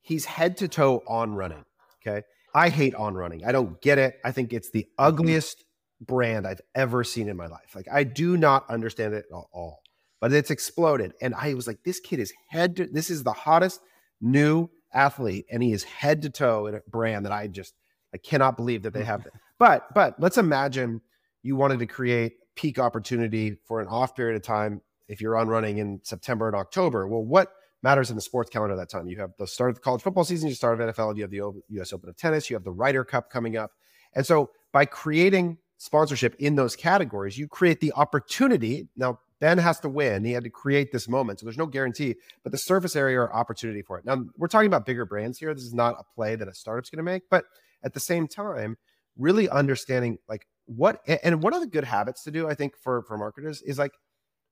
he's 0.00 0.24
head 0.24 0.56
to 0.58 0.68
toe 0.68 1.02
on 1.06 1.34
running. 1.34 1.64
Okay. 2.00 2.24
I 2.54 2.70
hate 2.70 2.94
on 2.94 3.14
running. 3.14 3.44
I 3.44 3.52
don't 3.52 3.80
get 3.82 3.98
it. 3.98 4.18
I 4.24 4.32
think 4.32 4.52
it's 4.52 4.70
the 4.70 4.84
mm-hmm. 4.84 5.04
ugliest 5.06 5.64
brand 6.00 6.46
I've 6.46 6.60
ever 6.74 7.04
seen 7.04 7.28
in 7.28 7.36
my 7.36 7.46
life. 7.46 7.74
Like 7.74 7.86
I 7.92 8.04
do 8.04 8.36
not 8.36 8.68
understand 8.70 9.14
it 9.14 9.26
at 9.30 9.34
all. 9.52 9.80
But 10.20 10.32
it's 10.32 10.50
exploded. 10.50 11.12
And 11.20 11.34
I 11.34 11.54
was 11.54 11.66
like, 11.66 11.78
this 11.84 12.00
kid 12.00 12.18
is 12.18 12.32
head 12.48 12.76
to 12.76 12.86
this 12.86 13.10
is 13.10 13.22
the 13.22 13.32
hottest 13.32 13.80
new 14.20 14.68
athlete, 14.92 15.46
and 15.50 15.62
he 15.62 15.72
is 15.72 15.84
head 15.84 16.22
to 16.22 16.30
toe 16.30 16.66
in 16.66 16.74
a 16.74 16.80
brand 16.88 17.24
that 17.24 17.32
I 17.32 17.46
just 17.46 17.74
I 18.12 18.18
cannot 18.18 18.56
believe 18.56 18.82
that 18.82 18.92
they 18.92 19.04
have. 19.04 19.24
that. 19.24 19.32
But 19.60 19.92
but 19.92 20.14
let's 20.20 20.38
imagine 20.38 21.00
you 21.42 21.56
wanted 21.56 21.78
to 21.78 21.86
create 21.86 22.34
peak 22.54 22.78
opportunity 22.78 23.56
for 23.64 23.80
an 23.80 23.88
off 23.88 24.16
period 24.16 24.36
of 24.36 24.42
time 24.42 24.80
if 25.08 25.20
you're 25.20 25.36
on 25.36 25.48
running 25.48 25.78
in 25.78 26.00
September 26.02 26.46
and 26.46 26.56
October. 26.56 27.06
Well, 27.06 27.24
what 27.24 27.52
matters 27.82 28.10
in 28.10 28.16
the 28.16 28.22
sports 28.22 28.50
calendar 28.50 28.76
that 28.76 28.90
time? 28.90 29.08
You 29.08 29.18
have 29.20 29.30
the 29.38 29.46
start 29.46 29.70
of 29.70 29.76
the 29.76 29.80
college 29.80 30.02
football 30.02 30.24
season, 30.24 30.48
you 30.48 30.54
start 30.54 30.80
of 30.80 30.94
NFL, 30.94 31.16
you 31.16 31.22
have 31.22 31.30
the 31.30 31.62
US 31.80 31.92
Open 31.92 32.08
of 32.08 32.16
Tennis, 32.16 32.50
you 32.50 32.56
have 32.56 32.64
the 32.64 32.72
Ryder 32.72 33.04
Cup 33.04 33.30
coming 33.30 33.56
up. 33.56 33.72
And 34.14 34.26
so 34.26 34.50
by 34.72 34.84
creating 34.84 35.58
sponsorship 35.76 36.34
in 36.38 36.56
those 36.56 36.74
categories, 36.74 37.38
you 37.38 37.46
create 37.48 37.80
the 37.80 37.92
opportunity. 37.94 38.88
Now, 38.96 39.20
Ben 39.40 39.58
has 39.58 39.78
to 39.80 39.88
win. 39.88 40.24
He 40.24 40.32
had 40.32 40.42
to 40.42 40.50
create 40.50 40.90
this 40.90 41.08
moment. 41.08 41.38
So 41.38 41.46
there's 41.46 41.56
no 41.56 41.66
guarantee, 41.66 42.16
but 42.42 42.50
the 42.50 42.58
surface 42.58 42.96
area 42.96 43.20
or 43.20 43.32
opportunity 43.32 43.82
for 43.82 43.96
it. 43.98 44.04
Now, 44.04 44.24
we're 44.36 44.48
talking 44.48 44.66
about 44.66 44.84
bigger 44.84 45.04
brands 45.04 45.38
here. 45.38 45.54
This 45.54 45.62
is 45.62 45.74
not 45.74 45.94
a 45.98 46.02
play 46.14 46.34
that 46.34 46.48
a 46.48 46.54
startup's 46.54 46.90
going 46.90 46.98
to 46.98 47.04
make, 47.04 47.30
but 47.30 47.44
at 47.84 47.94
the 47.94 48.00
same 48.00 48.26
time, 48.26 48.76
really 49.16 49.48
understanding 49.48 50.18
like 50.28 50.48
what 50.68 51.00
and 51.06 51.42
one 51.42 51.54
of 51.54 51.60
the 51.60 51.66
good 51.66 51.84
habits 51.84 52.22
to 52.22 52.30
do 52.30 52.48
i 52.48 52.54
think 52.54 52.76
for 52.76 53.02
for 53.02 53.16
marketers 53.16 53.62
is 53.62 53.78
like 53.78 53.92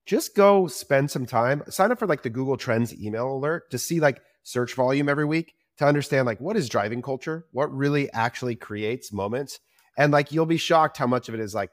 just 0.07 0.35
go 0.35 0.67
spend 0.67 1.11
some 1.11 1.27
time 1.27 1.63
sign 1.69 1.93
up 1.93 1.99
for 1.99 2.07
like 2.07 2.23
the 2.23 2.31
google 2.31 2.57
trends 2.57 2.95
email 2.95 3.33
alert 3.33 3.71
to 3.71 3.79
see 3.79 4.01
like 4.01 4.21
search 4.43 4.75
volume 4.75 5.09
every 5.09 5.27
week 5.27 5.55
to 5.77 5.85
understand 5.85 6.27
like 6.27 6.41
what 6.41 6.57
is 6.57 6.69
driving 6.69 7.03
culture 7.03 7.47
what 7.53 7.73
really 7.75 8.11
actually 8.13 8.55
creates 8.55 9.13
moments 9.13 9.61
and 9.99 10.13
like 10.13 10.33
you'll 10.33 10.47
be 10.47 10.57
shocked 10.57 10.97
how 10.97 11.07
much 11.07 11.29
of 11.29 11.35
it 11.35 11.41
is 11.41 11.55
like 11.55 11.71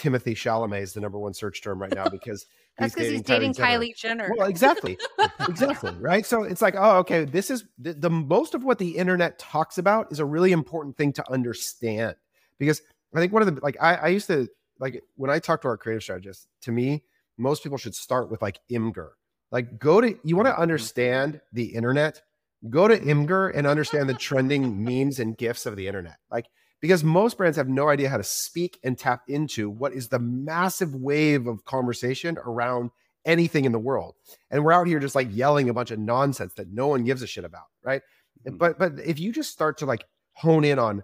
Timothée 0.00 0.34
Chalamet 0.34 0.82
is 0.82 0.92
the 0.94 1.00
number 1.00 1.18
one 1.18 1.34
search 1.34 1.62
term 1.62 1.80
right 1.80 1.94
now 1.94 2.08
because 2.10 2.46
That's 2.78 2.94
because 2.94 3.10
he's 3.10 3.22
dating 3.22 3.54
Kylie 3.54 3.94
Jenner. 3.94 4.32
well, 4.36 4.48
exactly, 4.48 4.98
exactly, 5.48 5.92
right. 5.98 6.24
So 6.24 6.42
it's 6.42 6.62
like, 6.62 6.74
oh, 6.76 6.98
okay, 6.98 7.24
this 7.24 7.50
is 7.50 7.64
the, 7.78 7.92
the 7.92 8.10
most 8.10 8.54
of 8.54 8.64
what 8.64 8.78
the 8.78 8.96
internet 8.96 9.38
talks 9.38 9.78
about 9.78 10.10
is 10.10 10.18
a 10.18 10.24
really 10.24 10.52
important 10.52 10.96
thing 10.96 11.12
to 11.14 11.30
understand 11.30 12.16
because 12.58 12.82
I 13.14 13.20
think 13.20 13.32
one 13.32 13.42
of 13.42 13.54
the 13.54 13.60
like 13.62 13.76
I, 13.80 13.94
I 13.96 14.08
used 14.08 14.26
to 14.28 14.48
like 14.78 15.02
when 15.16 15.30
I 15.30 15.38
talk 15.38 15.62
to 15.62 15.68
our 15.68 15.76
creative 15.76 16.02
strategists. 16.02 16.46
To 16.62 16.72
me, 16.72 17.04
most 17.38 17.62
people 17.62 17.78
should 17.78 17.94
start 17.94 18.30
with 18.30 18.42
like 18.42 18.60
Imgur. 18.70 19.10
Like, 19.50 19.78
go 19.78 20.00
to 20.00 20.16
you 20.22 20.36
want 20.36 20.46
to 20.46 20.58
understand 20.58 21.40
the 21.52 21.64
internet. 21.64 22.22
Go 22.68 22.86
to 22.86 22.98
Imgur 22.98 23.52
and 23.54 23.66
understand 23.66 24.08
the 24.08 24.14
trending 24.14 24.84
memes 24.84 25.18
and 25.18 25.36
gifs 25.36 25.64
of 25.66 25.76
the 25.76 25.86
internet. 25.86 26.18
Like, 26.30 26.46
because 26.80 27.02
most 27.02 27.38
brands 27.38 27.56
have 27.56 27.68
no 27.68 27.88
idea 27.88 28.08
how 28.08 28.18
to 28.18 28.22
speak 28.22 28.78
and 28.84 28.98
tap 28.98 29.22
into 29.28 29.70
what 29.70 29.92
is 29.92 30.08
the 30.08 30.18
massive 30.18 30.94
wave 30.94 31.46
of 31.46 31.64
conversation 31.64 32.38
around 32.38 32.90
anything 33.24 33.64
in 33.64 33.72
the 33.72 33.78
world. 33.78 34.14
And 34.50 34.64
we're 34.64 34.72
out 34.72 34.86
here 34.86 34.98
just 35.00 35.14
like 35.14 35.28
yelling 35.30 35.68
a 35.68 35.74
bunch 35.74 35.90
of 35.90 35.98
nonsense 35.98 36.54
that 36.54 36.72
no 36.72 36.86
one 36.86 37.04
gives 37.04 37.22
a 37.22 37.26
shit 37.26 37.44
about, 37.44 37.66
right? 37.82 38.02
Mhm. 38.46 38.58
But 38.58 38.78
but 38.78 38.98
if 39.00 39.18
you 39.18 39.32
just 39.32 39.50
start 39.50 39.78
to 39.78 39.86
like 39.86 40.04
hone 40.32 40.64
in 40.64 40.78
on 40.78 41.02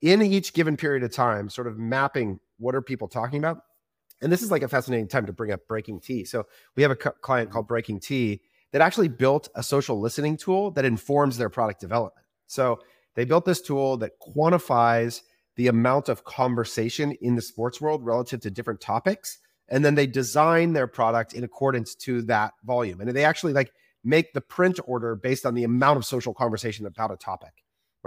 in 0.00 0.22
each 0.22 0.52
given 0.52 0.76
period 0.76 1.02
of 1.02 1.12
time, 1.12 1.48
sort 1.48 1.66
of 1.66 1.78
mapping 1.78 2.40
what 2.58 2.74
are 2.74 2.82
people 2.82 3.08
talking 3.08 3.38
about. 3.38 3.62
And 4.20 4.32
this 4.32 4.42
is 4.42 4.50
like 4.50 4.62
a 4.62 4.68
fascinating 4.68 5.08
time 5.08 5.26
to 5.26 5.32
bring 5.32 5.52
up 5.52 5.60
BreakingT. 5.70 6.26
So 6.26 6.46
we 6.76 6.82
have 6.82 6.92
a 6.92 6.96
client 6.96 7.50
called 7.50 7.68
BreakingT 7.68 8.40
that 8.72 8.82
actually 8.82 9.08
built 9.08 9.48
a 9.54 9.62
social 9.62 10.00
listening 10.00 10.36
tool 10.36 10.70
that 10.72 10.84
informs 10.84 11.38
their 11.38 11.48
product 11.48 11.80
development. 11.80 12.26
So 12.46 12.80
they 13.14 13.24
built 13.24 13.44
this 13.44 13.60
tool 13.60 13.96
that 13.98 14.12
quantifies 14.20 15.22
the 15.56 15.68
amount 15.68 16.08
of 16.08 16.24
conversation 16.24 17.12
in 17.20 17.34
the 17.34 17.42
sports 17.42 17.80
world 17.80 18.04
relative 18.04 18.40
to 18.40 18.50
different 18.50 18.80
topics. 18.80 19.38
And 19.68 19.84
then 19.84 19.96
they 19.96 20.06
design 20.06 20.72
their 20.72 20.86
product 20.86 21.32
in 21.32 21.44
accordance 21.44 21.94
to 21.96 22.22
that 22.22 22.52
volume. 22.64 23.00
And 23.00 23.10
they 23.10 23.24
actually 23.24 23.52
like 23.52 23.72
make 24.04 24.32
the 24.32 24.40
print 24.40 24.78
order 24.86 25.14
based 25.14 25.44
on 25.44 25.54
the 25.54 25.64
amount 25.64 25.96
of 25.96 26.04
social 26.04 26.32
conversation 26.32 26.86
about 26.86 27.12
a 27.12 27.16
topic, 27.16 27.52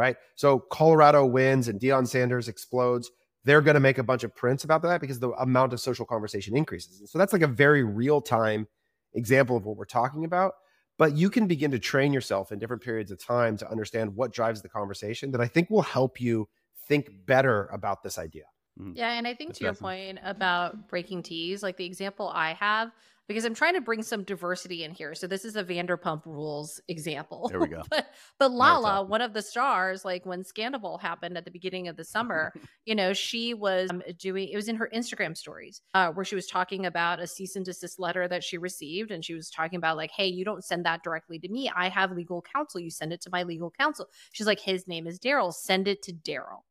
right? 0.01 0.17
So 0.33 0.57
Colorado 0.57 1.23
wins 1.27 1.67
and 1.67 1.79
Deion 1.79 2.07
Sanders 2.07 2.47
explodes. 2.47 3.11
They're 3.43 3.61
going 3.61 3.75
to 3.75 3.79
make 3.79 3.99
a 3.99 4.03
bunch 4.03 4.23
of 4.23 4.35
prints 4.35 4.63
about 4.63 4.81
that 4.81 4.99
because 4.99 5.19
the 5.19 5.29
amount 5.33 5.73
of 5.73 5.79
social 5.79 6.07
conversation 6.07 6.57
increases. 6.57 6.99
And 6.99 7.07
so 7.07 7.19
that's 7.19 7.33
like 7.33 7.43
a 7.43 7.47
very 7.47 7.83
real 7.83 8.19
time 8.19 8.67
example 9.13 9.55
of 9.55 9.63
what 9.63 9.77
we're 9.77 9.85
talking 9.85 10.25
about. 10.25 10.53
But 10.97 11.15
you 11.15 11.29
can 11.29 11.45
begin 11.45 11.69
to 11.69 11.77
train 11.77 12.13
yourself 12.13 12.51
in 12.51 12.57
different 12.57 12.81
periods 12.81 13.11
of 13.11 13.23
time 13.23 13.57
to 13.57 13.69
understand 13.69 14.15
what 14.15 14.33
drives 14.33 14.63
the 14.63 14.69
conversation 14.69 15.31
that 15.33 15.41
I 15.41 15.47
think 15.47 15.69
will 15.69 15.83
help 15.83 16.19
you 16.19 16.49
think 16.87 17.11
better 17.27 17.67
about 17.67 18.01
this 18.01 18.17
idea. 18.17 18.45
Mm-hmm. 18.79 18.93
Yeah, 18.95 19.11
and 19.11 19.27
I 19.27 19.35
think 19.35 19.51
That's 19.51 19.59
to 19.59 19.65
your 19.65 19.73
point 19.75 20.17
about 20.23 20.89
BreakingT's, 20.89 21.61
like 21.61 21.77
the 21.77 21.85
example 21.85 22.31
I 22.33 22.53
have, 22.53 22.89
because 23.31 23.45
I'm 23.45 23.53
trying 23.53 23.75
to 23.75 23.81
bring 23.81 24.03
some 24.03 24.23
diversity 24.23 24.83
in 24.83 24.91
here. 24.91 25.15
So 25.15 25.27
this 25.27 25.45
is 25.45 25.55
a 25.55 25.63
Vanderpump 25.63 26.25
Rules 26.25 26.81
example. 26.87 27.47
There 27.49 27.59
we 27.59 27.67
go. 27.67 27.81
but 27.89 28.07
but 28.39 28.51
Lala, 28.51 29.03
one 29.03 29.21
of 29.21 29.33
the 29.33 29.41
stars, 29.41 30.03
like 30.03 30.25
when 30.25 30.43
Scandal 30.43 30.97
happened 30.97 31.37
at 31.37 31.45
the 31.45 31.51
beginning 31.51 31.87
of 31.87 31.95
the 31.95 32.03
summer, 32.03 32.53
you 32.85 32.95
know, 32.95 33.13
she 33.13 33.53
was 33.53 33.89
um, 33.89 34.03
doing 34.19 34.49
it 34.49 34.55
was 34.55 34.67
in 34.67 34.75
her 34.75 34.89
Instagram 34.93 35.35
stories 35.35 35.81
uh, 35.93 36.11
where 36.11 36.25
she 36.25 36.35
was 36.35 36.47
talking 36.47 36.85
about 36.85 37.19
a 37.19 37.27
cease 37.27 37.55
and 37.55 37.65
desist 37.65 37.99
letter 37.99 38.27
that 38.27 38.43
she 38.43 38.57
received, 38.57 39.11
and 39.11 39.23
she 39.23 39.33
was 39.33 39.49
talking 39.49 39.77
about 39.77 39.97
like, 39.97 40.11
hey, 40.11 40.27
you 40.27 40.43
don't 40.43 40.63
send 40.63 40.85
that 40.85 41.03
directly 41.03 41.39
to 41.39 41.49
me. 41.49 41.71
I 41.75 41.89
have 41.89 42.11
legal 42.11 42.43
counsel. 42.53 42.79
You 42.79 42.89
send 42.89 43.13
it 43.13 43.21
to 43.21 43.29
my 43.31 43.43
legal 43.43 43.71
counsel. 43.71 44.07
She's 44.33 44.47
like, 44.47 44.59
his 44.59 44.87
name 44.87 45.07
is 45.07 45.19
Daryl. 45.19 45.53
Send 45.53 45.87
it 45.87 46.01
to 46.03 46.13
Daryl. 46.13 46.63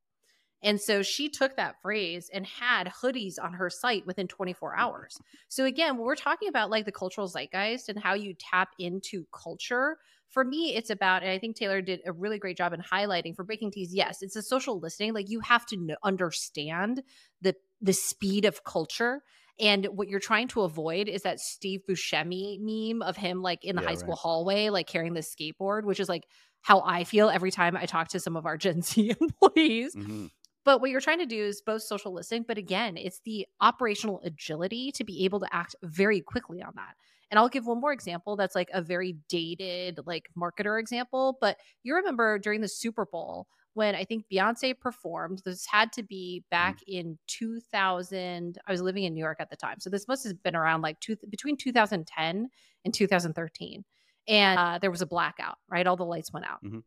And 0.63 0.81
so 0.81 1.03
she 1.03 1.29
took 1.29 1.57
that 1.57 1.81
phrase 1.81 2.31
and 2.33 2.47
had 2.47 2.89
hoodies 3.03 3.35
on 3.43 3.55
her 3.55 3.71
site 3.71 4.07
within 4.07 4.29
24 4.29 4.77
hours. 4.77 5.21
So 5.49 5.65
again, 5.65 5.97
when 5.97 6.07
we're 6.07 6.17
talking 6.17 6.49
about 6.49 6.71
like 6.71 6.85
the 6.85 6.93
cultural 6.93 7.29
zeitgeist 7.29 7.89
and 7.89 7.99
how 7.99 8.15
you 8.15 8.35
tap 8.35 8.71
into 8.79 9.27
culture, 9.33 9.99
for 10.29 10.45
me, 10.45 10.77
it's 10.77 10.91
about, 10.91 11.23
and 11.23 11.33
I 11.33 11.39
think 11.39 11.57
Taylor 11.57 11.83
did 11.83 12.01
a 12.07 12.13
really 12.13 12.39
great 12.39 12.57
job 12.57 12.73
in 12.73 12.81
highlighting 12.81 13.35
for 13.35 13.45
BreakingT's. 13.45 13.93
Yes, 13.95 14.23
it's 14.23 14.37
a 14.37 14.43
social 14.43 14.79
listening. 14.79 15.13
Like 15.13 15.29
you 15.29 15.41
have 15.41 15.67
to 15.67 15.97
understand 16.05 17.03
the 17.41 17.55
the 17.81 17.93
speed 17.93 18.45
of 18.45 18.63
culture. 18.65 19.23
And 19.59 19.87
what 19.87 20.09
you're 20.09 20.21
trying 20.21 20.49
to 20.49 20.63
avoid 20.63 21.09
is 21.09 21.23
that 21.23 21.41
Steve 21.41 21.81
Buscemi 21.89 22.59
meme 22.61 23.03
of 23.03 23.17
him 23.17 23.43
like 23.43 23.65
in 23.65 23.75
the 23.77 23.81
Yeah, 23.81 23.83
high 23.83 23.95
school 23.95 24.15
right. 24.15 24.17
hallway, 24.17 24.69
like 24.71 24.87
carrying 24.87 25.15
the 25.15 25.21
skateboard, 25.21 25.85
which 25.85 26.01
is 26.01 26.09
like 26.09 26.25
how 26.63 26.81
I 26.81 27.05
feel 27.05 27.29
every 27.31 27.51
time 27.51 27.77
I 27.77 27.87
talk 27.87 28.09
to 28.09 28.21
some 28.21 28.37
of 28.37 28.47
our 28.47 28.57
Gen 28.57 28.83
Z 28.83 29.15
employees. 29.21 29.97
Mhm. 29.97 30.31
But 30.65 30.81
what 30.81 30.91
you're 30.91 31.01
trying 31.01 31.19
to 31.21 31.27
do 31.27 31.43
is 31.43 31.63
both 31.63 31.83
social 31.83 32.13
listening, 32.13 32.45
but 32.47 32.59
again, 32.59 32.97
it's 32.97 33.21
the 33.25 33.47
operational 33.61 34.21
agility 34.25 34.93
to 34.93 35.05
be 35.05 35.25
able 35.25 35.41
to 35.41 35.49
act 35.55 35.75
very 35.83 36.21
quickly 36.21 36.63
on 36.63 36.73
that. 36.77 36.95
And 37.31 37.39
I'll 37.39 37.49
give 37.49 37.67
one 37.67 37.81
more 37.81 37.93
example 37.93 38.37
that's 38.37 38.55
like 38.55 38.71
a 38.75 38.83
very 38.83 39.15
dated, 39.29 40.01
like 40.05 40.29
marketer 40.37 40.79
example. 40.79 41.39
But 41.41 41.59
you 41.83 41.95
remember 41.95 42.39
during 42.39 42.61
the 42.61 42.69
Super 42.69 43.07
Bowl 43.07 43.47
when 43.75 43.95
I 43.95 44.05
think 44.05 44.25
Beyonce 44.31 44.79
performed, 44.79 45.43
this 45.45 45.65
had 45.67 45.93
to 45.93 46.03
be 46.03 46.45
back 46.51 46.79
in 46.89 47.19
2000. 47.29 48.59
I 48.67 48.73
was 48.73 48.83
living 48.83 49.05
in 49.05 49.15
New 49.15 49.21
York 49.21 49.39
at 49.41 49.49
the 49.49 49.57
time. 49.57 49.79
So 49.79 49.89
this 49.91 50.09
must 50.09 50.25
have 50.27 50.43
been 50.43 50.57
around 50.57 50.83
like 50.83 50.99
two, 51.01 51.17
between 51.29 51.57
2010 51.57 52.49
and 52.85 52.93
2013. 52.93 53.85
And 54.27 54.59
uh, 54.59 54.79
there 54.81 54.91
was 54.91 55.03
a 55.03 55.07
blackout, 55.07 55.59
right? 55.69 55.87
All 55.87 55.97
the 55.97 56.05
lights 56.05 56.33
went 56.33 56.47
out. 56.47 56.61
Mhm. 56.63 56.83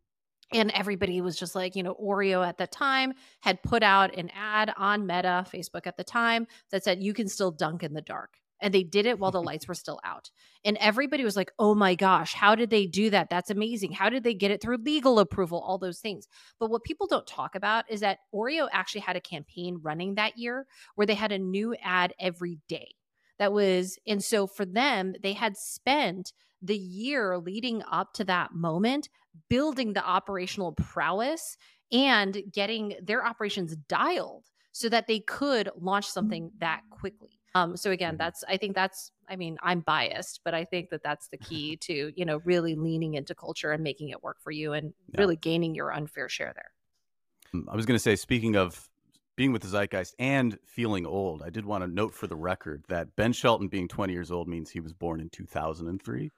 And 0.53 0.71
everybody 0.71 1.19
was 1.21 1.37
just 1.37 1.55
like, 1.55 1.75
you 1.75 1.83
know, 1.83 1.95
Oreo 1.95 2.45
at 2.45 2.57
the 2.57 2.67
time 2.67 3.13
had 3.41 3.61
put 3.63 3.83
out 3.83 4.15
an 4.15 4.29
ad 4.35 4.73
on 4.77 5.07
Meta, 5.07 5.45
Facebook 5.51 5.87
at 5.87 5.97
the 5.97 6.03
time, 6.03 6.47
that 6.71 6.83
said, 6.83 7.01
you 7.03 7.13
can 7.13 7.27
still 7.27 7.51
dunk 7.51 7.83
in 7.83 7.93
the 7.93 8.01
dark. 8.01 8.37
and 8.61 8.73
they 8.73 8.83
did 8.83 9.05
it 9.05 9.19
while 9.19 9.31
the 9.31 9.41
lights 9.41 9.67
were 9.67 9.73
still 9.73 9.99
out. 10.05 10.31
And 10.63 10.77
everybody 10.77 11.23
was 11.25 11.35
like, 11.35 11.51
"Oh 11.59 11.75
my 11.75 11.95
gosh, 11.95 12.33
how 12.33 12.55
did 12.55 12.69
they 12.69 12.87
do 12.87 13.09
that? 13.09 13.29
That's 13.29 13.49
amazing. 13.49 13.91
How 13.91 14.09
did 14.09 14.23
they 14.23 14.33
get 14.33 14.51
it 14.51 14.61
through 14.61 14.77
legal 14.77 15.19
approval? 15.19 15.59
All 15.59 15.77
those 15.77 15.99
things." 15.99 16.27
But 16.59 16.69
what 16.69 16.83
people 16.83 17.05
don't 17.07 17.27
talk 17.27 17.55
about 17.55 17.83
is 17.89 17.99
that 17.99 18.19
Oreo 18.33 18.69
actually 18.71 19.01
had 19.01 19.17
a 19.17 19.21
campaign 19.21 19.79
running 19.81 20.15
that 20.15 20.37
year 20.37 20.65
where 20.95 21.05
they 21.05 21.15
had 21.15 21.33
a 21.33 21.39
new 21.39 21.75
ad 21.83 22.13
every 22.19 22.59
day. 22.69 22.95
That 23.39 23.51
was 23.51 23.97
and 24.07 24.23
so 24.23 24.47
for 24.47 24.65
them, 24.65 25.15
they 25.21 25.33
had 25.33 25.57
spent 25.57 26.33
the 26.61 26.77
year 26.77 27.37
leading 27.37 27.83
up 27.91 28.13
to 28.13 28.23
that 28.23 28.53
moment 28.53 29.09
building 29.49 29.93
the 29.93 30.05
operational 30.05 30.73
prowess 30.73 31.57
and 31.91 32.41
getting 32.51 32.95
their 33.01 33.25
operations 33.25 33.75
dialed 33.87 34.45
so 34.71 34.89
that 34.89 35.07
they 35.07 35.19
could 35.19 35.69
launch 35.79 36.07
something 36.07 36.51
that 36.59 36.81
quickly. 36.89 37.39
Um, 37.55 37.77
so 37.77 37.91
again, 37.91 38.13
mm-hmm. 38.13 38.17
that's 38.17 38.43
I 38.47 38.57
think 38.57 38.75
that's 38.75 39.11
I 39.29 39.35
mean 39.35 39.57
I'm 39.61 39.81
biased, 39.81 40.41
but 40.43 40.53
I 40.53 40.65
think 40.65 40.89
that 40.89 41.03
that's 41.03 41.27
the 41.29 41.37
key 41.37 41.77
to 41.77 42.11
you 42.15 42.25
know 42.25 42.41
really 42.45 42.75
leaning 42.75 43.13
into 43.13 43.35
culture 43.35 43.71
and 43.71 43.83
making 43.83 44.09
it 44.09 44.23
work 44.23 44.37
for 44.41 44.51
you 44.51 44.73
and 44.73 44.93
yeah. 45.09 45.21
really 45.21 45.35
gaining 45.35 45.75
your 45.75 45.93
unfair 45.93 46.29
share 46.29 46.53
there. 46.55 47.61
Mm, 47.61 47.65
I 47.71 47.75
was 47.75 47.85
going 47.85 47.95
to 47.95 48.01
say, 48.03 48.15
speaking 48.15 48.55
of 48.55 48.89
being 49.35 49.51
with 49.51 49.61
the 49.61 49.67
zeitgeist 49.67 50.15
and 50.19 50.57
feeling 50.65 51.05
old, 51.05 51.41
I 51.41 51.49
did 51.49 51.65
want 51.65 51.83
to 51.83 51.87
note 51.87 52.13
for 52.13 52.27
the 52.27 52.35
record 52.35 52.85
that 52.89 53.15
Ben 53.15 53.33
Shelton 53.33 53.67
being 53.67 53.87
20 53.87 54.13
years 54.13 54.31
old 54.31 54.47
means 54.47 54.69
he 54.69 54.79
was 54.79 54.93
born 54.93 55.19
in 55.19 55.29
2003 55.29 56.31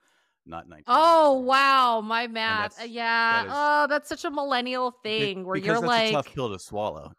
not 0.46 0.70
19. 0.70 0.84
Oh 0.88 1.40
wow, 1.40 2.02
my 2.02 2.28
math. 2.28 2.86
Yeah. 2.88 3.04
That 3.06 3.46
is, 3.48 3.52
oh, 3.56 3.88
that's 3.90 4.10
such 4.10 4.26
a 4.26 4.32
millennial 4.32 4.92
thing 5.04 5.46
where 5.46 5.58
you're 5.58 5.80
like 5.80 6.10
a 6.10 6.14
tough 6.14 6.34
pill 6.34 6.52
to 6.52 6.60
swallow. 6.60 7.14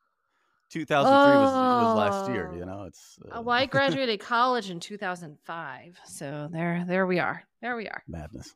2003 0.70 1.12
oh, 1.14 1.42
was, 1.42 1.52
was 1.52 1.96
last 1.96 2.30
year. 2.30 2.52
You 2.56 2.66
know, 2.66 2.84
it's. 2.84 3.18
Uh... 3.30 3.42
Well, 3.42 3.56
I 3.56 3.66
graduated 3.66 4.20
college 4.20 4.70
in 4.70 4.80
2005, 4.80 6.00
so 6.06 6.48
there, 6.52 6.84
there 6.86 7.06
we 7.06 7.18
are. 7.18 7.44
There 7.62 7.76
we 7.76 7.88
are. 7.88 8.02
Madness, 8.08 8.54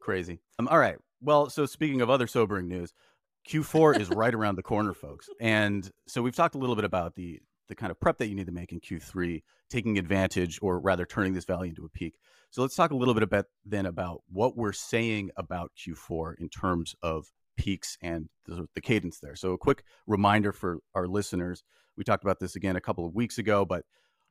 crazy. 0.00 0.40
Um, 0.58 0.68
all 0.68 0.78
right. 0.78 0.96
Well, 1.20 1.48
so 1.48 1.66
speaking 1.66 2.00
of 2.00 2.10
other 2.10 2.26
sobering 2.26 2.68
news, 2.68 2.92
Q4 3.48 4.00
is 4.00 4.10
right 4.10 4.34
around 4.34 4.56
the 4.56 4.62
corner, 4.62 4.92
folks, 4.92 5.28
and 5.40 5.88
so 6.06 6.20
we've 6.20 6.34
talked 6.34 6.54
a 6.54 6.58
little 6.58 6.74
bit 6.74 6.84
about 6.84 7.14
the 7.14 7.40
the 7.68 7.74
kind 7.74 7.90
of 7.90 7.98
prep 7.98 8.18
that 8.18 8.28
you 8.28 8.34
need 8.34 8.46
to 8.46 8.52
make 8.52 8.72
in 8.72 8.80
Q3, 8.80 9.42
taking 9.68 9.98
advantage, 9.98 10.58
or 10.62 10.78
rather 10.78 11.04
turning 11.04 11.32
this 11.32 11.44
valley 11.44 11.68
into 11.68 11.84
a 11.84 11.88
peak. 11.88 12.14
So 12.50 12.62
let's 12.62 12.76
talk 12.76 12.92
a 12.92 12.96
little 12.96 13.14
bit 13.14 13.22
about 13.22 13.46
then 13.64 13.86
about 13.86 14.22
what 14.28 14.56
we're 14.56 14.72
saying 14.72 15.30
about 15.36 15.72
Q4 15.76 16.34
in 16.38 16.48
terms 16.48 16.94
of 17.02 17.26
peaks 17.56 17.98
and 18.02 18.28
the, 18.46 18.68
the 18.74 18.80
cadence 18.80 19.18
there. 19.18 19.34
So 19.34 19.52
a 19.52 19.58
quick 19.58 19.84
reminder 20.06 20.52
for 20.52 20.78
our 20.94 21.06
listeners: 21.06 21.62
we 21.96 22.04
talked 22.04 22.24
about 22.24 22.40
this 22.40 22.56
again 22.56 22.76
a 22.76 22.80
couple 22.80 23.06
of 23.06 23.14
weeks 23.14 23.38
ago, 23.38 23.64
but 23.64 23.84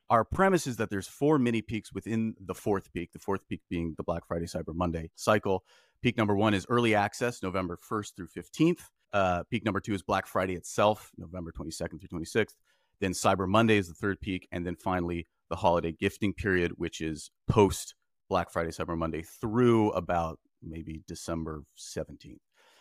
our 0.08 0.24
premise 0.24 0.66
is 0.66 0.76
that 0.76 0.90
there's 0.90 1.08
four 1.08 1.38
mini 1.38 1.62
peaks 1.62 1.92
within 1.92 2.34
the 2.38 2.54
fourth 2.54 2.92
peak. 2.92 3.12
The 3.12 3.18
fourth 3.18 3.48
peak 3.48 3.62
being 3.68 3.94
the 3.96 4.04
Black 4.04 4.26
Friday 4.26 4.46
Cyber 4.46 4.74
Monday 4.74 5.10
cycle. 5.16 5.64
Peak 6.02 6.16
number 6.16 6.36
one 6.36 6.54
is 6.54 6.66
early 6.68 6.94
access, 6.94 7.42
November 7.42 7.78
1st 7.90 8.14
through 8.16 8.28
15th. 8.28 8.82
Uh, 9.12 9.42
peak 9.50 9.64
number 9.64 9.80
two 9.80 9.94
is 9.94 10.02
Black 10.02 10.26
Friday 10.26 10.54
itself, 10.54 11.10
November 11.16 11.52
22nd 11.52 12.00
through 12.00 12.20
26th. 12.20 12.54
Then 13.00 13.12
Cyber 13.12 13.48
Monday 13.48 13.76
is 13.76 13.88
the 13.88 13.94
third 13.94 14.20
peak. 14.20 14.48
And 14.52 14.66
then 14.66 14.76
finally, 14.76 15.26
the 15.50 15.56
holiday 15.56 15.92
gifting 15.92 16.32
period, 16.32 16.72
which 16.76 17.00
is 17.00 17.30
post 17.46 17.94
Black 18.28 18.50
Friday, 18.50 18.70
Cyber 18.70 18.96
Monday 18.96 19.22
through 19.22 19.90
about 19.90 20.38
maybe 20.62 21.02
December 21.06 21.64
17th. 21.76 22.38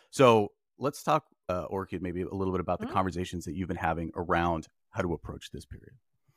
So 0.09 0.51
let's 0.77 1.03
talk, 1.03 1.25
uh, 1.49 1.63
Orchid, 1.63 2.01
maybe 2.01 2.21
a 2.21 2.33
little 2.33 2.53
bit 2.53 2.61
about 2.61 2.79
the 2.79 2.85
mm-hmm. 2.85 2.95
conversations 2.95 3.45
that 3.45 3.53
you've 3.53 3.67
been 3.67 3.77
having 3.77 4.11
around 4.15 4.67
how 4.91 5.01
to 5.01 5.13
approach 5.13 5.51
this 5.51 5.65
period. 5.65 5.93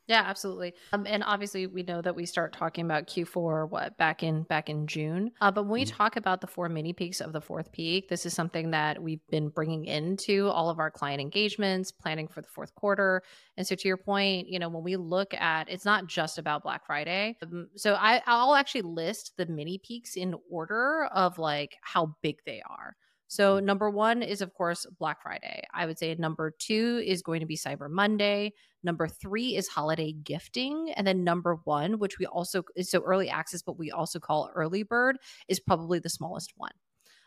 Yeah, 0.08 0.22
absolutely. 0.24 0.72
Um, 0.94 1.06
and 1.06 1.22
obviously, 1.22 1.66
we 1.66 1.82
know 1.82 2.00
that 2.00 2.16
we 2.16 2.24
start 2.24 2.54
talking 2.54 2.86
about 2.86 3.06
Q4 3.06 3.68
what 3.68 3.96
back 3.98 4.22
in 4.22 4.42
back 4.44 4.70
in 4.70 4.86
June. 4.86 5.32
Uh, 5.42 5.50
but 5.50 5.64
when 5.64 5.72
we 5.72 5.84
mm-hmm. 5.84 5.94
talk 5.94 6.16
about 6.16 6.40
the 6.40 6.46
four 6.46 6.70
mini 6.70 6.94
peaks 6.94 7.20
of 7.20 7.34
the 7.34 7.42
fourth 7.42 7.70
peak, 7.72 8.08
this 8.08 8.24
is 8.24 8.32
something 8.32 8.70
that 8.70 9.02
we've 9.02 9.20
been 9.30 9.50
bringing 9.50 9.84
into 9.84 10.48
all 10.48 10.70
of 10.70 10.78
our 10.78 10.90
client 10.90 11.20
engagements, 11.20 11.92
planning 11.92 12.26
for 12.26 12.40
the 12.40 12.48
fourth 12.48 12.74
quarter. 12.74 13.22
And 13.58 13.66
so, 13.66 13.74
to 13.74 13.86
your 13.86 13.98
point, 13.98 14.48
you 14.48 14.58
know, 14.58 14.70
when 14.70 14.82
we 14.82 14.96
look 14.96 15.34
at, 15.34 15.68
it's 15.68 15.84
not 15.84 16.06
just 16.06 16.38
about 16.38 16.62
Black 16.62 16.86
Friday. 16.86 17.36
Um, 17.42 17.68
so 17.74 17.92
I, 17.94 18.22
I'll 18.26 18.54
actually 18.54 18.82
list 18.82 19.34
the 19.36 19.44
mini 19.44 19.76
peaks 19.76 20.16
in 20.16 20.34
order 20.50 21.04
of 21.12 21.38
like 21.38 21.76
how 21.82 22.16
big 22.22 22.38
they 22.46 22.62
are. 22.66 22.96
So, 23.28 23.60
mm. 23.60 23.64
number 23.64 23.90
one 23.90 24.22
is, 24.22 24.40
of 24.40 24.52
course, 24.54 24.86
Black 24.98 25.22
Friday. 25.22 25.62
I 25.72 25.86
would 25.86 25.98
say 25.98 26.14
number 26.14 26.54
two 26.58 27.02
is 27.06 27.22
going 27.22 27.40
to 27.40 27.46
be 27.46 27.56
Cyber 27.56 27.88
Monday. 27.88 28.54
Number 28.82 29.06
three 29.06 29.54
is 29.54 29.68
holiday 29.68 30.12
gifting. 30.12 30.92
And 30.96 31.06
then 31.06 31.24
number 31.24 31.60
one, 31.64 31.98
which 31.98 32.18
we 32.18 32.26
also 32.26 32.64
is 32.74 32.90
so 32.90 33.02
early 33.02 33.28
access, 33.28 33.62
but 33.62 33.78
we 33.78 33.90
also 33.90 34.18
call 34.18 34.50
early 34.54 34.82
bird, 34.82 35.18
is 35.46 35.60
probably 35.60 35.98
the 35.98 36.08
smallest 36.08 36.52
one. 36.56 36.72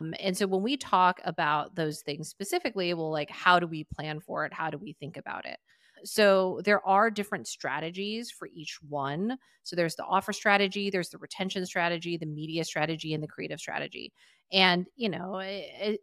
Um, 0.00 0.14
and 0.20 0.36
so 0.36 0.46
when 0.46 0.62
we 0.62 0.76
talk 0.76 1.20
about 1.24 1.76
those 1.76 2.00
things 2.00 2.28
specifically, 2.28 2.92
well, 2.94 3.10
like, 3.10 3.30
how 3.30 3.60
do 3.60 3.66
we 3.66 3.84
plan 3.84 4.20
for 4.20 4.44
it? 4.44 4.52
How 4.52 4.70
do 4.70 4.78
we 4.78 4.94
think 4.94 5.16
about 5.16 5.46
it? 5.46 5.58
So 6.04 6.60
there 6.64 6.84
are 6.86 7.10
different 7.10 7.46
strategies 7.46 8.30
for 8.30 8.48
each 8.52 8.78
one. 8.88 9.38
So 9.62 9.76
there's 9.76 9.94
the 9.94 10.04
offer 10.04 10.32
strategy, 10.32 10.90
there's 10.90 11.10
the 11.10 11.18
retention 11.18 11.64
strategy, 11.64 12.16
the 12.16 12.26
media 12.26 12.64
strategy, 12.64 13.14
and 13.14 13.22
the 13.22 13.28
creative 13.28 13.60
strategy. 13.60 14.12
And, 14.52 14.86
you 14.96 15.08
know, 15.08 15.40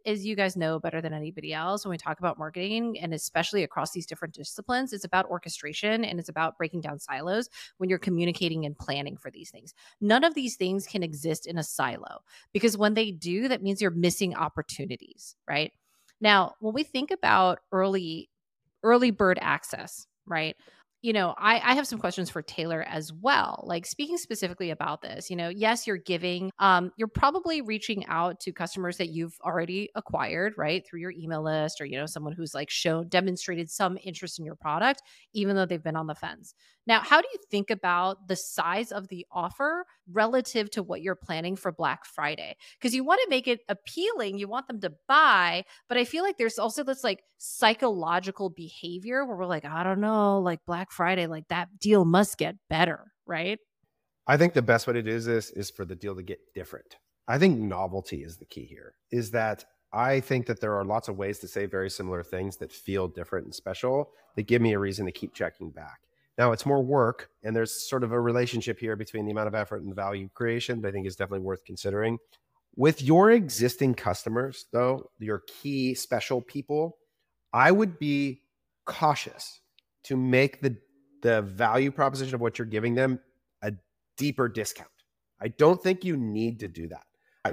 as 0.04 0.26
you 0.26 0.34
guys 0.34 0.56
know 0.56 0.80
better 0.80 1.00
than 1.00 1.12
anybody 1.12 1.54
else, 1.54 1.84
when 1.84 1.90
we 1.90 1.98
talk 1.98 2.18
about 2.18 2.36
marketing 2.36 2.98
and 2.98 3.14
especially 3.14 3.62
across 3.62 3.92
these 3.92 4.06
different 4.06 4.34
disciplines, 4.34 4.92
it's 4.92 5.04
about 5.04 5.30
orchestration 5.30 6.04
and 6.04 6.18
it's 6.18 6.28
about 6.28 6.58
breaking 6.58 6.80
down 6.80 6.98
silos 6.98 7.48
when 7.78 7.88
you're 7.88 7.98
communicating 7.98 8.66
and 8.66 8.76
planning 8.76 9.16
for 9.16 9.30
these 9.30 9.50
things. 9.50 9.72
None 10.00 10.24
of 10.24 10.34
these 10.34 10.56
things 10.56 10.86
can 10.86 11.04
exist 11.04 11.46
in 11.46 11.58
a 11.58 11.62
silo 11.62 12.22
because 12.52 12.76
when 12.76 12.94
they 12.94 13.12
do, 13.12 13.46
that 13.46 13.62
means 13.62 13.80
you're 13.80 13.92
missing 13.92 14.34
opportunities, 14.34 15.36
right? 15.46 15.72
Now, 16.20 16.54
when 16.58 16.74
we 16.74 16.82
think 16.82 17.12
about 17.12 17.60
early 17.70 18.30
early 18.82 19.10
bird 19.10 19.38
access, 19.40 20.06
right? 20.26 20.56
You 21.02 21.14
know, 21.14 21.34
I, 21.38 21.54
I 21.64 21.74
have 21.74 21.86
some 21.86 21.98
questions 21.98 22.28
for 22.28 22.42
Taylor 22.42 22.82
as 22.82 23.10
well. 23.12 23.64
Like 23.66 23.86
speaking 23.86 24.18
specifically 24.18 24.70
about 24.70 25.00
this, 25.00 25.30
you 25.30 25.36
know, 25.36 25.48
yes, 25.48 25.86
you're 25.86 25.96
giving, 25.96 26.50
um, 26.58 26.92
you're 26.96 27.08
probably 27.08 27.62
reaching 27.62 28.04
out 28.06 28.38
to 28.40 28.52
customers 28.52 28.98
that 28.98 29.08
you've 29.08 29.34
already 29.42 29.88
acquired, 29.94 30.54
right, 30.58 30.86
through 30.86 31.00
your 31.00 31.12
email 31.12 31.42
list 31.42 31.80
or, 31.80 31.86
you 31.86 31.96
know, 31.96 32.04
someone 32.04 32.34
who's 32.34 32.54
like 32.54 32.68
shown, 32.68 33.08
demonstrated 33.08 33.70
some 33.70 33.96
interest 34.02 34.38
in 34.38 34.44
your 34.44 34.56
product, 34.56 35.02
even 35.32 35.56
though 35.56 35.64
they've 35.64 35.82
been 35.82 35.96
on 35.96 36.06
the 36.06 36.14
fence. 36.14 36.54
Now, 36.90 36.98
how 36.98 37.20
do 37.20 37.28
you 37.32 37.38
think 37.52 37.70
about 37.70 38.26
the 38.26 38.34
size 38.34 38.90
of 38.90 39.06
the 39.06 39.24
offer 39.30 39.86
relative 40.10 40.72
to 40.72 40.82
what 40.82 41.02
you're 41.02 41.14
planning 41.14 41.54
for 41.54 41.70
Black 41.70 42.04
Friday? 42.04 42.56
Because 42.76 42.96
you 42.96 43.04
want 43.04 43.20
to 43.22 43.30
make 43.30 43.46
it 43.46 43.60
appealing, 43.68 44.38
you 44.38 44.48
want 44.48 44.66
them 44.66 44.80
to 44.80 44.92
buy, 45.06 45.62
but 45.88 45.98
I 45.98 46.04
feel 46.04 46.24
like 46.24 46.36
there's 46.36 46.58
also 46.58 46.82
this 46.82 47.04
like 47.04 47.22
psychological 47.38 48.50
behavior 48.50 49.24
where 49.24 49.36
we're 49.36 49.46
like, 49.46 49.64
I 49.64 49.84
don't 49.84 50.00
know, 50.00 50.40
like 50.40 50.58
Black 50.66 50.90
Friday, 50.90 51.28
like 51.28 51.46
that 51.46 51.68
deal 51.78 52.04
must 52.04 52.38
get 52.38 52.56
better, 52.68 53.12
right? 53.24 53.60
I 54.26 54.36
think 54.36 54.54
the 54.54 54.60
best 54.60 54.88
way 54.88 54.94
to 54.94 55.02
do 55.02 55.20
this 55.20 55.50
is 55.50 55.70
for 55.70 55.84
the 55.84 55.94
deal 55.94 56.16
to 56.16 56.24
get 56.24 56.40
different. 56.56 56.96
I 57.28 57.38
think 57.38 57.56
novelty 57.56 58.24
is 58.24 58.36
the 58.36 58.46
key 58.46 58.64
here. 58.64 58.94
Is 59.12 59.30
that 59.30 59.64
I 59.92 60.18
think 60.18 60.46
that 60.46 60.60
there 60.60 60.74
are 60.74 60.84
lots 60.84 61.06
of 61.06 61.16
ways 61.16 61.38
to 61.38 61.46
say 61.46 61.66
very 61.66 61.88
similar 61.88 62.24
things 62.24 62.56
that 62.56 62.72
feel 62.72 63.06
different 63.06 63.44
and 63.44 63.54
special 63.54 64.10
that 64.34 64.48
give 64.48 64.60
me 64.60 64.72
a 64.72 64.78
reason 64.80 65.06
to 65.06 65.12
keep 65.12 65.34
checking 65.34 65.70
back. 65.70 66.00
Now 66.40 66.52
it's 66.52 66.64
more 66.64 66.82
work, 66.82 67.28
and 67.42 67.54
there's 67.54 67.86
sort 67.86 68.02
of 68.02 68.12
a 68.12 68.18
relationship 68.18 68.80
here 68.80 68.96
between 68.96 69.26
the 69.26 69.30
amount 69.30 69.48
of 69.48 69.54
effort 69.54 69.82
and 69.82 69.90
the 69.90 69.94
value 69.94 70.30
creation 70.32 70.80
that 70.80 70.88
I 70.88 70.90
think 70.90 71.06
is 71.06 71.14
definitely 71.14 71.44
worth 71.44 71.66
considering. 71.66 72.16
With 72.76 73.02
your 73.02 73.30
existing 73.30 73.92
customers, 73.92 74.64
though, 74.72 75.10
your 75.18 75.42
key 75.46 75.92
special 75.92 76.40
people, 76.40 76.96
I 77.52 77.70
would 77.70 77.98
be 77.98 78.40
cautious 78.86 79.60
to 80.04 80.16
make 80.16 80.62
the 80.62 80.78
the 81.20 81.42
value 81.42 81.90
proposition 81.90 82.36
of 82.36 82.40
what 82.40 82.58
you're 82.58 82.64
giving 82.64 82.94
them 82.94 83.20
a 83.60 83.74
deeper 84.16 84.48
discount. 84.48 84.88
I 85.42 85.48
don't 85.48 85.82
think 85.82 86.06
you 86.06 86.16
need 86.16 86.58
to 86.60 86.68
do 86.68 86.88
that. 86.88 87.04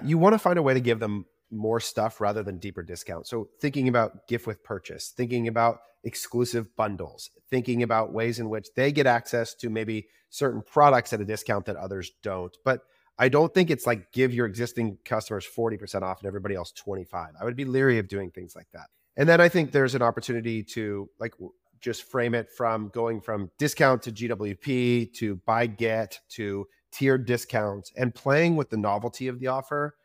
You 0.06 0.18
want 0.18 0.32
to 0.32 0.40
find 0.40 0.58
a 0.58 0.62
way 0.62 0.74
to 0.74 0.80
give 0.80 1.02
them 1.02 1.26
more 1.52 1.82
stuff 1.82 2.22
rather 2.22 2.42
than 2.42 2.58
deeper 2.58 2.84
discount. 2.84 3.28
So 3.28 3.50
thinking 3.60 3.90
about 3.90 4.30
gift 4.30 4.48
with 4.48 4.64
purchase, 4.64 5.10
thinking 5.10 5.50
about 5.50 5.80
exclusive 6.08 6.76
bundles, 6.76 7.30
thinking 7.50 7.84
about 7.84 8.14
ways 8.14 8.40
in 8.40 8.50
which 8.50 8.68
they 8.76 8.92
get 8.92 9.06
access 9.06 9.54
to 9.56 9.70
maybe 9.70 10.08
certain 10.30 10.62
products 10.62 11.14
at 11.14 11.22
a 11.22 11.26
discount 11.26 11.66
that 11.66 11.76
others 11.76 12.12
don't. 12.24 12.56
But 12.66 12.82
I 13.20 13.30
don't 13.30 13.54
think 13.54 13.70
it's 13.70 13.86
like 13.86 14.12
give 14.12 14.34
your 14.34 14.46
existing 14.46 14.98
customers 15.06 15.46
40% 15.46 16.02
off 16.02 16.20
and 16.20 16.28
everybody 16.28 16.56
else 16.56 16.72
25. 16.72 17.34
I 17.40 17.44
would 17.44 17.56
be 17.56 17.66
leery 17.66 18.00
of 18.00 18.08
doing 18.08 18.32
things 18.32 18.56
like 18.56 18.68
that. 18.74 18.88
And 19.16 19.28
then 19.28 19.42
I 19.42 19.50
think 19.50 19.72
there's 19.72 19.96
an 19.96 20.02
opportunity 20.02 20.64
to 20.64 21.10
like 21.20 21.34
just 21.80 22.04
frame 22.04 22.34
it 22.34 22.50
from 22.56 22.90
going 22.90 23.22
from 23.22 23.52
discount 23.60 24.04
to 24.04 24.12
GWP 24.12 25.14
to 25.16 25.36
buy 25.46 25.68
get 25.68 26.20
to 26.30 26.68
tiered 26.92 27.26
discounts 27.26 27.92
and 27.96 28.16
playing 28.16 28.56
with 28.56 28.70
the 28.70 28.78
novelty 28.78 29.28
of 29.28 29.40
the 29.40 29.48
offer 29.48 29.96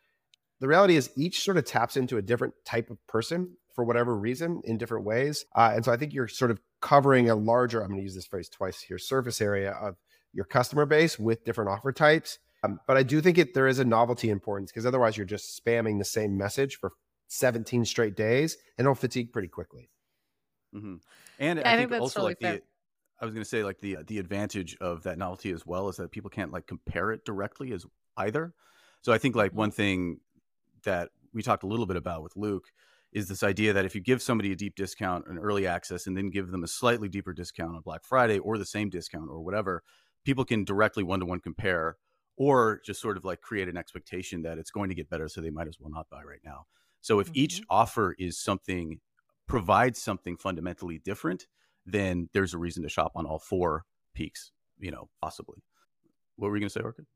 the 0.62 0.68
reality 0.68 0.94
is 0.94 1.11
each 1.16 1.42
sort 1.42 1.57
of 1.57 1.64
taps 1.64 1.96
into 1.96 2.18
a 2.18 2.22
different 2.22 2.55
type 2.64 2.88
of 2.88 3.05
person 3.09 3.57
for 3.74 3.84
whatever 3.84 4.16
reason 4.16 4.60
in 4.64 4.78
different 4.78 5.04
ways. 5.04 5.44
Uh, 5.54 5.72
and 5.74 5.84
so 5.84 5.92
I 5.92 5.96
think 5.96 6.12
you're 6.12 6.28
sort 6.28 6.50
of 6.50 6.60
covering 6.80 7.30
a 7.30 7.34
larger, 7.34 7.80
I'm 7.80 7.88
going 7.88 8.00
to 8.00 8.02
use 8.02 8.14
this 8.14 8.26
phrase 8.26 8.48
twice 8.48 8.80
here, 8.80 8.98
surface 8.98 9.40
area 9.40 9.72
of 9.72 9.96
your 10.32 10.44
customer 10.44 10.86
base 10.86 11.18
with 11.18 11.44
different 11.44 11.70
offer 11.70 11.92
types. 11.92 12.38
Um, 12.64 12.80
but 12.86 12.96
I 12.96 13.02
do 13.02 13.20
think 13.20 13.38
it 13.38 13.54
there 13.54 13.66
is 13.66 13.78
a 13.78 13.84
novelty 13.84 14.30
importance 14.30 14.70
because 14.70 14.86
otherwise 14.86 15.16
you're 15.16 15.26
just 15.26 15.62
spamming 15.64 15.98
the 15.98 16.04
same 16.04 16.36
message 16.36 16.76
for 16.76 16.92
17 17.28 17.84
straight 17.84 18.16
days 18.16 18.56
and 18.78 18.84
it'll 18.84 18.94
fatigue 18.94 19.32
pretty 19.32 19.48
quickly. 19.48 19.90
Mm-hmm. 20.74 20.96
And 21.38 21.58
Yeah, 21.58 21.68
I, 21.68 21.74
I 21.74 21.76
think, 21.76 21.90
think 21.90 21.90
that's 21.90 22.00
also 22.00 22.20
really 22.20 22.30
like 22.30 22.40
fair. 22.40 22.52
the 22.56 22.62
I 23.20 23.24
was 23.24 23.34
going 23.34 23.44
to 23.44 23.48
say 23.48 23.62
like 23.62 23.80
the 23.80 23.98
the 24.06 24.18
advantage 24.18 24.76
of 24.80 25.04
that 25.04 25.16
novelty 25.16 25.52
as 25.52 25.64
well 25.64 25.88
is 25.88 25.96
that 25.96 26.10
people 26.10 26.30
can't 26.30 26.52
like 26.52 26.66
compare 26.66 27.12
it 27.12 27.24
directly 27.24 27.72
as 27.72 27.86
either. 28.16 28.52
So 29.02 29.12
I 29.12 29.18
think 29.18 29.36
like 29.36 29.52
one 29.52 29.70
thing 29.70 30.18
that 30.84 31.10
we 31.32 31.42
talked 31.42 31.62
a 31.62 31.66
little 31.66 31.86
bit 31.86 31.96
about 31.96 32.22
with 32.22 32.36
Luke 32.36 32.66
is 33.12 33.28
this 33.28 33.42
idea 33.42 33.72
that 33.72 33.84
if 33.84 33.94
you 33.94 34.00
give 34.00 34.22
somebody 34.22 34.52
a 34.52 34.56
deep 34.56 34.74
discount 34.74 35.26
and 35.26 35.38
early 35.38 35.66
access 35.66 36.06
and 36.06 36.16
then 36.16 36.30
give 36.30 36.50
them 36.50 36.64
a 36.64 36.68
slightly 36.68 37.08
deeper 37.08 37.32
discount 37.32 37.76
on 37.76 37.82
Black 37.82 38.04
Friday 38.04 38.38
or 38.38 38.56
the 38.58 38.64
same 38.64 38.88
discount 38.88 39.28
or 39.28 39.42
whatever, 39.42 39.82
people 40.24 40.44
can 40.44 40.64
directly 40.64 41.02
one 41.02 41.20
to 41.20 41.26
one 41.26 41.40
compare 41.40 41.96
or 42.36 42.80
just 42.84 43.00
sort 43.00 43.16
of 43.16 43.24
like 43.24 43.40
create 43.40 43.68
an 43.68 43.76
expectation 43.76 44.42
that 44.42 44.58
it's 44.58 44.70
going 44.70 44.88
to 44.88 44.94
get 44.94 45.10
better 45.10 45.28
so 45.28 45.40
they 45.40 45.50
might 45.50 45.68
as 45.68 45.78
well 45.78 45.90
not 45.90 46.08
buy 46.10 46.22
right 46.22 46.40
now. 46.44 46.64
So 47.02 47.18
if 47.20 47.30
each 47.34 47.60
Mhm. 47.60 47.66
offer 47.68 48.14
is 48.18 48.38
something 48.40 49.00
provides 49.46 50.00
something 50.02 50.36
fundamentally 50.38 50.98
different, 50.98 51.46
then 51.84 52.30
there's 52.32 52.54
a 52.54 52.58
reason 52.58 52.82
to 52.84 52.88
shop 52.88 53.12
on 53.16 53.26
all 53.26 53.38
four 53.38 53.84
peaks, 54.14 54.52
you 54.78 54.90
know, 54.90 55.10
possibly. 55.20 55.62
What 56.36 56.48
were 56.48 56.56
you 56.56 56.60
going 56.60 56.68
to 56.68 56.72
say, 56.72 56.80
Orchid? 56.80 57.06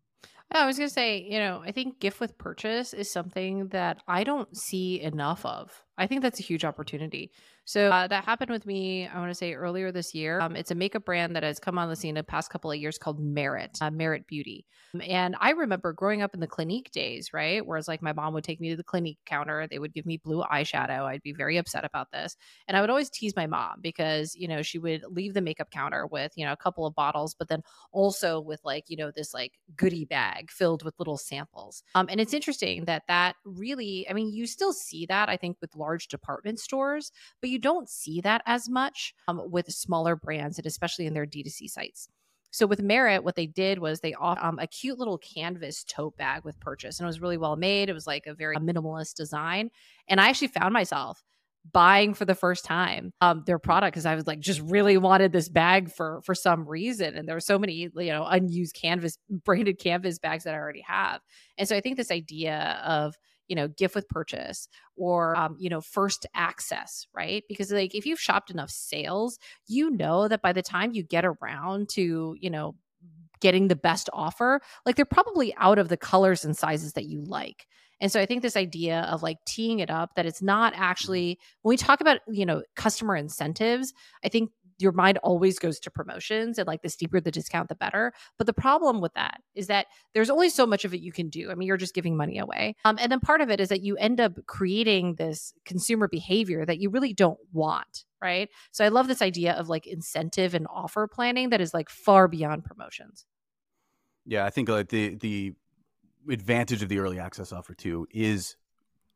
Oh, 0.52 0.60
I 0.60 0.66
was 0.66 0.76
gonna 0.78 0.88
say, 0.90 1.22
you 1.22 1.38
know, 1.38 1.62
I 1.64 1.72
think 1.72 1.98
gift 2.00 2.20
with 2.20 2.38
purchase 2.38 2.94
is 2.94 3.10
something 3.10 3.68
that 3.68 4.02
I 4.06 4.24
don't 4.24 4.56
see 4.56 5.00
enough 5.00 5.44
of. 5.44 5.84
I 5.98 6.06
think 6.06 6.22
that's 6.22 6.38
a 6.40 6.42
huge 6.42 6.64
opportunity. 6.64 7.32
So 7.64 7.90
uh, 7.90 8.06
that 8.08 8.24
happened 8.24 8.50
with 8.50 8.66
me. 8.66 9.06
I 9.08 9.18
want 9.18 9.30
to 9.30 9.34
say 9.34 9.54
earlier 9.54 9.90
this 9.90 10.14
year. 10.14 10.40
Um, 10.40 10.54
it's 10.54 10.70
a 10.70 10.74
makeup 10.74 11.04
brand 11.04 11.34
that 11.34 11.42
has 11.42 11.58
come 11.58 11.78
on 11.78 11.88
the 11.88 11.96
scene 11.96 12.14
the 12.14 12.22
past 12.22 12.50
couple 12.50 12.70
of 12.70 12.76
years 12.78 12.98
called 12.98 13.18
Merit, 13.18 13.78
uh, 13.80 13.90
Merit 13.90 14.26
Beauty. 14.26 14.66
Um, 14.94 15.00
And 15.04 15.36
I 15.40 15.50
remember 15.50 15.92
growing 15.92 16.22
up 16.22 16.34
in 16.34 16.40
the 16.40 16.46
Clinique 16.46 16.90
days, 16.90 17.32
right? 17.32 17.64
Whereas 17.66 17.88
like 17.88 18.02
my 18.02 18.12
mom 18.12 18.34
would 18.34 18.44
take 18.44 18.60
me 18.60 18.70
to 18.70 18.76
the 18.76 18.84
Clinique 18.84 19.18
counter, 19.26 19.66
they 19.66 19.78
would 19.78 19.92
give 19.94 20.06
me 20.06 20.18
blue 20.18 20.42
eyeshadow. 20.42 21.04
I'd 21.04 21.22
be 21.22 21.32
very 21.32 21.56
upset 21.56 21.84
about 21.84 22.10
this, 22.12 22.36
and 22.68 22.76
I 22.76 22.80
would 22.80 22.90
always 22.90 23.10
tease 23.10 23.34
my 23.36 23.46
mom 23.46 23.80
because 23.80 24.34
you 24.36 24.48
know 24.48 24.62
she 24.62 24.78
would 24.78 25.02
leave 25.08 25.34
the 25.34 25.40
makeup 25.40 25.70
counter 25.70 26.06
with 26.06 26.32
you 26.36 26.44
know 26.44 26.52
a 26.52 26.56
couple 26.56 26.86
of 26.86 26.94
bottles, 26.94 27.34
but 27.34 27.48
then 27.48 27.62
also 27.92 28.40
with 28.40 28.60
like 28.64 28.84
you 28.88 28.96
know 28.96 29.10
this 29.10 29.32
like 29.34 29.52
goodie 29.76 30.04
bag 30.04 30.50
filled 30.50 30.84
with 30.84 30.94
little 30.98 31.16
samples 31.16 31.82
um, 31.94 32.06
and 32.10 32.20
it's 32.20 32.34
interesting 32.34 32.84
that 32.84 33.02
that 33.08 33.36
really 33.44 34.06
i 34.08 34.12
mean 34.12 34.32
you 34.32 34.46
still 34.46 34.72
see 34.72 35.06
that 35.06 35.28
i 35.28 35.36
think 35.36 35.56
with 35.60 35.74
large 35.86 36.08
department 36.08 36.58
stores 36.58 37.12
but 37.40 37.50
you 37.50 37.58
don't 37.58 37.88
see 37.88 38.20
that 38.20 38.42
as 38.46 38.68
much 38.68 39.14
um, 39.28 39.40
with 39.50 39.66
smaller 39.72 40.16
brands 40.16 40.58
and 40.58 40.66
especially 40.66 41.06
in 41.06 41.14
their 41.14 41.26
d2c 41.26 41.68
sites 41.68 42.08
so 42.56 42.66
with 42.66 42.80
Merit, 42.80 43.22
what 43.22 43.34
they 43.34 43.46
did 43.46 43.80
was 43.80 44.00
they 44.00 44.14
offered 44.14 44.42
um, 44.42 44.58
a 44.58 44.66
cute 44.66 44.98
little 44.98 45.18
canvas 45.18 45.84
tote 45.84 46.16
bag 46.16 46.42
with 46.42 46.58
purchase, 46.58 46.98
and 46.98 47.04
it 47.04 47.08
was 47.08 47.20
really 47.20 47.36
well 47.36 47.56
made. 47.56 47.90
It 47.90 47.92
was 47.92 48.06
like 48.06 48.26
a 48.26 48.34
very 48.34 48.56
minimalist 48.56 49.14
design, 49.14 49.68
and 50.08 50.18
I 50.20 50.30
actually 50.30 50.48
found 50.48 50.72
myself 50.72 51.22
buying 51.72 52.14
for 52.14 52.24
the 52.24 52.34
first 52.34 52.64
time 52.64 53.12
um 53.20 53.42
their 53.44 53.58
product 53.58 53.92
because 53.92 54.06
I 54.06 54.14
was 54.14 54.26
like 54.26 54.40
just 54.40 54.60
really 54.60 54.96
wanted 54.96 55.32
this 55.32 55.48
bag 55.48 55.90
for 55.90 56.20
for 56.24 56.34
some 56.34 56.64
reason 56.64 57.16
and 57.16 57.26
there 57.26 57.34
were 57.34 57.40
so 57.40 57.58
many 57.58 57.72
you 57.72 58.12
know 58.12 58.24
unused 58.24 58.76
canvas 58.80 59.18
branded 59.28 59.78
canvas 59.80 60.18
bags 60.18 60.44
that 60.44 60.54
I 60.54 60.58
already 60.58 60.84
have 60.86 61.20
and 61.58 61.68
so 61.68 61.76
I 61.76 61.80
think 61.80 61.96
this 61.96 62.12
idea 62.12 62.80
of 62.84 63.16
you 63.48 63.56
know 63.56 63.68
gift 63.68 63.94
with 63.94 64.08
purchase 64.08 64.68
or 64.96 65.36
um, 65.36 65.56
you 65.58 65.68
know 65.68 65.80
first 65.80 66.26
access 66.34 67.06
right? 67.14 67.44
Because 67.48 67.70
like 67.70 67.94
if 67.94 68.06
you've 68.06 68.20
shopped 68.20 68.50
enough 68.50 68.70
sales 68.70 69.38
you 69.66 69.90
know 69.90 70.28
that 70.28 70.42
by 70.42 70.52
the 70.52 70.62
time 70.62 70.92
you 70.92 71.02
get 71.02 71.24
around 71.24 71.88
to 71.90 72.36
you 72.40 72.50
know 72.50 72.74
getting 73.40 73.68
the 73.68 73.76
best 73.76 74.08
offer 74.12 74.60
like 74.84 74.96
they're 74.96 75.04
probably 75.04 75.54
out 75.56 75.78
of 75.78 75.88
the 75.88 75.96
colors 75.96 76.44
and 76.44 76.56
sizes 76.56 76.94
that 76.94 77.06
you 77.06 77.22
like. 77.22 77.66
And 78.00 78.12
so 78.12 78.20
I 78.20 78.26
think 78.26 78.42
this 78.42 78.56
idea 78.56 79.00
of 79.10 79.22
like 79.22 79.38
teeing 79.46 79.78
it 79.78 79.90
up 79.90 80.14
that 80.16 80.26
it's 80.26 80.42
not 80.42 80.74
actually 80.76 81.38
when 81.62 81.72
we 81.72 81.76
talk 81.76 82.00
about, 82.00 82.20
you 82.28 82.44
know, 82.44 82.62
customer 82.74 83.16
incentives, 83.16 83.94
I 84.22 84.28
think 84.28 84.50
your 84.78 84.92
mind 84.92 85.18
always 85.18 85.58
goes 85.58 85.80
to 85.80 85.90
promotions 85.90 86.58
and 86.58 86.66
like 86.66 86.82
the 86.82 86.88
steeper 86.88 87.20
the 87.20 87.30
discount 87.30 87.68
the 87.68 87.74
better. 87.74 88.12
But 88.38 88.46
the 88.46 88.52
problem 88.52 89.00
with 89.00 89.14
that 89.14 89.40
is 89.54 89.68
that 89.68 89.86
there's 90.14 90.30
only 90.30 90.48
so 90.48 90.66
much 90.66 90.84
of 90.84 90.94
it 90.94 91.00
you 91.00 91.12
can 91.12 91.28
do. 91.28 91.50
I 91.50 91.54
mean, 91.54 91.66
you're 91.66 91.76
just 91.76 91.94
giving 91.94 92.16
money 92.16 92.38
away. 92.38 92.76
Um, 92.84 92.98
and 93.00 93.10
then 93.10 93.20
part 93.20 93.40
of 93.40 93.50
it 93.50 93.60
is 93.60 93.68
that 93.68 93.82
you 93.82 93.96
end 93.96 94.20
up 94.20 94.32
creating 94.46 95.14
this 95.14 95.52
consumer 95.64 96.08
behavior 96.08 96.64
that 96.66 96.78
you 96.78 96.90
really 96.90 97.12
don't 97.12 97.38
want, 97.52 98.04
right? 98.22 98.48
So 98.72 98.84
I 98.84 98.88
love 98.88 99.08
this 99.08 99.22
idea 99.22 99.54
of 99.54 99.68
like 99.68 99.86
incentive 99.86 100.54
and 100.54 100.66
offer 100.70 101.08
planning 101.08 101.50
that 101.50 101.60
is 101.60 101.72
like 101.72 101.88
far 101.88 102.28
beyond 102.28 102.64
promotions. 102.64 103.24
Yeah, 104.26 104.44
I 104.44 104.50
think 104.50 104.68
like 104.68 104.88
the 104.88 105.14
the 105.14 105.54
advantage 106.28 106.82
of 106.82 106.88
the 106.88 106.98
early 106.98 107.20
access 107.20 107.52
offer 107.52 107.74
too 107.74 108.06
is 108.10 108.56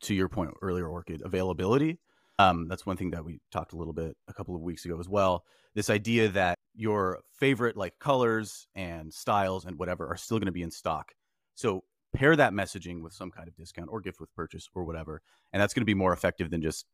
to 0.02 0.14
your 0.14 0.28
point 0.28 0.52
earlier, 0.62 0.88
Orchid 0.88 1.22
availability. 1.24 1.98
Um, 2.40 2.68
that's 2.68 2.86
one 2.86 2.96
thing 2.96 3.10
that 3.10 3.24
we 3.24 3.40
talked 3.52 3.74
a 3.74 3.76
little 3.76 3.92
bit 3.92 4.16
a 4.26 4.32
couple 4.32 4.54
of 4.54 4.62
weeks 4.62 4.86
ago 4.86 4.98
as 4.98 5.08
well. 5.08 5.44
This 5.74 5.90
idea 5.90 6.28
that 6.30 6.54
your 6.74 7.20
favorite 7.38 7.76
like 7.76 7.98
colors 7.98 8.66
and 8.74 9.12
styles 9.12 9.66
and 9.66 9.78
whatever 9.78 10.06
are 10.08 10.16
still 10.16 10.38
going 10.38 10.46
to 10.46 10.52
be 10.52 10.62
in 10.62 10.70
stock. 10.70 11.12
So 11.54 11.84
pair 12.14 12.34
that 12.34 12.54
messaging 12.54 13.02
with 13.02 13.12
some 13.12 13.30
kind 13.30 13.46
of 13.46 13.54
discount 13.56 13.90
or 13.92 14.00
gift 14.00 14.20
with 14.20 14.34
purchase 14.34 14.68
or 14.74 14.84
whatever, 14.84 15.20
and 15.52 15.60
that's 15.60 15.74
going 15.74 15.82
to 15.82 15.86
be 15.86 15.94
more 15.94 16.14
effective 16.14 16.50
than 16.50 16.62
just 16.62 16.86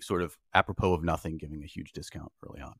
sort 0.00 0.22
of 0.22 0.38
apropos 0.54 0.94
of 0.94 1.04
nothing 1.04 1.36
giving 1.36 1.62
a 1.62 1.66
huge 1.66 1.92
discount 1.92 2.32
early 2.42 2.62
on. 2.62 2.72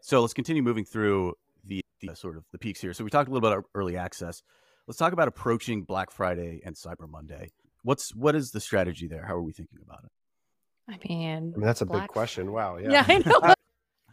So 0.00 0.20
let's 0.20 0.34
continue 0.34 0.62
moving 0.62 0.84
through 0.84 1.34
the, 1.64 1.82
the 2.00 2.16
sort 2.16 2.36
of 2.36 2.44
the 2.50 2.58
peaks 2.58 2.80
here. 2.80 2.94
So 2.94 3.04
we 3.04 3.10
talked 3.10 3.28
a 3.28 3.32
little 3.32 3.48
about 3.48 3.64
early 3.76 3.96
access. 3.96 4.42
Let's 4.88 4.98
talk 4.98 5.12
about 5.12 5.28
approaching 5.28 5.84
Black 5.84 6.10
Friday 6.10 6.62
and 6.64 6.74
Cyber 6.74 7.08
Monday. 7.08 7.52
What's 7.84 8.12
what 8.12 8.34
is 8.34 8.50
the 8.50 8.60
strategy 8.60 9.06
there? 9.06 9.24
How 9.24 9.34
are 9.34 9.42
we 9.42 9.52
thinking 9.52 9.78
about 9.84 10.00
it? 10.04 10.10
I 10.88 10.96
mean, 11.06 11.52
I 11.54 11.58
mean, 11.58 11.66
that's 11.66 11.82
a 11.82 11.86
big 11.86 12.06
question. 12.08 12.52
Wow. 12.52 12.76
Yeah. 12.82 12.90
Yeah, 12.90 13.04
I 13.06 13.18
know. 13.26 13.38
Uh, 13.42 13.54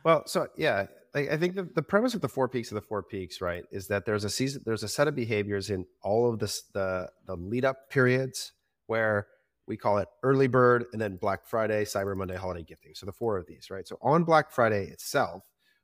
well, 0.03 0.23
so 0.27 0.47
yeah, 0.57 0.87
like, 1.13 1.31
I 1.31 1.37
think 1.37 1.55
the, 1.55 1.63
the 1.63 1.81
premise 1.81 2.13
of 2.13 2.21
the 2.21 2.27
four 2.29 2.49
peaks 2.49 2.71
of 2.71 2.75
the 2.75 2.81
four 2.81 3.01
peaks, 3.01 3.41
right, 3.41 3.63
is 3.71 3.87
that 3.87 4.05
there's 4.05 4.23
a 4.23 4.29
season, 4.29 4.61
there's 4.65 4.83
a 4.83 4.87
set 4.87 5.07
of 5.07 5.15
behaviors 5.15 5.69
in 5.69 5.85
all 6.03 6.29
of 6.31 6.39
this, 6.39 6.63
the 6.73 7.09
the 7.25 7.35
lead 7.35 7.65
up 7.65 7.89
periods 7.89 8.51
where 8.87 9.27
we 9.67 9.77
call 9.77 9.97
it 9.97 10.07
early 10.23 10.47
bird 10.47 10.85
and 10.91 11.01
then 11.01 11.15
Black 11.15 11.45
Friday, 11.45 11.85
Cyber 11.85 12.15
Monday, 12.15 12.35
holiday 12.35 12.63
gifting. 12.63 12.93
So 12.93 13.05
the 13.05 13.11
four 13.11 13.37
of 13.37 13.47
these, 13.47 13.69
right? 13.71 13.87
So 13.87 13.97
on 14.01 14.23
Black 14.23 14.51
Friday 14.51 14.87
itself, 14.87 15.43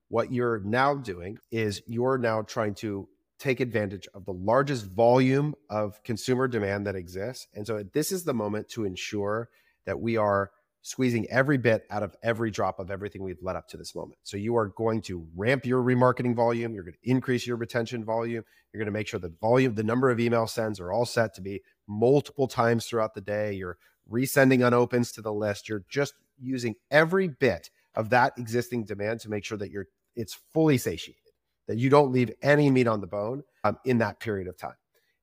what 0.09 0.31
you're 0.31 0.59
now 0.59 0.95
doing 0.95 1.37
is 1.51 1.81
you're 1.87 2.17
now 2.17 2.41
trying 2.43 2.75
to 2.75 3.07
take 3.39 3.59
advantage 3.59 4.07
of 4.13 4.25
the 4.25 4.33
largest 4.33 4.85
volume 4.85 5.55
of 5.69 6.03
consumer 6.03 6.47
demand 6.47 6.85
that 6.85 6.95
exists. 6.95 7.47
And 7.55 7.65
so 7.65 7.83
this 7.91 8.11
is 8.11 8.23
the 8.23 8.35
moment 8.35 8.69
to 8.69 8.85
ensure 8.85 9.49
that 9.85 9.99
we 9.99 10.15
are 10.15 10.51
squeezing 10.81 11.27
every 11.29 11.57
bit 11.57 11.85
out 11.91 12.03
of 12.03 12.15
every 12.23 12.49
drop 12.49 12.79
of 12.79 12.89
everything 12.89 13.21
we've 13.23 13.41
led 13.41 13.55
up 13.55 13.67
to 13.67 13.77
this 13.77 13.93
moment. 13.93 14.17
So 14.23 14.37
you 14.37 14.55
are 14.55 14.69
going 14.69 15.01
to 15.03 15.27
ramp 15.35 15.65
your 15.65 15.83
remarketing 15.83 16.35
volume, 16.35 16.73
you're 16.73 16.83
going 16.83 16.95
to 17.01 17.09
increase 17.09 17.45
your 17.45 17.57
retention 17.57 18.03
volume, 18.03 18.43
you're 18.73 18.79
going 18.79 18.91
to 18.91 18.91
make 18.91 19.07
sure 19.07 19.19
the 19.19 19.33
volume, 19.41 19.75
the 19.75 19.83
number 19.83 20.09
of 20.09 20.19
email 20.19 20.47
sends 20.47 20.79
are 20.79 20.91
all 20.91 21.05
set 21.05 21.33
to 21.35 21.41
be 21.41 21.61
multiple 21.87 22.47
times 22.47 22.85
throughout 22.85 23.13
the 23.13 23.21
day. 23.21 23.53
You're 23.53 23.77
resending 24.11 24.65
unopens 24.65 25.11
to 25.13 25.21
the 25.21 25.33
list. 25.33 25.69
You're 25.69 25.85
just 25.89 26.13
using 26.39 26.75
every 26.89 27.27
bit 27.27 27.69
of 27.95 28.09
that 28.09 28.33
existing 28.37 28.85
demand 28.85 29.19
to 29.21 29.29
make 29.29 29.43
sure 29.43 29.57
that 29.57 29.69
you're 29.69 29.87
it's 30.15 30.37
fully 30.53 30.77
satiated, 30.77 31.21
that 31.67 31.77
you 31.77 31.89
don't 31.89 32.11
leave 32.11 32.31
any 32.41 32.69
meat 32.69 32.87
on 32.87 33.01
the 33.01 33.07
bone 33.07 33.43
um, 33.63 33.77
in 33.85 33.99
that 33.99 34.19
period 34.19 34.47
of 34.47 34.57
time. 34.57 34.75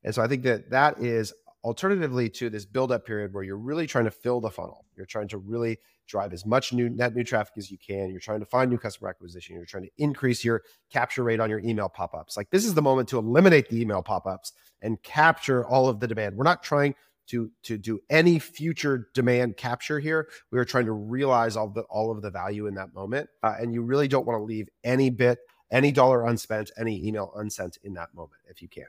And 0.03 0.15
so 0.15 0.23
I 0.23 0.29
think 0.29 0.45
that 0.45 0.71
that 0.71 0.99
is 0.99 1.33
alternatively 1.65 2.29
to 2.29 2.51
this 2.51 2.65
build 2.65 2.93
up 2.93 3.05
period 3.05 3.33
where 3.33 3.43
you're 3.43 3.57
really 3.57 3.87
trying 3.87 4.05
to 4.05 4.11
fill 4.11 4.41
the 4.41 4.51
funnel. 4.51 4.85
You're 4.97 5.07
trying 5.07 5.29
to 5.29 5.39
really 5.39 5.79
drive 6.07 6.33
as 6.33 6.47
much 6.47 6.73
new 6.73 6.89
net 6.89 7.15
new 7.15 7.25
traffic 7.25 7.55
as 7.59 7.71
you 7.71 7.79
can. 7.79 8.11
You're 8.11 8.21
trying 8.21 8.41
to 8.41 8.47
find 8.47 8.71
new 8.71 8.79
customer 8.79 9.11
acquisition. 9.11 9.57
You're 9.57 9.67
trying 9.67 9.85
to 9.85 9.91
increase 9.99 10.45
your 10.45 10.63
capture 10.91 11.25
rate 11.25 11.41
on 11.41 11.51
your 11.51 11.61
email 11.61 11.89
pop 11.89 12.15
ups. 12.15 12.37
Like 12.37 12.51
this 12.51 12.65
is 12.65 12.75
the 12.75 12.83
moment 12.83 13.09
to 13.11 13.19
eliminate 13.19 13.69
the 13.69 13.81
email 13.81 14.03
pop 14.03 14.27
ups 14.27 14.53
and 14.81 15.03
capture 15.03 15.67
all 15.67 15.89
of 15.89 16.01
the 16.01 16.07
demand. 16.07 16.37
We're 16.37 16.45
not 16.45 16.63
trying 16.63 16.95
to 17.29 17.51
to 17.65 17.77
do 17.77 18.01
any 18.09 18.39
future 18.39 19.09
demand 19.13 19.57
capture 19.57 19.99
here. 19.99 20.29
We 20.51 20.59
are 20.59 20.65
trying 20.65 20.87
to 20.87 20.93
realize 20.93 21.57
all 21.57 21.69
the 21.69 21.83
all 21.83 22.11
of 22.11 22.23
the 22.23 22.31
value 22.31 22.67
in 22.67 22.75
that 22.75 22.95
moment, 22.95 23.29
uh, 23.43 23.55
and 23.59 23.75
you 23.75 23.83
really 23.83 24.09
don't 24.09 24.27
want 24.27 24.39
to 24.39 24.45
leave 24.45 24.69
any 24.85 25.11
bit, 25.11 25.39
any 25.71 25.93
dollar 25.93 26.25
unspent, 26.25 26.71
any 26.79 27.07
email 27.07 27.33
unsent 27.37 27.79
in 27.83 27.95
that 27.95 28.15
moment 28.15 28.41
if 28.49 28.63
you 28.63 28.69
can. 28.69 28.87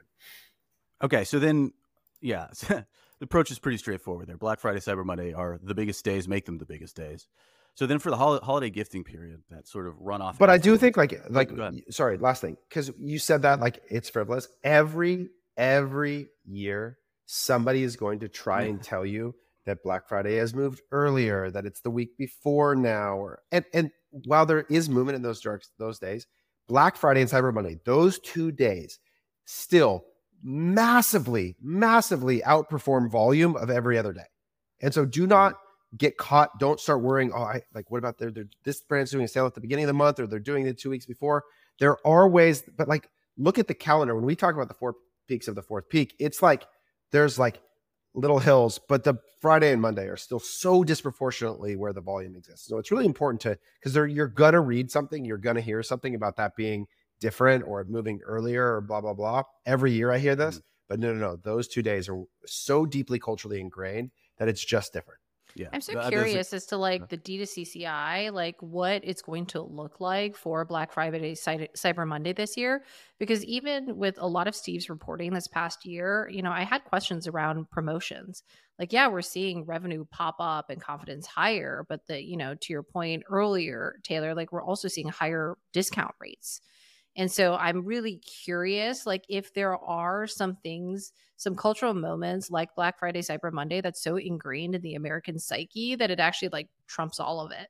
Okay, 1.02 1.24
so 1.24 1.38
then, 1.38 1.72
yeah, 2.20 2.48
the 2.68 2.86
approach 3.20 3.50
is 3.50 3.58
pretty 3.58 3.78
straightforward 3.78 4.28
there. 4.28 4.36
Black 4.36 4.60
Friday, 4.60 4.80
Cyber 4.80 5.04
Monday 5.04 5.32
are 5.32 5.58
the 5.62 5.74
biggest 5.74 6.04
days, 6.04 6.28
make 6.28 6.46
them 6.46 6.58
the 6.58 6.66
biggest 6.66 6.96
days. 6.96 7.26
So 7.74 7.86
then 7.86 7.98
for 7.98 8.10
the 8.10 8.16
hol- 8.16 8.40
holiday 8.40 8.70
gifting 8.70 9.04
period, 9.04 9.42
that 9.50 9.66
sort 9.66 9.86
of 9.86 9.94
run 9.98 10.20
off. 10.20 10.38
But 10.38 10.50
I 10.50 10.58
do 10.58 10.76
think 10.76 10.96
like 10.96 11.20
like 11.30 11.50
sorry, 11.90 12.18
last 12.18 12.40
thing 12.42 12.56
because 12.68 12.90
you 12.98 13.18
said 13.18 13.42
that 13.42 13.60
like 13.60 13.80
it's 13.88 14.10
frivolous. 14.10 14.48
Every 14.64 15.28
every 15.56 16.28
year, 16.44 16.98
somebody 17.26 17.82
is 17.82 17.96
going 17.96 18.20
to 18.20 18.28
try 18.28 18.62
and 18.62 18.82
tell 18.82 19.06
you 19.06 19.34
that 19.66 19.82
Black 19.82 20.08
Friday 20.08 20.36
has 20.36 20.54
moved 20.54 20.80
earlier, 20.90 21.50
that 21.50 21.64
it's 21.64 21.80
the 21.80 21.90
week 21.90 22.16
before 22.18 22.74
now, 22.74 23.14
or 23.14 23.40
and 23.52 23.64
and 23.72 23.90
while 24.10 24.46
there 24.46 24.66
is 24.68 24.88
movement 24.88 25.16
in 25.16 25.22
those 25.22 25.40
dark 25.40 25.62
those 25.78 25.98
days, 25.98 26.26
Black 26.68 26.96
Friday 26.96 27.20
and 27.20 27.30
Cyber 27.30 27.54
Monday, 27.54 27.78
those 27.84 28.18
two 28.18 28.50
days 28.50 28.98
still 29.44 30.04
massively, 30.42 31.56
massively 31.60 32.40
outperform 32.40 33.10
volume 33.10 33.56
of 33.56 33.70
every 33.70 33.98
other 33.98 34.12
day. 34.12 34.26
And 34.80 34.92
so 34.94 35.04
do 35.04 35.26
not 35.26 35.54
get 35.96 36.16
caught. 36.16 36.58
Don't 36.58 36.80
start 36.80 37.02
worrying. 37.02 37.32
Oh, 37.34 37.42
I 37.42 37.62
like 37.74 37.90
what 37.90 37.98
about 37.98 38.18
their, 38.18 38.30
their 38.30 38.46
this 38.64 38.80
brand's 38.80 39.10
doing 39.10 39.24
a 39.24 39.28
sale 39.28 39.46
at 39.46 39.54
the 39.54 39.60
beginning 39.60 39.84
of 39.84 39.88
the 39.88 39.94
month 39.94 40.20
or 40.20 40.26
they're 40.26 40.38
doing 40.38 40.66
it 40.66 40.78
two 40.78 40.90
weeks 40.90 41.06
before. 41.06 41.44
There 41.78 41.96
are 42.06 42.28
ways, 42.28 42.62
but 42.76 42.88
like 42.88 43.08
look 43.36 43.58
at 43.58 43.68
the 43.68 43.74
calendar. 43.74 44.14
When 44.14 44.24
we 44.24 44.36
talk 44.36 44.54
about 44.54 44.68
the 44.68 44.74
four 44.74 44.94
peaks 45.28 45.48
of 45.48 45.54
the 45.54 45.62
fourth 45.62 45.88
peak, 45.88 46.14
it's 46.18 46.42
like 46.42 46.66
there's 47.12 47.38
like 47.38 47.60
little 48.14 48.38
hills, 48.38 48.80
but 48.88 49.04
the 49.04 49.14
Friday 49.40 49.72
and 49.72 49.80
Monday 49.80 50.06
are 50.06 50.16
still 50.16 50.40
so 50.40 50.82
disproportionately 50.84 51.76
where 51.76 51.92
the 51.92 52.00
volume 52.00 52.34
exists. 52.36 52.66
So 52.68 52.78
it's 52.78 52.90
really 52.90 53.06
important 53.06 53.40
to 53.42 53.58
because 53.78 53.94
you're 54.12 54.28
gonna 54.28 54.60
read 54.60 54.90
something, 54.90 55.24
you're 55.24 55.38
gonna 55.38 55.60
hear 55.60 55.82
something 55.82 56.14
about 56.14 56.36
that 56.36 56.56
being 56.56 56.86
different 57.20 57.64
or 57.66 57.84
moving 57.84 58.20
earlier 58.24 58.74
or 58.76 58.80
blah 58.80 59.00
blah 59.00 59.14
blah. 59.14 59.42
Every 59.66 59.92
year 59.92 60.10
I 60.10 60.18
hear 60.18 60.36
this, 60.36 60.56
mm-hmm. 60.56 60.64
but 60.88 61.00
no, 61.00 61.12
no, 61.12 61.20
no. 61.20 61.36
Those 61.36 61.68
two 61.68 61.82
days 61.82 62.08
are 62.08 62.22
so 62.46 62.86
deeply 62.86 63.18
culturally 63.18 63.60
ingrained 63.60 64.10
that 64.38 64.48
it's 64.48 64.64
just 64.64 64.92
different. 64.92 65.20
Yeah. 65.54 65.68
I'm 65.72 65.80
so 65.80 66.08
curious 66.08 66.52
as 66.52 66.66
to 66.66 66.76
like 66.76 67.08
the 67.08 67.18
D2CCI, 67.18 68.32
like 68.32 68.56
what 68.60 69.02
it's 69.04 69.22
going 69.22 69.46
to 69.46 69.62
look 69.62 70.00
like 70.00 70.36
for 70.36 70.64
Black 70.64 70.92
Friday, 70.92 71.34
Cyber 71.34 72.06
Monday 72.06 72.32
this 72.32 72.56
year. 72.56 72.84
Because 73.18 73.44
even 73.44 73.96
with 73.96 74.16
a 74.18 74.26
lot 74.26 74.48
of 74.48 74.54
Steve's 74.54 74.88
reporting 74.88 75.32
this 75.32 75.48
past 75.48 75.84
year, 75.84 76.28
you 76.32 76.42
know, 76.42 76.52
I 76.52 76.62
had 76.62 76.84
questions 76.84 77.26
around 77.26 77.70
promotions. 77.70 78.42
Like, 78.78 78.92
yeah, 78.92 79.08
we're 79.08 79.22
seeing 79.22 79.64
revenue 79.66 80.04
pop 80.10 80.36
up 80.38 80.70
and 80.70 80.80
confidence 80.80 81.26
higher, 81.26 81.84
but 81.88 82.06
the, 82.06 82.22
you 82.22 82.36
know, 82.36 82.54
to 82.54 82.72
your 82.72 82.82
point 82.82 83.24
earlier, 83.28 83.96
Taylor, 84.02 84.34
like 84.34 84.52
we're 84.52 84.62
also 84.62 84.88
seeing 84.88 85.08
higher 85.08 85.56
discount 85.72 86.14
rates. 86.20 86.60
And 87.16 87.30
so 87.30 87.54
I'm 87.54 87.84
really 87.84 88.16
curious, 88.16 89.04
like 89.06 89.24
if 89.28 89.52
there 89.52 89.76
are 89.76 90.26
some 90.26 90.56
things, 90.56 91.12
some 91.36 91.56
cultural 91.56 91.94
moments 91.94 92.50
like 92.50 92.74
Black 92.74 92.98
Friday, 92.98 93.20
Cyber 93.20 93.52
Monday 93.52 93.80
that's 93.80 94.02
so 94.02 94.16
ingrained 94.16 94.74
in 94.74 94.82
the 94.82 94.94
American 94.94 95.38
psyche 95.38 95.96
that 95.96 96.10
it 96.10 96.20
actually 96.20 96.50
like 96.50 96.68
trumps 96.86 97.18
all 97.18 97.40
of 97.40 97.50
it. 97.50 97.68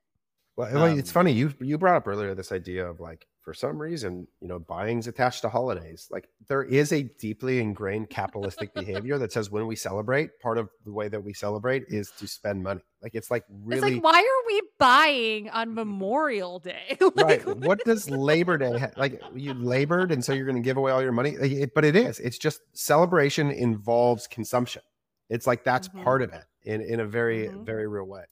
Well, 0.57 0.85
um, 0.85 0.99
it's 0.99 1.11
funny 1.11 1.33
you 1.33 1.55
you 1.61 1.79
brought 1.79 1.97
up 1.97 2.07
earlier 2.07 2.35
this 2.35 2.53
idea 2.53 2.87
of 2.87 3.01
like 3.01 3.27
for 3.51 3.55
some 3.55 3.83
reason, 3.83 4.29
you 4.41 4.47
know, 4.47 4.61
buying's 4.61 5.09
attached 5.09 5.43
to 5.43 5.49
holidays. 5.49 6.07
Like 6.09 6.29
there 6.47 6.63
is 6.63 6.93
a 6.93 7.03
deeply 7.03 7.59
ingrained 7.59 8.09
capitalistic 8.09 8.73
behavior 8.75 9.19
that 9.19 9.33
says 9.33 9.51
when 9.51 9.67
we 9.67 9.75
celebrate, 9.75 10.39
part 10.39 10.57
of 10.57 10.69
the 10.85 10.93
way 10.93 11.09
that 11.09 11.25
we 11.25 11.33
celebrate 11.33 11.87
is 11.89 12.13
to 12.19 12.29
spend 12.29 12.63
money. 12.63 12.83
Like 13.03 13.17
it's 13.17 13.29
like 13.29 13.43
really 13.51 13.97
it's 13.97 14.05
like 14.05 14.05
why 14.05 14.21
are 14.21 14.47
we 14.47 14.63
buying 14.79 15.51
on 15.51 15.75
Memorial 15.75 16.61
Day? 16.61 16.97
like, 17.17 17.45
right. 17.45 17.57
What 17.57 17.85
does 17.85 18.09
Labor 18.09 18.57
Day 18.57 18.79
ha- 18.79 18.93
like 18.97 19.21
you 19.35 19.53
labored 19.53 20.13
and 20.13 20.25
so 20.25 20.33
you're 20.33 20.47
going 20.47 20.55
to 20.55 20.63
give 20.63 20.77
away 20.77 20.93
all 20.93 21.03
your 21.03 21.11
money? 21.11 21.37
Like, 21.37 21.51
it, 21.51 21.75
but 21.75 21.85
it 21.85 21.97
is. 21.97 22.21
It's 22.21 22.39
just 22.39 22.61
celebration 22.73 23.51
involves 23.51 24.29
consumption. 24.29 24.83
It's 25.29 25.49
like 25.49 25.65
that's 25.65 25.89
mm-hmm. 25.89 26.05
part 26.05 26.23
of 26.23 26.33
it 26.33 26.45
in 26.63 26.83
in 26.83 27.01
a 27.01 27.05
very 27.05 27.49
mm-hmm. 27.49 27.65
very 27.65 27.89
real 27.89 28.05
way. 28.05 28.23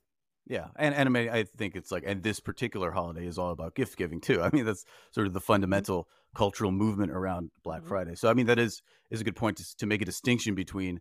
Yeah, 0.49 0.69
and 0.77 0.95
and 0.95 1.09
I 1.09 1.11
mean, 1.11 1.29
I 1.29 1.45
think 1.45 1.77
it's 1.77 1.93
like, 1.93 2.05
and 2.07 2.23
this 2.23 2.41
particular 2.41 2.91
holiday 2.91 3.27
is 3.27 3.39
all 3.39 3.51
about 3.51 3.75
gift 3.75 3.99
giving 3.99 4.21
too. 4.21 4.41
I 4.43 4.51
mean, 4.53 4.65
that's 4.65 4.85
sort 5.13 5.27
of 5.27 5.35
the 5.35 5.41
mm-hmm. 5.41 5.47
fundamental 5.47 6.05
mm-hmm. 6.05 6.39
cultural 6.39 6.73
movement 6.73 7.13
around 7.13 7.51
Black 7.63 7.81
mm-hmm. 7.81 7.89
Friday. 7.89 8.15
So, 8.15 8.31
I 8.31 8.35
mean, 8.35 8.47
that 8.47 8.59
is 8.59 8.83
is 9.11 9.21
a 9.21 9.25
good 9.25 9.37
point 9.37 9.59
to, 9.59 9.77
to 9.77 9.87
make 9.87 10.03
a 10.03 10.07
distinction 10.07 10.55
between. 10.55 11.01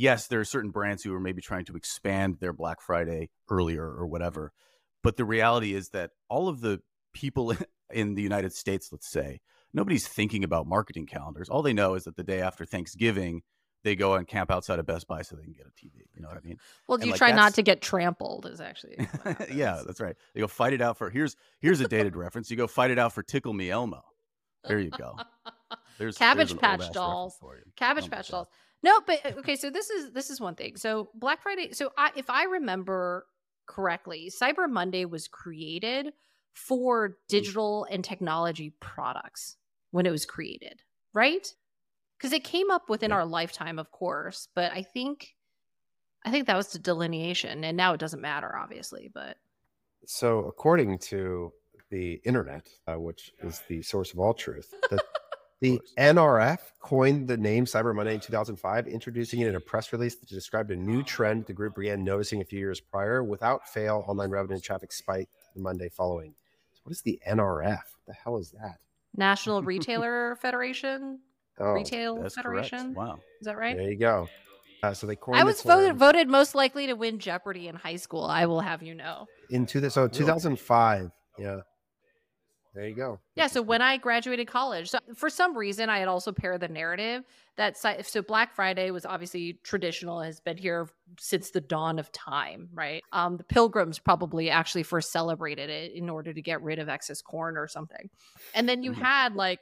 Yes, 0.00 0.28
there 0.28 0.38
are 0.38 0.44
certain 0.44 0.70
brands 0.70 1.02
who 1.02 1.12
are 1.12 1.18
maybe 1.18 1.42
trying 1.42 1.64
to 1.64 1.74
expand 1.74 2.36
their 2.38 2.52
Black 2.52 2.80
Friday 2.80 3.30
earlier 3.50 3.82
or 3.82 4.06
whatever, 4.06 4.52
but 5.02 5.16
the 5.16 5.24
reality 5.24 5.74
is 5.74 5.88
that 5.88 6.10
all 6.28 6.48
of 6.48 6.60
the 6.60 6.80
people 7.12 7.52
in 7.92 8.14
the 8.14 8.22
United 8.22 8.52
States, 8.52 8.90
let's 8.92 9.10
say, 9.10 9.40
nobody's 9.72 10.06
thinking 10.06 10.44
about 10.44 10.68
marketing 10.68 11.06
calendars. 11.06 11.48
All 11.48 11.62
they 11.62 11.72
know 11.72 11.94
is 11.94 12.04
that 12.04 12.16
the 12.16 12.22
day 12.22 12.40
after 12.40 12.64
Thanksgiving 12.64 13.42
they 13.84 13.96
go 13.96 14.14
and 14.14 14.26
camp 14.26 14.50
outside 14.50 14.78
of 14.78 14.86
Best 14.86 15.06
Buy 15.06 15.22
so 15.22 15.36
they 15.36 15.44
can 15.44 15.52
get 15.52 15.66
a 15.66 15.70
TV. 15.70 16.04
You 16.14 16.22
know 16.22 16.28
what 16.28 16.36
I 16.36 16.40
mean? 16.40 16.58
Well, 16.88 16.98
do 16.98 17.06
you 17.06 17.12
like 17.12 17.18
try 17.18 17.32
not 17.32 17.54
to 17.54 17.62
get 17.62 17.80
trampled? 17.80 18.46
Is 18.46 18.60
actually 18.60 18.96
yeah, 19.52 19.82
that's 19.86 20.00
right. 20.00 20.16
You 20.34 20.42
go 20.42 20.48
fight 20.48 20.72
it 20.72 20.80
out 20.80 20.98
for 20.98 21.10
here's 21.10 21.36
here's 21.60 21.80
a 21.80 21.88
dated 21.88 22.16
reference. 22.16 22.50
You 22.50 22.56
go 22.56 22.66
fight 22.66 22.90
it 22.90 22.98
out 22.98 23.12
for 23.12 23.22
Tickle 23.22 23.52
Me 23.52 23.70
Elmo. 23.70 24.02
There 24.64 24.78
you 24.78 24.90
go. 24.90 25.16
There's 25.98 26.16
Cabbage 26.18 26.50
there's 26.50 26.60
Patch 26.60 26.92
Dolls. 26.92 27.38
Cabbage 27.76 28.06
oh 28.06 28.08
Patch 28.08 28.28
Dolls. 28.28 28.48
No, 28.82 29.00
but 29.06 29.24
uh, 29.24 29.38
okay. 29.38 29.56
So 29.56 29.70
this 29.70 29.90
is 29.90 30.12
this 30.12 30.30
is 30.30 30.40
one 30.40 30.54
thing. 30.54 30.76
So 30.76 31.10
Black 31.14 31.42
Friday. 31.42 31.72
So 31.72 31.92
I, 31.96 32.10
if 32.16 32.30
I 32.30 32.44
remember 32.44 33.26
correctly, 33.66 34.30
Cyber 34.30 34.68
Monday 34.68 35.04
was 35.04 35.28
created 35.28 36.12
for 36.52 37.10
mm. 37.10 37.14
digital 37.28 37.86
and 37.90 38.04
technology 38.04 38.74
products 38.80 39.56
when 39.90 40.06
it 40.06 40.10
was 40.10 40.26
created, 40.26 40.82
right? 41.12 41.52
Because 42.18 42.32
it 42.32 42.44
came 42.44 42.70
up 42.70 42.88
within 42.88 43.10
yeah. 43.10 43.16
our 43.16 43.24
lifetime, 43.24 43.78
of 43.78 43.90
course. 43.90 44.48
But 44.54 44.72
I 44.72 44.82
think, 44.82 45.34
I 46.24 46.30
think 46.30 46.46
that 46.46 46.56
was 46.56 46.68
the 46.68 46.78
delineation, 46.78 47.64
and 47.64 47.76
now 47.76 47.92
it 47.92 48.00
doesn't 48.00 48.20
matter, 48.20 48.54
obviously. 48.56 49.10
But 49.12 49.36
so, 50.04 50.40
according 50.40 50.98
to 50.98 51.52
the 51.90 52.20
internet, 52.24 52.68
uh, 52.86 52.98
which 52.98 53.32
is 53.42 53.62
the 53.68 53.82
source 53.82 54.12
of 54.12 54.18
all 54.18 54.34
truth, 54.34 54.74
the, 54.90 55.00
the 55.60 55.80
NRF 55.98 56.58
coined 56.80 57.28
the 57.28 57.36
name 57.36 57.64
Cyber 57.64 57.94
Monday 57.94 58.14
in 58.14 58.20
2005, 58.20 58.88
introducing 58.88 59.40
it 59.40 59.48
in 59.48 59.54
a 59.54 59.60
press 59.60 59.92
release 59.92 60.16
that 60.16 60.28
described 60.28 60.70
a 60.70 60.76
new 60.76 61.02
trend 61.02 61.46
the 61.46 61.52
group 61.52 61.76
began 61.76 62.04
noticing 62.04 62.40
a 62.40 62.44
few 62.44 62.58
years 62.58 62.80
prior. 62.80 63.22
Without 63.22 63.68
fail, 63.68 64.04
online 64.08 64.30
revenue 64.30 64.54
and 64.54 64.62
traffic 64.62 64.92
spiked 64.92 65.32
the 65.54 65.60
Monday 65.60 65.88
following. 65.88 66.34
So 66.72 66.80
what 66.82 66.92
is 66.92 67.02
the 67.02 67.20
NRF? 67.28 67.70
What 67.70 68.06
the 68.06 68.14
hell 68.14 68.38
is 68.38 68.50
that? 68.52 68.78
National 69.16 69.62
Retailer 69.64 70.36
Federation. 70.36 71.20
Oh, 71.60 71.72
Retail 71.72 72.28
Federation. 72.30 72.94
Correct. 72.94 72.96
Wow, 72.96 73.18
is 73.40 73.46
that 73.46 73.56
right? 73.56 73.76
There 73.76 73.90
you 73.90 73.98
go. 73.98 74.28
Uh, 74.82 74.94
so 74.94 75.06
they 75.06 75.16
I 75.32 75.42
was 75.42 75.60
voted 75.62 75.96
voted 75.96 76.28
most 76.28 76.54
likely 76.54 76.86
to 76.86 76.94
win 76.94 77.18
Jeopardy 77.18 77.68
in 77.68 77.74
high 77.74 77.96
school. 77.96 78.24
I 78.24 78.46
will 78.46 78.60
have 78.60 78.82
you 78.82 78.94
know. 78.94 79.26
Into 79.50 79.80
the 79.80 79.90
so 79.90 80.06
2005. 80.06 81.10
Yeah. 81.38 81.60
There 82.74 82.86
you 82.86 82.94
go. 82.94 83.18
Yeah. 83.34 83.48
So 83.48 83.60
when 83.60 83.82
I 83.82 83.96
graduated 83.96 84.46
college, 84.46 84.90
so 84.90 84.98
for 85.16 85.28
some 85.30 85.56
reason, 85.56 85.88
I 85.88 85.98
had 85.98 86.06
also 86.06 86.30
paired 86.30 86.60
the 86.60 86.68
narrative 86.68 87.24
that 87.56 87.76
so 87.76 88.22
Black 88.22 88.54
Friday 88.54 88.92
was 88.92 89.04
obviously 89.04 89.58
traditional, 89.64 90.20
has 90.20 90.38
been 90.38 90.56
here 90.56 90.88
since 91.18 91.50
the 91.50 91.60
dawn 91.60 91.98
of 91.98 92.12
time, 92.12 92.68
right? 92.72 93.02
Um, 93.12 93.36
the 93.36 93.42
Pilgrims 93.42 93.98
probably 93.98 94.48
actually 94.48 94.84
first 94.84 95.10
celebrated 95.10 95.70
it 95.70 95.92
in 95.92 96.08
order 96.08 96.32
to 96.32 96.40
get 96.40 96.62
rid 96.62 96.78
of 96.78 96.88
excess 96.88 97.20
corn 97.20 97.56
or 97.56 97.66
something, 97.66 98.10
and 98.54 98.68
then 98.68 98.84
you 98.84 98.92
mm-hmm. 98.92 99.02
had 99.02 99.34
like 99.34 99.58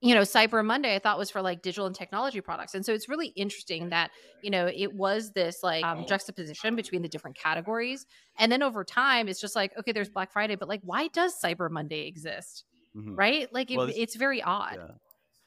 you 0.00 0.14
know 0.14 0.22
cyber 0.22 0.64
monday 0.64 0.94
i 0.94 0.98
thought 0.98 1.18
was 1.18 1.30
for 1.30 1.42
like 1.42 1.62
digital 1.62 1.86
and 1.86 1.94
technology 1.94 2.40
products 2.40 2.74
and 2.74 2.84
so 2.84 2.92
it's 2.92 3.08
really 3.08 3.28
interesting 3.28 3.88
that 3.90 4.10
you 4.42 4.50
know 4.50 4.70
it 4.74 4.92
was 4.94 5.32
this 5.32 5.62
like 5.62 5.84
um, 5.84 6.04
juxtaposition 6.06 6.76
between 6.76 7.02
the 7.02 7.08
different 7.08 7.36
categories 7.36 8.06
and 8.38 8.50
then 8.50 8.62
over 8.62 8.84
time 8.84 9.28
it's 9.28 9.40
just 9.40 9.56
like 9.56 9.72
okay 9.78 9.92
there's 9.92 10.08
black 10.08 10.32
friday 10.32 10.54
but 10.54 10.68
like 10.68 10.80
why 10.84 11.08
does 11.08 11.34
cyber 11.42 11.70
monday 11.70 12.06
exist 12.06 12.64
mm-hmm. 12.96 13.14
right 13.14 13.52
like 13.52 13.70
well, 13.70 13.86
it's, 13.88 13.98
it's, 13.98 14.16
very 14.16 14.42
odd 14.42 14.76
yeah. 14.76 14.94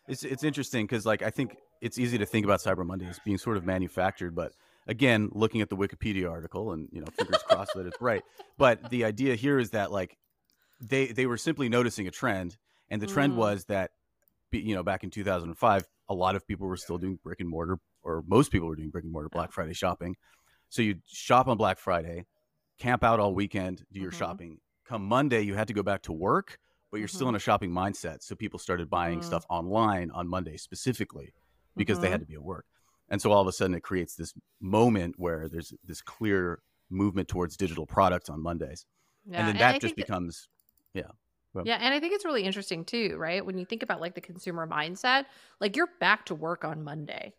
it's 0.07 0.23
it's 0.23 0.43
interesting 0.43 0.85
because 0.85 1.05
like 1.05 1.21
i 1.21 1.29
think 1.29 1.55
it's 1.81 1.97
easy 1.97 2.17
to 2.17 2.25
think 2.25 2.45
about 2.45 2.59
cyber 2.59 2.85
monday 2.85 3.07
as 3.07 3.19
being 3.25 3.37
sort 3.37 3.57
of 3.57 3.65
manufactured 3.65 4.35
but 4.35 4.53
again 4.87 5.29
looking 5.33 5.61
at 5.61 5.69
the 5.69 5.77
wikipedia 5.77 6.29
article 6.29 6.71
and 6.71 6.89
you 6.91 6.99
know 6.99 7.07
fingers 7.17 7.41
crossed 7.47 7.71
that 7.75 7.85
it's 7.85 8.01
right 8.01 8.23
but 8.57 8.89
the 8.89 9.03
idea 9.05 9.35
here 9.35 9.59
is 9.59 9.71
that 9.71 9.91
like 9.91 10.17
they 10.81 11.07
they 11.07 11.25
were 11.25 11.37
simply 11.37 11.69
noticing 11.69 12.07
a 12.07 12.11
trend 12.11 12.57
and 12.89 13.01
the 13.01 13.07
trend 13.07 13.33
mm. 13.33 13.37
was 13.37 13.65
that 13.65 13.91
you 14.51 14.75
know, 14.75 14.83
back 14.83 15.03
in 15.03 15.09
2005, 15.09 15.85
a 16.09 16.13
lot 16.13 16.35
of 16.35 16.45
people 16.47 16.67
were 16.67 16.77
still 16.77 16.97
doing 16.97 17.19
brick 17.23 17.39
and 17.39 17.49
mortar, 17.49 17.79
or 18.03 18.23
most 18.27 18.51
people 18.51 18.67
were 18.67 18.75
doing 18.75 18.89
brick 18.89 19.03
and 19.03 19.13
mortar 19.13 19.29
Black 19.29 19.51
Friday 19.51 19.73
shopping. 19.73 20.15
So 20.69 20.81
you 20.81 20.95
shop 21.05 21.47
on 21.47 21.57
Black 21.57 21.79
Friday, 21.79 22.25
camp 22.79 23.03
out 23.03 23.19
all 23.19 23.33
weekend, 23.33 23.83
do 23.91 23.99
your 23.99 24.11
mm-hmm. 24.11 24.19
shopping. 24.19 24.57
Come 24.85 25.05
Monday, 25.05 25.41
you 25.41 25.53
had 25.53 25.67
to 25.67 25.73
go 25.73 25.83
back 25.83 26.01
to 26.03 26.13
work, 26.13 26.57
but 26.91 26.97
you're 26.97 27.07
mm-hmm. 27.07 27.15
still 27.15 27.29
in 27.29 27.35
a 27.35 27.39
shopping 27.39 27.71
mindset. 27.71 28.21
So 28.21 28.35
people 28.35 28.59
started 28.59 28.89
buying 28.89 29.19
mm-hmm. 29.19 29.27
stuff 29.27 29.45
online 29.49 30.11
on 30.11 30.27
Monday 30.27 30.57
specifically 30.57 31.33
because 31.75 31.99
they 31.99 32.09
had 32.09 32.15
mm-hmm. 32.15 32.23
to 32.23 32.27
be 32.27 32.35
at 32.35 32.43
work. 32.43 32.65
And 33.09 33.21
so 33.21 33.31
all 33.31 33.41
of 33.41 33.47
a 33.47 33.51
sudden, 33.51 33.75
it 33.75 33.83
creates 33.83 34.15
this 34.15 34.33
moment 34.61 35.15
where 35.17 35.49
there's 35.49 35.73
this 35.83 36.01
clear 36.01 36.59
movement 36.89 37.27
towards 37.27 37.57
digital 37.57 37.85
products 37.85 38.29
on 38.29 38.41
Mondays. 38.41 38.85
Yeah, 39.25 39.39
and 39.39 39.47
then 39.49 39.57
that 39.57 39.73
and 39.73 39.81
just 39.81 39.95
becomes, 39.95 40.47
that- 40.93 41.01
yeah. 41.01 41.11
Yeah, 41.65 41.77
and 41.81 41.93
I 41.93 41.99
think 41.99 42.13
it's 42.13 42.25
really 42.25 42.43
interesting 42.43 42.85
too, 42.85 43.15
right? 43.17 43.45
When 43.45 43.57
you 43.57 43.65
think 43.65 43.83
about 43.83 43.99
like 43.99 44.15
the 44.15 44.21
consumer 44.21 44.67
mindset, 44.67 45.25
like 45.59 45.75
you're 45.75 45.89
back 45.99 46.25
to 46.27 46.35
work 46.35 46.63
on 46.63 46.83
Monday. 46.83 47.33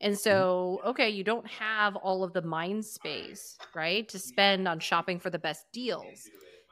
And 0.00 0.14
mm-hmm. 0.14 0.20
so, 0.20 0.80
okay, 0.84 1.08
you 1.08 1.24
don't 1.24 1.46
have 1.46 1.96
all 1.96 2.24
of 2.24 2.32
the 2.32 2.42
mind 2.42 2.84
space, 2.84 3.56
right, 3.74 4.08
to 4.08 4.18
spend 4.18 4.66
on 4.66 4.80
shopping 4.80 5.20
for 5.20 5.30
the 5.30 5.38
best 5.38 5.66
deals. 5.72 6.28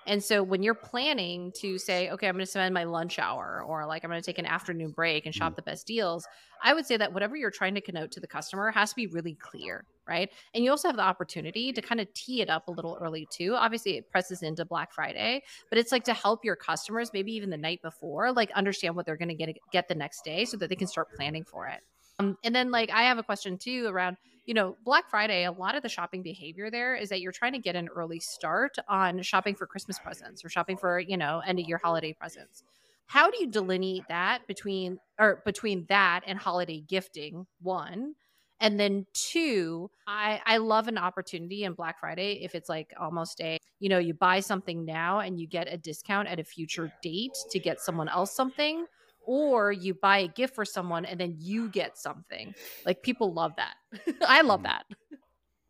And 0.07 0.23
so 0.23 0.43
when 0.43 0.63
you're 0.63 0.75
planning 0.75 1.53
to 1.61 1.79
say, 1.79 2.11
okay, 2.11 2.27
I'm 2.27 2.35
going 2.35 2.45
to 2.45 2.51
spend 2.51 2.75
my 2.75 2.85
lunch 2.85 3.19
hour 3.19 3.63
or 3.65 3.87
like 3.87 4.03
I'm 4.05 4.11
going 4.11 4.21
to 4.21 4.27
take 4.27 4.39
an 4.39 4.47
afternoon 4.47 4.91
break 4.91 5.27
and 5.27 5.35
shop 5.35 5.53
mm. 5.53 5.57
the 5.57 5.63
best 5.63 5.87
deals, 5.87 6.27
I 6.63 6.75
would 6.75 6.87
say 6.87 6.97
that 6.97 7.13
whatever 7.13 7.37
you're 7.37 7.53
trying 7.53 7.75
to 7.77 7.81
connote 7.81 8.11
to 8.13 8.21
the 8.21 8.27
customer 8.27 8.73
has 8.73 8.91
to 8.91 8.97
be 8.97 9.07
really 9.07 9.35
clear 9.35 9.85
right? 10.07 10.31
And 10.55 10.65
you 10.65 10.71
also 10.71 10.89
have 10.89 10.97
the 10.97 11.03
opportunity 11.03 11.73
to 11.73 11.81
kind 11.81 12.01
of 12.01 12.13
tee 12.15 12.41
it 12.41 12.51
up 12.51 12.69
a 12.69 12.71
little 12.71 12.99
early 13.01 13.27
too. 13.31 13.55
Obviously, 13.55 13.97
it 13.97 14.11
presses 14.11 14.43
into 14.43 14.65
Black 14.65 14.93
Friday, 14.93 15.43
but 15.69 15.79
it's 15.79 15.93
like 15.93 16.05
to 16.05 16.15
help 16.15 16.45
your 16.45 16.57
customers, 16.57 17.11
maybe 17.13 17.33
even 17.33 17.51
the 17.51 17.57
night 17.57 17.81
before, 17.83 18.33
like 18.33 18.51
understand 18.53 18.97
what 18.97 19.07
they're 19.07 19.17
going 19.17 19.29
to 19.29 19.35
get 19.35 19.57
get 19.71 19.89
the 19.89 19.95
next 19.95 20.25
day, 20.25 20.45
so 20.45 20.57
that 20.57 20.69
they 20.69 20.77
can 20.77 20.87
start 20.87 21.13
planning 21.15 21.45
for 21.45 21.67
it. 21.67 21.81
Um, 22.19 22.37
and 22.45 22.55
then, 22.55 22.71
like, 22.71 22.91
I 22.91 23.03
have 23.03 23.19
a 23.19 23.23
question 23.23 23.57
too 23.57 23.87
around, 23.87 24.17
you 24.45 24.55
know, 24.55 24.77
Black 24.85 25.09
Friday. 25.09 25.45
A 25.45 25.53
lot 25.53 25.75
of 25.75 25.83
the 25.83 25.89
shopping 25.89 26.23
behavior 26.23 26.71
there 26.71 26.95
is 26.95 27.09
that 27.09 27.21
you're 27.21 27.33
trying 27.33 27.53
to 27.53 27.59
get 27.59 27.75
an 27.75 27.89
early 27.89 28.21
start 28.21 28.77
on 28.89 29.23
shopping 29.23 29.55
for 29.55 29.67
Christmas 29.67 29.99
presents 29.99 30.45
or 30.45 30.49
shopping 30.49 30.77
for, 30.77 30.99
you 30.99 31.17
know, 31.17 31.43
end 31.47 31.59
of 31.59 31.67
year 31.67 31.81
holiday 31.83 32.13
presents 32.13 32.63
how 33.07 33.31
do 33.31 33.39
you 33.41 33.47
delineate 33.47 34.05
that 34.09 34.47
between 34.47 34.99
or 35.19 35.43
between 35.45 35.85
that 35.89 36.23
and 36.27 36.39
holiday 36.39 36.81
gifting 36.81 37.47
one 37.61 38.15
and 38.63 38.79
then 38.79 39.07
two, 39.13 39.91
I 40.07 40.41
I 40.47 40.57
love 40.59 40.87
an 40.87 40.97
opportunity 40.97 41.65
in 41.65 41.75
Black 41.75 41.99
Friday 41.99 42.41
if 42.43 42.55
it's 42.55 42.69
like 42.69 42.95
almost 42.99 43.41
a, 43.41 43.59
you 43.81 43.89
know, 43.89 43.99
you 43.99 44.15
buy 44.15 44.39
something 44.39 44.85
now 44.85 45.19
and 45.19 45.39
you 45.39 45.49
get 45.49 45.71
a 45.71 45.77
discount 45.77 46.29
at 46.29 46.39
a 46.39 46.45
future 46.45 46.93
date 47.03 47.37
to 47.51 47.59
get 47.59 47.81
someone 47.81 48.09
else 48.09 48.35
something 48.35 48.87
or 49.25 49.73
you 49.73 49.95
buy 49.95 50.19
a 50.19 50.29
gift 50.29 50.55
for 50.55 50.65
someone 50.65 51.05
and 51.05 51.21
then 51.21 51.35
you 51.39 51.69
get 51.69 51.99
something. 51.99 52.55
Like 52.87 53.03
people 53.03 53.33
love 53.35 53.53
that. 53.57 53.75
I 54.27 54.43
love 54.43 54.61
mm. 54.61 54.65
that. 54.65 54.85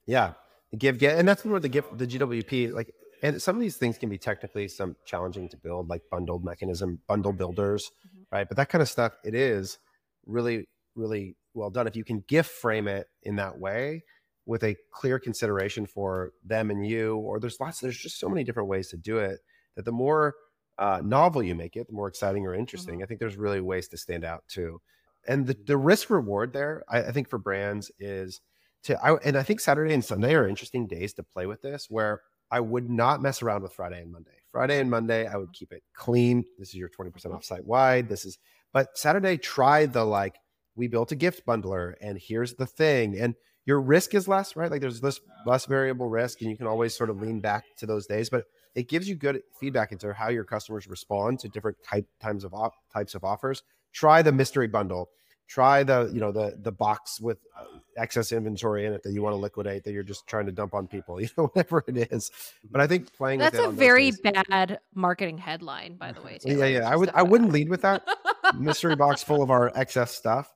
Yeah. 0.07 0.35
Give 0.77 0.99
get 0.99 1.19
and 1.19 1.27
that's 1.27 1.45
where 1.45 1.61
the 1.61 1.69
gift 1.69 1.97
the 1.97 2.07
GWP 2.07 2.73
like 2.73 2.95
and 3.23 3.41
some 3.41 3.57
of 3.57 3.63
these 3.63 3.77
things 3.77 3.97
can 3.97 4.11
be 4.11 4.19
technically 4.19 4.69
some 4.69 4.97
challenging 5.07 5.49
to 5.49 5.57
build 5.57 5.89
like 5.89 6.03
bundled 6.11 6.45
mechanism 6.45 6.99
bundle 7.07 7.33
builders 7.33 7.91
mm-hmm. 8.07 8.23
right 8.35 8.49
but 8.49 8.57
that 8.57 8.71
kind 8.71 8.81
of 8.81 8.89
stuff 8.89 9.13
it 9.23 9.35
is 9.35 9.79
really 10.25 10.67
really 10.95 11.37
well 11.55 11.71
done 11.71 11.87
if 11.87 11.97
you 11.97 12.05
can 12.05 12.25
gift 12.29 12.51
frame 12.51 12.89
it 12.89 13.09
in 13.23 13.37
that 13.37 13.59
way 13.59 14.03
with 14.47 14.65
a 14.65 14.77
clear 14.91 15.19
consideration 15.19 15.87
for 15.87 16.33
them 16.45 16.71
and 16.71 16.87
you 16.87 17.17
or 17.17 17.39
there's 17.39 17.61
lots 17.61 17.81
there's 17.81 17.99
just 17.99 18.19
so 18.19 18.29
many 18.29 18.43
different 18.43 18.69
ways 18.69 18.89
to 18.89 18.97
do 18.97 19.19
it 19.19 19.41
that 19.77 19.85
the 19.85 19.93
more 19.93 20.35
uh, 20.79 21.01
novel 21.05 21.43
you 21.43 21.55
make 21.55 21.77
it 21.77 21.87
the 21.87 21.93
more 21.93 22.09
exciting 22.09 22.47
or 22.47 22.55
interesting. 22.55 22.95
Mm-hmm. 22.95 23.05
i 23.05 23.07
think 23.07 23.21
there's 23.21 23.37
really 23.37 23.61
ways 23.61 23.89
to 23.89 23.97
stand 23.97 24.25
out 24.25 24.45
too. 24.49 24.81
And 25.29 25.47
the, 25.47 25.57
the 25.67 25.77
risk 25.77 26.11
reward 26.11 26.53
there 26.53 26.83
I, 26.89 27.03
I 27.03 27.13
think 27.13 27.29
for 27.29 27.39
brands 27.39 27.91
is 27.99 28.41
to 28.85 29.01
I, 29.05 29.17
and 29.19 29.37
i 29.37 29.43
think 29.43 29.61
saturday 29.61 29.95
and 29.95 30.05
sunday 30.05 30.35
are 30.35 30.49
interesting 30.49 30.87
days 30.87 31.13
to 31.15 31.23
play 31.23 31.47
with 31.47 31.63
this 31.63 31.87
where 31.89 32.23
i 32.51 32.59
would 32.59 32.91
not 32.91 33.23
mess 33.23 33.43
around 33.43 33.63
with 33.63 33.73
friday 33.73 34.01
and 34.03 34.11
monday. 34.11 34.31
Friday 34.51 34.81
and 34.81 34.91
monday 34.91 35.27
i 35.27 35.37
would 35.37 35.53
keep 35.53 35.73
it 35.73 35.83
clean. 35.95 36.45
This 36.59 36.71
is 36.71 36.75
your 36.75 36.89
20% 36.89 37.13
mm-hmm. 37.13 37.33
off 37.35 37.45
site 37.45 37.65
wide. 37.65 38.09
This 38.09 38.25
is 38.25 38.39
but 38.73 38.99
saturday 38.99 39.37
try 39.37 39.87
the 39.87 40.05
like 40.05 40.35
we 40.77 40.89
built 40.89 41.13
a 41.13 41.17
gift 41.17 41.47
bundler 41.47 41.95
and 42.01 42.19
here's 42.19 42.55
the 42.55 42.67
thing 42.67 43.19
and 43.19 43.35
your 43.65 43.81
risk 43.81 44.15
is 44.15 44.27
less 44.27 44.57
right? 44.57 44.71
Like 44.71 44.81
there's 44.81 45.03
less 45.03 45.21
less 45.47 45.67
variable 45.67 46.09
risk 46.09 46.41
and 46.41 46.51
you 46.51 46.57
can 46.57 46.67
always 46.67 46.97
sort 46.97 47.11
of 47.11 47.21
lean 47.21 47.41
back 47.41 47.65
to 47.79 47.87
those 47.87 48.07
days 48.07 48.31
but 48.31 48.45
it 48.75 48.89
gives 48.89 49.09
you 49.09 49.15
good 49.15 49.43
feedback 49.59 49.93
into 49.93 50.13
how 50.13 50.29
your 50.29 50.45
customers 50.45 50.89
respond 50.89 51.41
to 51.41 51.49
different 51.49 51.77
type 51.83 52.07
times 52.21 52.45
of 52.45 52.55
op- 52.55 52.75
types 52.93 53.15
of 53.15 53.25
offers. 53.25 53.63
Try 53.93 54.23
the 54.23 54.33
mystery 54.33 54.67
bundle. 54.67 55.11
Try 55.49 55.83
the 55.83 56.11
you 56.15 56.21
know 56.21 56.33
the 56.33 56.57
the 56.63 56.73
box 56.73 57.21
with 57.21 57.39
uh, 57.59 57.65
excess 57.99 58.33
inventory 58.33 58.87
in 58.87 58.95
it 58.95 59.03
that 59.03 59.13
you 59.13 59.23
want 59.23 59.35
to 59.35 59.39
liquidate 59.39 59.85
that 59.85 59.93
you're 59.93 60.03
just 60.03 60.27
trying 60.27 60.47
to 60.47 60.53
dump 60.53 60.73
on 60.73 60.87
people 60.87 61.21
you 61.21 61.29
know 61.37 61.49
whatever 61.49 61.85
it 61.87 62.11
is. 62.11 62.31
But 62.71 62.81
i 62.81 62.87
think 62.87 63.13
playing 63.15 63.41
that's 63.41 63.59
a 63.59 63.69
very 63.69 64.13
bad 64.13 64.79
marketing 64.95 65.37
headline 65.37 65.97
by 65.97 66.13
the 66.13 66.23
way 66.23 66.39
Taylor, 66.39 66.67
yeah 66.67 66.79
yeah 66.79 66.89
i 66.89 66.97
would 66.97 67.11
i 67.11 67.23
wouldn't 67.23 67.53
lead 67.53 67.69
with 67.69 67.83
that. 67.83 68.03
Mystery 68.59 68.97
box 68.97 69.23
full 69.23 69.43
of 69.43 69.51
our 69.51 69.71
excess 69.75 70.15
stuff 70.15 70.51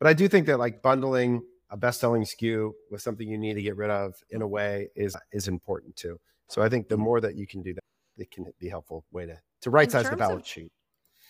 but 0.00 0.08
I 0.08 0.14
do 0.14 0.26
think 0.26 0.46
that 0.46 0.58
like 0.58 0.82
bundling 0.82 1.42
a 1.70 1.76
best-selling 1.76 2.24
SKU 2.24 2.72
with 2.90 3.00
something 3.00 3.28
you 3.28 3.38
need 3.38 3.54
to 3.54 3.62
get 3.62 3.76
rid 3.76 3.90
of 3.90 4.14
in 4.30 4.42
a 4.42 4.48
way 4.48 4.88
is 4.96 5.16
is 5.32 5.46
important 5.46 5.94
too. 5.94 6.18
So 6.48 6.62
I 6.62 6.68
think 6.68 6.88
the 6.88 6.96
mm-hmm. 6.96 7.04
more 7.04 7.20
that 7.20 7.36
you 7.36 7.46
can 7.46 7.62
do 7.62 7.74
that, 7.74 7.84
it 8.16 8.30
can 8.30 8.46
be 8.58 8.68
helpful 8.68 9.04
way 9.12 9.26
to 9.26 9.38
to 9.62 9.70
right 9.70 9.90
size 9.90 10.10
the 10.10 10.16
balance 10.16 10.46
of, 10.46 10.48
sheet. 10.48 10.72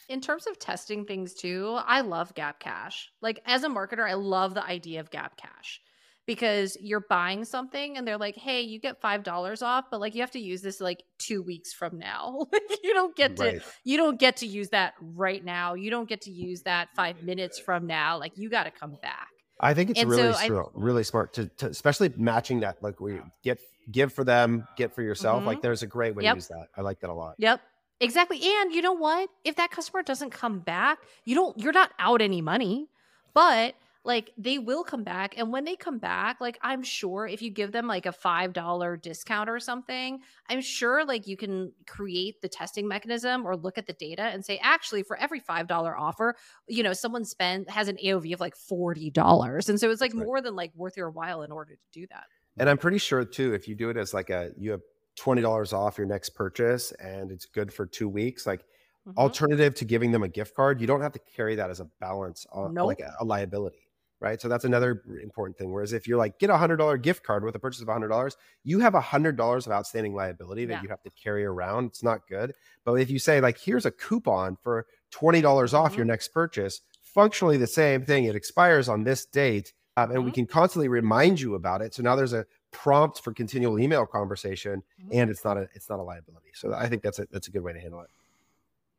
In 0.08 0.20
terms 0.20 0.46
of 0.46 0.58
testing 0.58 1.04
things 1.04 1.34
too, 1.34 1.78
I 1.84 2.00
love 2.00 2.34
Gap 2.34 2.58
Cash. 2.58 3.10
Like 3.20 3.40
as 3.44 3.64
a 3.64 3.68
marketer, 3.68 4.08
I 4.08 4.14
love 4.14 4.54
the 4.54 4.64
idea 4.64 5.00
of 5.00 5.10
Gap 5.10 5.36
Cash 5.36 5.80
because 6.26 6.76
you're 6.80 7.04
buying 7.08 7.44
something 7.44 7.96
and 7.96 8.06
they're 8.06 8.18
like, 8.18 8.36
hey, 8.36 8.60
you 8.60 8.78
get 8.78 9.00
five 9.00 9.22
dollars 9.22 9.62
off, 9.62 9.86
but 9.90 10.00
like 10.00 10.14
you 10.14 10.20
have 10.20 10.30
to 10.32 10.40
use 10.40 10.62
this 10.62 10.80
like 10.80 11.02
two 11.18 11.42
weeks 11.42 11.72
from 11.72 11.98
now. 11.98 12.46
you 12.84 12.94
don't 12.94 13.16
get 13.16 13.36
to 13.36 13.44
right. 13.44 13.62
you 13.84 13.96
don't 13.96 14.18
get 14.18 14.36
to 14.38 14.46
use 14.46 14.68
that 14.70 14.94
right 15.00 15.44
now. 15.44 15.74
You 15.74 15.90
don't 15.90 16.08
get 16.08 16.22
to 16.22 16.30
use 16.30 16.62
that 16.62 16.88
five 16.94 17.22
minutes 17.22 17.58
from 17.58 17.86
now. 17.86 18.18
Like 18.18 18.36
you 18.36 18.48
got 18.48 18.64
to 18.64 18.70
come 18.70 18.96
back. 19.02 19.28
I 19.60 19.74
think 19.74 19.90
it's 19.90 20.00
and 20.00 20.08
really 20.08 20.32
so 20.32 20.70
really 20.74 21.04
smart 21.04 21.34
to, 21.34 21.46
to, 21.58 21.68
especially 21.68 22.12
matching 22.16 22.60
that 22.60 22.82
like 22.82 23.00
we 23.00 23.20
get 23.42 23.58
give 23.90 24.12
for 24.12 24.24
them, 24.24 24.66
get 24.76 24.94
for 24.94 25.02
yourself. 25.02 25.38
Mm-hmm. 25.38 25.46
Like 25.46 25.62
there's 25.62 25.82
a 25.82 25.86
great 25.86 26.14
way 26.14 26.24
yep. 26.24 26.34
to 26.34 26.38
use 26.38 26.48
that. 26.48 26.68
I 26.76 26.80
like 26.80 27.00
that 27.00 27.10
a 27.10 27.14
lot. 27.14 27.34
Yep. 27.38 27.60
Exactly. 28.00 28.40
And 28.42 28.72
you 28.72 28.80
know 28.80 28.94
what? 28.94 29.28
If 29.44 29.56
that 29.56 29.70
customer 29.70 30.02
doesn't 30.02 30.30
come 30.30 30.60
back, 30.60 30.98
you 31.24 31.34
don't 31.34 31.58
you're 31.58 31.72
not 31.72 31.90
out 31.98 32.22
any 32.22 32.40
money. 32.40 32.88
But 33.34 33.74
like 34.04 34.30
they 34.38 34.58
will 34.58 34.82
come 34.82 35.04
back 35.04 35.36
and 35.36 35.52
when 35.52 35.64
they 35.64 35.76
come 35.76 35.98
back 35.98 36.40
like 36.40 36.58
i'm 36.62 36.82
sure 36.82 37.26
if 37.26 37.42
you 37.42 37.50
give 37.50 37.72
them 37.72 37.86
like 37.86 38.06
a 38.06 38.12
five 38.12 38.52
dollar 38.52 38.96
discount 38.96 39.48
or 39.48 39.60
something 39.60 40.20
i'm 40.48 40.60
sure 40.60 41.04
like 41.04 41.26
you 41.26 41.36
can 41.36 41.72
create 41.86 42.40
the 42.40 42.48
testing 42.48 42.88
mechanism 42.88 43.46
or 43.46 43.56
look 43.56 43.76
at 43.76 43.86
the 43.86 43.92
data 43.94 44.22
and 44.22 44.44
say 44.44 44.58
actually 44.62 45.02
for 45.02 45.16
every 45.18 45.40
five 45.40 45.66
dollar 45.66 45.96
offer 45.96 46.34
you 46.66 46.82
know 46.82 46.92
someone 46.92 47.24
spent 47.24 47.68
has 47.68 47.88
an 47.88 47.96
aov 48.04 48.32
of 48.32 48.40
like 48.40 48.56
40 48.56 49.10
dollars 49.10 49.68
and 49.68 49.78
so 49.78 49.90
it's 49.90 50.00
like 50.00 50.14
right. 50.14 50.24
more 50.24 50.40
than 50.40 50.56
like 50.56 50.72
worth 50.74 50.96
your 50.96 51.10
while 51.10 51.42
in 51.42 51.52
order 51.52 51.74
to 51.74 52.00
do 52.00 52.06
that 52.10 52.24
and 52.58 52.70
i'm 52.70 52.78
pretty 52.78 52.98
sure 52.98 53.24
too 53.24 53.52
if 53.52 53.68
you 53.68 53.74
do 53.74 53.90
it 53.90 53.96
as 53.96 54.14
like 54.14 54.30
a 54.30 54.50
you 54.58 54.70
have 54.70 54.80
$20 55.18 55.72
off 55.74 55.98
your 55.98 56.06
next 56.06 56.30
purchase 56.30 56.92
and 56.92 57.30
it's 57.30 57.44
good 57.44 57.72
for 57.72 57.84
two 57.84 58.08
weeks 58.08 58.46
like 58.46 58.64
Mm-hmm. 59.08 59.18
alternative 59.18 59.74
to 59.76 59.86
giving 59.86 60.12
them 60.12 60.22
a 60.22 60.28
gift 60.28 60.54
card 60.54 60.78
you 60.78 60.86
don't 60.86 61.00
have 61.00 61.12
to 61.12 61.18
carry 61.34 61.54
that 61.54 61.70
as 61.70 61.80
a 61.80 61.86
balance 62.00 62.46
on 62.52 62.74
nope. 62.74 62.86
like 62.86 63.00
a, 63.00 63.10
a, 63.20 63.24
liability 63.24 63.88
right? 64.20 64.40
So 64.40 64.48
that's 64.48 64.64
another 64.64 65.02
important 65.22 65.56
thing. 65.56 65.72
Whereas 65.72 65.92
if 65.92 66.06
you're 66.06 66.18
like, 66.18 66.38
get 66.38 66.50
a 66.50 66.56
hundred 66.56 66.76
dollar 66.76 66.96
gift 66.96 67.24
card 67.24 67.44
with 67.44 67.54
a 67.54 67.58
purchase 67.58 67.80
of 67.80 67.88
a 67.88 67.92
hundred 67.92 68.08
dollars, 68.08 68.36
you 68.64 68.78
have 68.80 68.94
a 68.94 69.00
hundred 69.00 69.36
dollars 69.36 69.66
of 69.66 69.72
outstanding 69.72 70.14
liability 70.14 70.66
that 70.66 70.74
yeah. 70.74 70.82
you 70.82 70.88
have 70.88 71.02
to 71.02 71.10
carry 71.10 71.44
around. 71.44 71.86
It's 71.86 72.02
not 72.02 72.28
good. 72.28 72.54
But 72.84 72.94
if 72.94 73.10
you 73.10 73.18
say 73.18 73.40
like, 73.40 73.58
here's 73.58 73.86
a 73.86 73.90
coupon 73.90 74.56
for 74.62 74.86
twenty 75.10 75.40
dollars 75.40 75.74
off 75.74 75.90
mm-hmm. 75.90 75.98
your 75.98 76.06
next 76.06 76.28
purchase, 76.28 76.82
functionally 77.02 77.56
the 77.56 77.66
same 77.66 78.04
thing. 78.04 78.24
It 78.24 78.36
expires 78.36 78.88
on 78.88 79.04
this 79.04 79.24
date, 79.24 79.72
um, 79.96 80.10
and 80.10 80.18
mm-hmm. 80.18 80.26
we 80.26 80.32
can 80.32 80.46
constantly 80.46 80.88
remind 80.88 81.40
you 81.40 81.54
about 81.54 81.80
it. 81.82 81.94
So 81.94 82.02
now 82.02 82.14
there's 82.14 82.34
a 82.34 82.46
prompt 82.72 83.22
for 83.22 83.32
continual 83.32 83.78
email 83.80 84.06
conversation, 84.06 84.82
mm-hmm. 85.00 85.10
and 85.12 85.30
it's 85.30 85.44
not 85.44 85.56
a 85.56 85.68
it's 85.74 85.88
not 85.88 85.98
a 85.98 86.02
liability. 86.02 86.50
So 86.54 86.72
I 86.74 86.88
think 86.88 87.02
that's 87.02 87.18
a 87.18 87.26
that's 87.30 87.48
a 87.48 87.50
good 87.50 87.62
way 87.62 87.72
to 87.72 87.80
handle 87.80 88.00
it. 88.00 88.10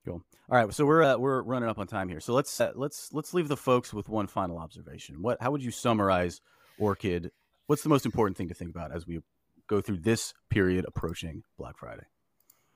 Cool. 0.05 0.23
All 0.49 0.57
right, 0.57 0.73
so 0.73 0.85
we're 0.85 1.03
uh, 1.03 1.17
we're 1.17 1.43
running 1.43 1.69
up 1.69 1.77
on 1.77 1.87
time 1.87 2.09
here. 2.09 2.19
So 2.19 2.33
let's 2.33 2.59
uh, 2.59 2.71
let's 2.75 3.13
let's 3.13 3.33
leave 3.33 3.47
the 3.47 3.57
folks 3.57 3.93
with 3.93 4.09
one 4.09 4.27
final 4.27 4.57
observation. 4.57 5.21
What 5.21 5.41
how 5.41 5.51
would 5.51 5.63
you 5.63 5.71
summarize 5.71 6.41
Orchid? 6.79 7.31
What's 7.67 7.83
the 7.83 7.89
most 7.89 8.05
important 8.05 8.35
thing 8.35 8.47
to 8.47 8.53
think 8.53 8.71
about 8.71 8.91
as 8.91 9.05
we 9.05 9.19
go 9.67 9.79
through 9.79 9.97
this 9.97 10.33
period 10.49 10.85
approaching 10.87 11.43
Black 11.57 11.77
Friday? 11.77 12.03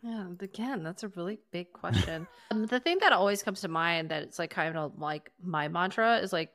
Yeah, 0.03 0.27
again, 0.39 0.83
that's 0.83 1.01
a 1.01 1.07
really 1.09 1.39
big 1.51 1.73
question. 1.73 2.27
um, 2.51 2.67
the 2.67 2.79
thing 2.79 2.99
that 3.01 3.11
always 3.11 3.41
comes 3.41 3.61
to 3.61 3.67
mind 3.67 4.09
that 4.09 4.21
it's 4.21 4.37
like 4.37 4.51
kind 4.51 4.77
of 4.77 4.99
like 4.99 5.31
my 5.43 5.67
mantra 5.67 6.19
is 6.19 6.31
like 6.31 6.51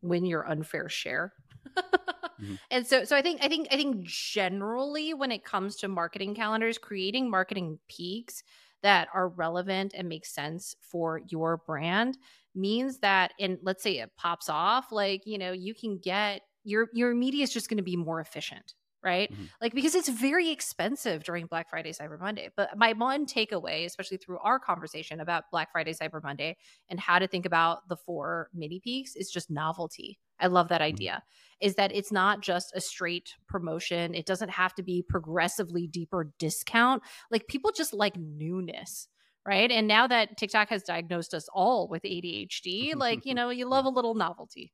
win 0.00 0.24
your 0.24 0.48
unfair 0.48 0.88
share. 0.88 1.32
mm-hmm. 1.76 2.54
And 2.70 2.86
so 2.86 3.04
so 3.04 3.16
I 3.16 3.22
think 3.22 3.44
I 3.44 3.48
think 3.48 3.68
I 3.72 3.76
think 3.76 4.04
generally 4.04 5.12
when 5.12 5.32
it 5.32 5.44
comes 5.44 5.76
to 5.76 5.88
marketing 5.88 6.36
calendars, 6.36 6.78
creating 6.78 7.30
marketing 7.30 7.80
peaks 7.88 8.44
that 8.84 9.08
are 9.14 9.30
relevant 9.30 9.94
and 9.96 10.08
make 10.08 10.26
sense 10.26 10.76
for 10.80 11.22
your 11.28 11.56
brand 11.66 12.16
means 12.54 12.98
that 12.98 13.32
and 13.40 13.58
let's 13.62 13.82
say 13.82 13.98
it 13.98 14.10
pops 14.16 14.48
off 14.48 14.92
like 14.92 15.22
you 15.26 15.38
know 15.38 15.50
you 15.50 15.74
can 15.74 15.98
get 15.98 16.42
your 16.62 16.88
your 16.92 17.14
media 17.14 17.42
is 17.42 17.52
just 17.52 17.68
going 17.68 17.78
to 17.78 17.82
be 17.82 17.96
more 17.96 18.20
efficient 18.20 18.74
right? 19.02 19.30
Mm-hmm. 19.30 19.44
like 19.60 19.74
because 19.74 19.94
it's 19.94 20.08
very 20.08 20.50
expensive 20.50 21.24
during 21.24 21.44
black 21.46 21.68
friday 21.68 21.92
cyber 21.92 22.18
monday. 22.18 22.48
But 22.56 22.76
my 22.76 22.94
one 22.94 23.26
takeaway 23.26 23.84
especially 23.84 24.16
through 24.16 24.38
our 24.38 24.58
conversation 24.58 25.20
about 25.20 25.44
black 25.50 25.72
friday 25.72 25.92
cyber 25.92 26.22
monday 26.22 26.56
and 26.88 26.98
how 27.00 27.18
to 27.18 27.26
think 27.26 27.44
about 27.44 27.88
the 27.88 27.96
four 27.96 28.48
mini 28.54 28.80
peaks 28.80 29.14
is 29.16 29.30
just 29.30 29.50
novelty 29.50 30.18
I 30.40 30.48
love 30.48 30.68
that 30.68 30.80
mm-hmm. 30.80 30.94
idea. 30.94 31.12
Mm-hmm. 31.12 31.66
Is 31.66 31.74
that 31.76 31.94
it's 31.94 32.12
not 32.12 32.42
just 32.42 32.72
a 32.74 32.80
straight 32.80 33.34
promotion. 33.48 34.14
It 34.14 34.26
doesn't 34.26 34.50
have 34.50 34.74
to 34.74 34.82
be 34.82 35.02
progressively 35.08 35.86
deeper 35.86 36.32
discount. 36.38 37.02
Like 37.30 37.46
people 37.46 37.72
just 37.74 37.94
like 37.94 38.16
newness, 38.16 39.08
right? 39.46 39.70
And 39.70 39.86
now 39.86 40.06
that 40.06 40.36
TikTok 40.36 40.68
has 40.70 40.82
diagnosed 40.82 41.32
us 41.32 41.48
all 41.54 41.88
with 41.88 42.02
ADHD, 42.02 42.94
like, 42.96 43.24
you 43.24 43.34
know, 43.34 43.50
you 43.50 43.66
love 43.68 43.86
a 43.86 43.90
little 43.90 44.14
novelty. 44.14 44.72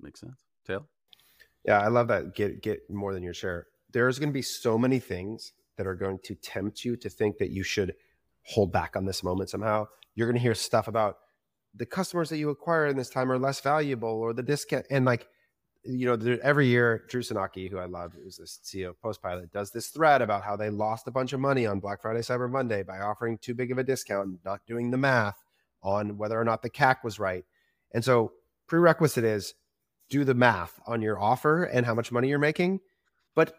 Makes 0.00 0.20
sense. 0.20 0.44
Tail? 0.66 0.88
Yeah, 1.64 1.80
I 1.80 1.88
love 1.88 2.08
that. 2.08 2.34
Get 2.34 2.62
get 2.62 2.88
more 2.90 3.12
than 3.12 3.22
your 3.22 3.34
share. 3.34 3.66
There's 3.92 4.18
going 4.18 4.28
to 4.28 4.34
be 4.34 4.42
so 4.42 4.78
many 4.78 4.98
things 4.98 5.52
that 5.76 5.86
are 5.86 5.94
going 5.94 6.18
to 6.24 6.34
tempt 6.34 6.84
you 6.84 6.96
to 6.96 7.08
think 7.08 7.38
that 7.38 7.50
you 7.50 7.62
should 7.62 7.94
hold 8.42 8.72
back 8.72 8.96
on 8.96 9.06
this 9.06 9.22
moment 9.22 9.50
somehow. 9.50 9.86
You're 10.14 10.26
going 10.26 10.36
to 10.36 10.42
hear 10.42 10.54
stuff 10.54 10.88
about 10.88 11.16
the 11.76 11.86
customers 11.86 12.28
that 12.30 12.38
you 12.38 12.50
acquire 12.50 12.86
in 12.86 12.96
this 12.96 13.10
time 13.10 13.30
are 13.30 13.38
less 13.38 13.60
valuable 13.60 14.08
or 14.08 14.32
the 14.32 14.42
discount 14.42 14.86
and 14.90 15.04
like 15.04 15.26
you 15.84 16.06
know, 16.06 16.38
every 16.42 16.66
year, 16.66 17.04
Drew 17.08 17.20
Sanocki, 17.20 17.70
who 17.70 17.78
I 17.78 17.84
love, 17.84 18.14
who's 18.14 18.38
the 18.38 18.44
CEO 18.44 18.90
of 18.90 19.02
Postpilot, 19.02 19.52
does 19.52 19.70
this 19.70 19.88
thread 19.88 20.22
about 20.22 20.42
how 20.42 20.56
they 20.56 20.70
lost 20.70 21.06
a 21.06 21.10
bunch 21.10 21.32
of 21.32 21.40
money 21.40 21.66
on 21.66 21.80
Black 21.80 22.00
Friday, 22.00 22.20
Cyber 22.20 22.50
Monday 22.50 22.82
by 22.82 23.00
offering 23.00 23.36
too 23.36 23.54
big 23.54 23.70
of 23.70 23.78
a 23.78 23.84
discount 23.84 24.38
not 24.44 24.64
doing 24.66 24.90
the 24.90 24.96
math 24.96 25.44
on 25.82 26.16
whether 26.16 26.40
or 26.40 26.44
not 26.44 26.62
the 26.62 26.70
CAC 26.70 27.04
was 27.04 27.18
right. 27.18 27.44
And 27.92 28.02
so, 28.02 28.32
prerequisite 28.66 29.24
is 29.24 29.54
do 30.08 30.24
the 30.24 30.34
math 30.34 30.80
on 30.86 31.02
your 31.02 31.20
offer 31.20 31.64
and 31.64 31.84
how 31.84 31.94
much 31.94 32.10
money 32.10 32.28
you're 32.28 32.38
making, 32.38 32.80
but 33.34 33.54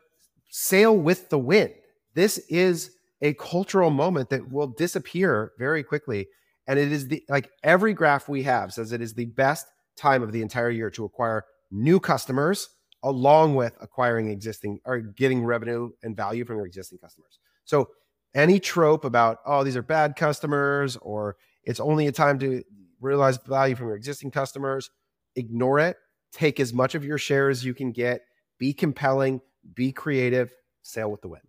sail 0.50 0.98
with 0.98 1.30
the 1.30 1.40
wind. 1.40 1.74
This 2.16 2.40
is 2.50 2.92
a 3.22 3.34
cultural 3.34 3.92
moment 3.92 4.30
that 4.30 4.52
will 4.52 4.68
disappear 4.68 5.52
very 5.60 5.84
quickly. 5.84 6.28
And 6.68 6.80
it 6.80 6.92
is 6.92 7.08
the 7.08 7.24
like 7.30 7.50
every 7.64 7.94
graph 7.94 8.28
we 8.28 8.44
have 8.44 8.74
says 8.74 8.92
it 8.92 9.02
is 9.02 9.14
the 9.14 9.26
best 9.26 9.68
time 9.98 10.24
of 10.24 10.32
the 10.32 10.42
entire 10.42 10.70
year 10.70 10.90
to 10.92 11.06
acquire 11.06 11.46
new 11.72 12.00
customers 12.00 12.70
along 13.04 13.56
with 13.56 13.78
acquiring 13.82 14.30
existing 14.30 14.80
or 14.86 15.00
getting 15.00 15.46
revenue 15.46 15.92
and 16.02 16.18
value 16.18 16.44
from 16.44 16.58
your 16.58 16.66
existing 16.66 16.98
customers. 16.98 17.40
So 17.66 17.90
any 18.34 18.60
trope 18.60 19.06
about 19.06 19.40
oh 19.46 19.64
these 19.64 19.78
are 19.78 19.84
bad 19.84 20.16
customers 20.16 20.98
or 20.98 21.38
it's 21.64 21.80
only 21.80 22.08
a 22.08 22.12
time 22.12 22.40
to 22.40 22.64
realize 23.00 23.38
value 23.46 23.76
from 23.76 23.88
your 23.88 23.96
existing 23.96 24.32
customers, 24.32 24.90
ignore 25.36 25.80
it. 25.80 25.98
Take 26.32 26.60
as 26.60 26.74
much 26.74 26.96
of 26.96 27.06
your 27.06 27.18
share 27.18 27.50
as 27.50 27.64
you 27.64 27.74
can 27.74 27.92
get. 27.92 28.22
Be 28.58 28.74
compelling, 28.74 29.42
be 29.74 29.92
creative, 29.92 30.52
sail 30.82 31.10
with 31.10 31.22
the 31.22 31.28
wind. 31.28 31.44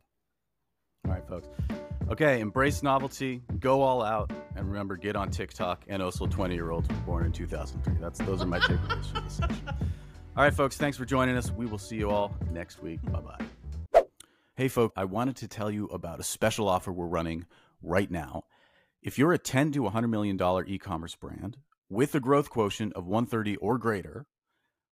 All 1.07 1.13
right, 1.13 1.27
folks. 1.29 1.49
Okay, 2.09 2.39
embrace 2.39 2.85
novelty, 2.85 3.43
go 3.59 3.83
all 3.83 4.01
out, 4.01 4.31
and 4.55 4.65
remember, 4.65 4.97
get 4.97 5.17
on 5.17 5.29
TikTok 5.29 5.85
and 5.89 6.01
also 6.01 6.25
20 6.25 6.55
year 6.55 6.71
olds 6.71 6.87
born 7.05 7.27
in 7.27 7.33
2003. 7.33 7.95
That's 8.01 8.21
those 8.21 8.43
are 8.43 8.47
my 8.47 8.61
takeaways 8.61 9.13
for 9.13 9.21
this 9.23 9.33
session. 9.35 9.69
All 10.37 10.45
right, 10.45 10.55
folks, 10.55 10.77
thanks 10.77 10.97
for 10.99 11.05
joining 11.07 11.35
us. 11.37 11.51
We 11.51 11.65
will 11.65 11.79
see 11.79 11.97
you 11.97 12.11
all 12.11 12.37
next 12.53 12.83
week. 12.83 13.01
Bye 13.11 13.21
bye. 13.21 14.05
Hey, 14.55 14.69
folks, 14.69 14.93
I 14.95 15.07
wanted 15.07 15.37
to 15.37 15.49
tell 15.49 15.71
you 15.71 15.87
about 15.87 16.21
a 16.21 16.23
special 16.23 16.69
offer 16.69 16.93
we're 16.93 17.07
running 17.07 17.47
right 17.83 18.11
now. 18.11 18.45
If 19.03 19.19
you're 19.19 19.33
a 19.33 19.39
10 19.39 19.73
to 19.73 19.81
100 19.81 20.09
million 20.09 20.37
dollar 20.37 20.65
e-commerce 20.67 21.17
brand 21.17 21.57
with 21.89 22.15
a 22.15 22.21
growth 22.21 22.51
quotient 22.51 22.93
of 22.93 23.07
130 23.07 23.57
or 23.57 23.79
greater, 23.79 24.27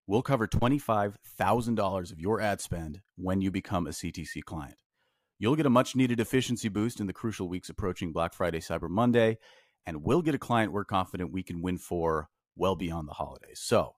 we'll 0.06 0.22
cover 0.22 0.48
$25,000 0.48 2.12
of 2.12 2.18
your 2.18 2.40
ad 2.40 2.62
spend 2.62 3.02
when 3.16 3.40
you 3.42 3.50
become 3.50 3.86
a 3.86 3.90
CTC 3.90 4.42
client. 4.44 4.76
You'll 5.44 5.56
get 5.56 5.66
a 5.66 5.68
much 5.70 5.94
needed 5.94 6.20
efficiency 6.20 6.70
boost 6.70 7.00
in 7.00 7.06
the 7.06 7.12
crucial 7.12 7.50
weeks 7.50 7.68
approaching 7.68 8.12
Black 8.12 8.32
Friday, 8.32 8.60
Cyber 8.60 8.88
Monday, 8.88 9.36
and 9.84 10.02
we'll 10.02 10.22
get 10.22 10.34
a 10.34 10.38
client 10.38 10.72
we're 10.72 10.86
confident 10.86 11.32
we 11.32 11.42
can 11.42 11.60
win 11.60 11.76
for 11.76 12.30
well 12.56 12.76
beyond 12.76 13.08
the 13.08 13.12
holidays. 13.12 13.60
So 13.62 13.96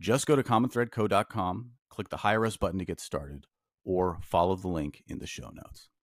just 0.00 0.26
go 0.26 0.34
to 0.34 0.42
commonthreadco.com, 0.42 1.70
click 1.90 2.08
the 2.08 2.16
Hire 2.16 2.44
Us 2.44 2.56
button 2.56 2.80
to 2.80 2.84
get 2.84 2.98
started, 2.98 3.46
or 3.84 4.18
follow 4.20 4.56
the 4.56 4.66
link 4.66 5.04
in 5.06 5.20
the 5.20 5.28
show 5.28 5.50
notes. 5.50 5.90